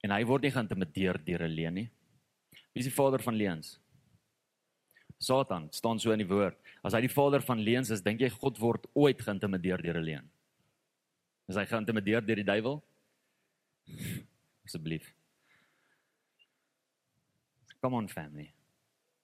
En 0.00 0.14
hy 0.14 0.22
word 0.24 0.46
nie 0.46 0.52
geïntimideer 0.54 1.18
deur 1.26 1.44
'n 1.44 1.52
leuen 1.52 1.74
nie. 1.74 1.90
Wie 2.72 2.80
is 2.80 2.88
die 2.88 2.94
vader 2.94 3.20
van 3.20 3.36
leuns? 3.36 3.76
Satan 5.18 5.68
staan 5.72 5.98
so 5.98 6.12
in 6.12 6.22
die 6.22 6.28
woord. 6.28 6.56
As 6.82 6.94
hy 6.94 7.02
die 7.02 7.12
vader 7.12 7.42
van 7.42 7.60
leuns 7.60 7.90
is, 7.90 8.00
dink 8.00 8.20
jy 8.20 8.30
God 8.30 8.56
word 8.58 8.86
ooit 8.94 9.20
geïntimideer 9.20 9.82
deur 9.82 9.98
'n 10.00 10.04
leuen? 10.04 10.30
Is 11.48 11.56
hy 11.56 11.66
geïntimideer 11.66 12.24
deur 12.24 12.36
die 12.36 12.44
duiwel? 12.44 12.82
Asseblief. 14.64 15.12
Come 17.82 17.96
on 17.96 18.08
family. 18.08 18.54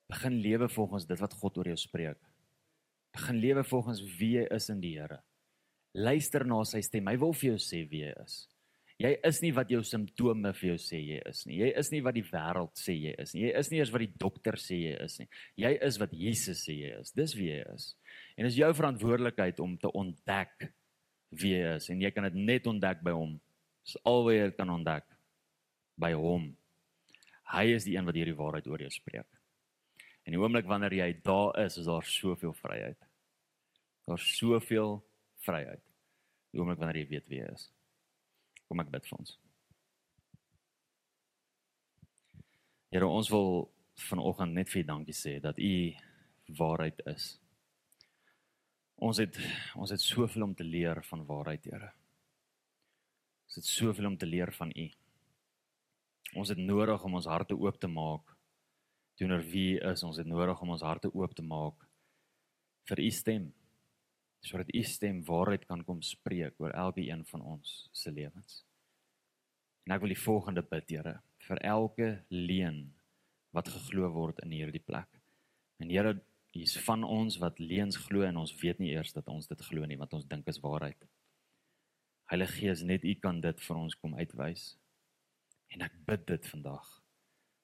Begin 0.09 0.43
lewe 0.43 0.69
volgens 0.69 1.07
dit 1.07 1.19
wat 1.19 1.33
God 1.33 1.59
oor 1.59 1.67
jou 1.73 1.77
spreek. 1.77 2.34
Begin 3.15 3.39
lewe 3.39 3.65
volgens 3.65 4.03
wie 4.19 4.35
jy 4.41 4.49
is 4.55 4.69
in 4.73 4.81
die 4.83 4.97
Here. 4.99 5.21
Luister 5.95 6.43
na 6.47 6.65
sy 6.67 6.83
stem. 6.83 7.07
Hy 7.07 7.17
wil 7.23 7.35
vir 7.37 7.53
jou 7.53 7.61
sê 7.63 7.85
wie 7.89 8.03
jy 8.03 8.15
is. 8.25 8.43
Jy 9.03 9.11
is 9.27 9.41
nie 9.43 9.51
wat 9.55 9.71
jou 9.75 9.81
simptome 9.83 10.53
vir 10.55 10.69
jou 10.69 10.77
sê 10.79 11.01
jy 11.03 11.17
is 11.27 11.41
nie. 11.49 11.57
Jy 11.65 11.71
is 11.81 11.89
nie 11.91 12.01
wat 12.07 12.15
die 12.15 12.27
wêreld 12.29 12.79
sê 12.79 12.95
jy 12.95 13.15
is 13.19 13.33
nie. 13.35 13.43
Jy 13.49 13.53
is 13.59 13.71
nie 13.73 13.81
eers 13.81 13.91
wat 13.91 14.05
die 14.05 14.21
dokter 14.23 14.59
sê 14.63 14.79
jy 14.79 14.93
is 15.03 15.17
nie. 15.19 15.27
Jy 15.65 15.73
is 15.89 15.99
wat 15.99 16.15
Jesus 16.15 16.63
sê 16.63 16.77
jy 16.79 16.93
is. 17.01 17.11
Dis 17.15 17.35
wie 17.35 17.49
jy 17.51 17.65
is. 17.75 17.89
En 18.39 18.47
dis 18.47 18.61
jou 18.61 18.71
verantwoordelikheid 18.79 19.59
om 19.65 19.75
te 19.83 19.91
ontdek 19.91 20.69
wie 21.35 21.57
jy 21.57 21.73
is 21.75 21.91
en 21.91 22.05
jy 22.07 22.13
kan 22.15 22.29
dit 22.29 22.39
net 22.39 22.69
ontdek 22.71 23.03
by 23.03 23.17
hom. 23.17 23.35
Dis 23.83 23.99
alweer 24.07 24.55
kan 24.55 24.71
ontdek 24.71 25.09
by 25.99 26.13
hom. 26.15 26.53
Hy 27.51 27.65
is 27.75 27.87
die 27.89 27.97
een 27.99 28.07
wat 28.07 28.19
hierdie 28.19 28.39
waarheid 28.39 28.71
oor 28.71 28.87
jou 28.87 28.93
spreek. 28.95 29.27
En 30.25 30.33
die 30.33 30.41
oomblik 30.41 30.71
wanneer 30.71 30.95
jy 31.03 31.11
daar 31.27 31.59
is, 31.67 31.81
is 31.83 31.91
daar 31.91 32.07
soveel 32.07 32.55
vryheid. 32.63 33.04
Daar's 34.05 34.27
soveel 34.37 34.99
vryheid. 35.45 35.83
Die 36.53 36.61
oomblik 36.61 36.79
wanneer 36.81 37.03
jy 37.03 37.09
weet 37.09 37.31
wie 37.33 37.41
jy 37.41 37.53
is. 37.53 37.69
Kom 38.69 38.83
ek 38.85 38.93
bid 38.93 39.07
vir 39.09 39.19
ons. 39.19 39.37
Here, 42.95 43.09
ons 43.09 43.31
wil 43.33 43.67
vanoggend 44.09 44.55
net 44.55 44.71
vir 44.71 44.85
U 44.85 44.87
dankie 44.87 45.17
sê 45.17 45.39
dat 45.43 45.59
U 45.59 45.75
waarheid 46.59 47.01
is. 47.11 47.33
Ons 49.03 49.19
het 49.19 49.39
ons 49.75 49.91
het 49.91 50.01
soveel 50.01 50.45
om 50.47 50.55
te 50.55 50.65
leer 50.65 51.01
van 51.09 51.25
waarheid, 51.27 51.65
Here. 51.67 51.91
Ons 53.49 53.59
het 53.59 53.67
soveel 53.71 54.07
om 54.07 54.19
te 54.19 54.29
leer 54.29 54.53
van 54.55 54.71
U. 54.71 54.87
Ons 56.39 56.51
het 56.51 56.59
nodig 56.59 57.03
om 57.05 57.19
ons 57.19 57.29
harte 57.31 57.57
oop 57.59 57.81
te 57.81 57.91
maak 57.91 58.31
teenoor 59.19 59.45
wie 59.47 59.75
U 59.75 59.91
is. 59.91 60.03
Ons 60.03 60.19
het 60.19 60.27
nodig 60.27 60.61
om 60.63 60.75
ons 60.75 60.83
harte 60.83 61.11
oop 61.15 61.35
te 61.35 61.43
maak 61.43 61.85
vir 62.91 63.03
U 63.03 63.11
stem. 63.11 63.53
Sodat 64.45 64.69
U 64.77 64.83
stem 64.85 65.23
waarheid 65.25 65.65
kan 65.69 65.85
kom 65.85 66.03
spreek 66.05 66.61
oor 66.61 66.75
elke 66.77 67.01
een 67.07 67.25
van 67.31 67.43
ons 67.55 67.89
se 67.93 68.13
lewens. 68.13 68.61
En 69.85 69.95
ek 69.97 70.05
wil 70.05 70.13
die 70.13 70.21
volgende 70.21 70.65
bid, 70.65 70.93
Here, 70.93 71.19
vir 71.49 71.61
elke 71.65 72.09
leuen 72.29 72.87
wat 73.57 73.71
geglo 73.73 74.11
word 74.13 74.41
in 74.45 74.53
hierdie 74.53 74.83
plek. 74.85 75.09
En 75.81 75.91
Here, 75.93 76.19
hier's 76.55 76.77
van 76.87 77.05
ons 77.05 77.39
wat 77.43 77.59
leuns 77.59 77.99
glo 78.07 78.25
en 78.27 78.41
ons 78.41 78.55
weet 78.61 78.81
nie 78.81 78.93
eers 78.95 79.13
dat 79.17 79.29
ons 79.33 79.49
dit 79.49 79.65
glo 79.69 79.87
nie, 79.89 79.99
want 80.01 80.13
ons 80.17 80.29
dink 80.29 80.49
is 80.49 80.61
waarheid. 80.63 81.09
Heilige 82.33 82.61
Gees, 82.61 82.85
net 82.85 83.05
U 83.05 83.15
kan 83.21 83.41
dit 83.45 83.61
vir 83.67 83.77
ons 83.77 83.97
kom 84.01 84.15
uitwys. 84.17 84.75
En 85.75 85.85
ek 85.85 85.97
bid 86.09 86.25
dit 86.31 86.49
vandag. 86.53 86.87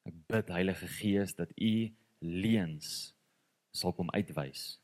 Ek 0.08 0.16
bid 0.32 0.52
Heilige 0.52 0.88
Gees 0.98 1.36
dat 1.38 1.52
U 1.56 1.72
leuns 2.20 3.14
sal 3.72 3.94
kom 3.96 4.10
uitwys. 4.12 4.80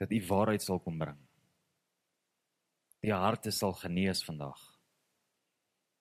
Dat 0.00 0.12
U 0.12 0.20
waarheid 0.26 0.62
sal 0.62 0.80
kom 0.80 0.98
bring. 0.98 1.18
Die 3.04 3.12
harte 3.12 3.50
sal 3.50 3.72
genees 3.78 4.24
vandag. 4.24 4.60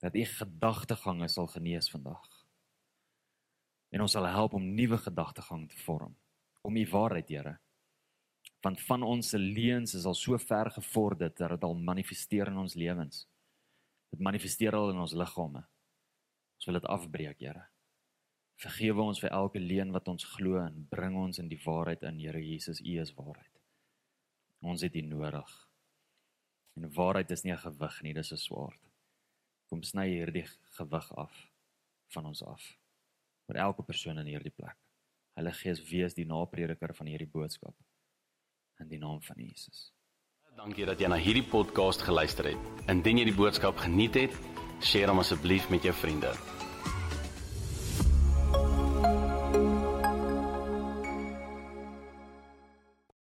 Dat 0.02 0.16
U 0.16 0.26
gedagtegange 0.26 1.28
sal 1.28 1.48
genees 1.48 1.92
vandag. 1.92 2.30
En 3.94 4.02
ons 4.02 4.12
sal 4.12 4.26
help 4.26 4.54
om 4.54 4.74
nuwe 4.76 4.98
gedagtegang 4.98 5.70
te 5.70 5.78
vorm 5.86 6.18
om 6.64 6.78
U 6.80 6.86
waarheid, 6.90 7.30
Here 7.30 7.60
want 8.64 8.82
van 8.88 9.04
ons 9.04 9.30
se 9.30 9.38
leuns 9.38 9.94
is 9.94 10.06
al 10.08 10.16
so 10.16 10.38
ver 10.40 10.72
gevorder 10.72 11.34
dat 11.36 11.50
dit 11.50 11.64
al 11.68 11.76
manifesteer 11.76 12.48
in 12.48 12.58
ons 12.58 12.76
lewens. 12.80 13.26
Dit 14.14 14.24
manifesteer 14.24 14.76
al 14.76 14.94
in 14.94 15.02
ons 15.04 15.16
liggame. 15.20 15.66
Ons 16.56 16.70
wil 16.70 16.80
dit 16.80 16.92
afbreek, 16.96 17.40
Here. 17.44 17.66
Vergewe 18.64 19.04
ons 19.04 19.20
vir 19.20 19.34
elke 19.36 19.60
leuen 19.60 19.92
wat 19.92 20.08
ons 20.08 20.24
glo 20.38 20.62
en 20.62 20.86
bring 20.90 21.18
ons 21.20 21.42
in 21.44 21.50
die 21.52 21.60
waarheid 21.66 22.06
in, 22.08 22.22
Here 22.24 22.40
Jesus, 22.40 22.80
U 22.80 23.02
is 23.02 23.12
waarheid. 23.18 23.53
Ons 24.64 24.82
het 24.82 24.96
U 24.96 25.02
nodig. 25.02 25.50
En 26.80 26.94
waarheid 26.94 27.32
is 27.32 27.44
nie 27.44 27.54
'n 27.54 27.58
gewig 27.66 28.02
nie, 28.02 28.14
dis 28.14 28.32
'n 28.32 28.38
swaard. 28.38 28.80
Kom 29.68 29.84
sny 29.84 30.08
hierdie 30.08 30.48
gewig 30.78 31.16
af 31.16 31.52
van 32.08 32.26
ons 32.26 32.44
af. 32.44 32.78
vir 33.48 33.56
elke 33.56 33.84
persoon 33.84 34.18
in 34.18 34.26
hierdie 34.26 34.54
plek. 34.56 34.78
Heilige 35.38 35.60
Gees, 35.64 35.82
wees 35.90 36.14
die 36.14 36.26
naprediker 36.26 36.94
van 36.96 37.08
hierdie 37.08 37.30
boodskap 37.30 37.76
in 38.80 38.88
die 38.88 39.00
naam 39.00 39.22
van 39.22 39.38
Jesus. 39.38 39.92
Dankie 40.58 40.86
dat 40.86 41.00
jy 41.02 41.08
na 41.10 41.18
hierdie 41.18 41.46
podcast 41.50 42.02
geluister 42.06 42.52
het. 42.52 42.90
Indien 42.92 43.18
jy 43.18 43.26
die 43.32 43.38
boodskap 43.38 43.80
geniet 43.82 44.14
het, 44.14 44.36
deel 44.92 45.10
hom 45.10 45.24
asseblief 45.24 45.70
met 45.74 45.84
jou 45.84 45.94
vriende. 45.94 46.34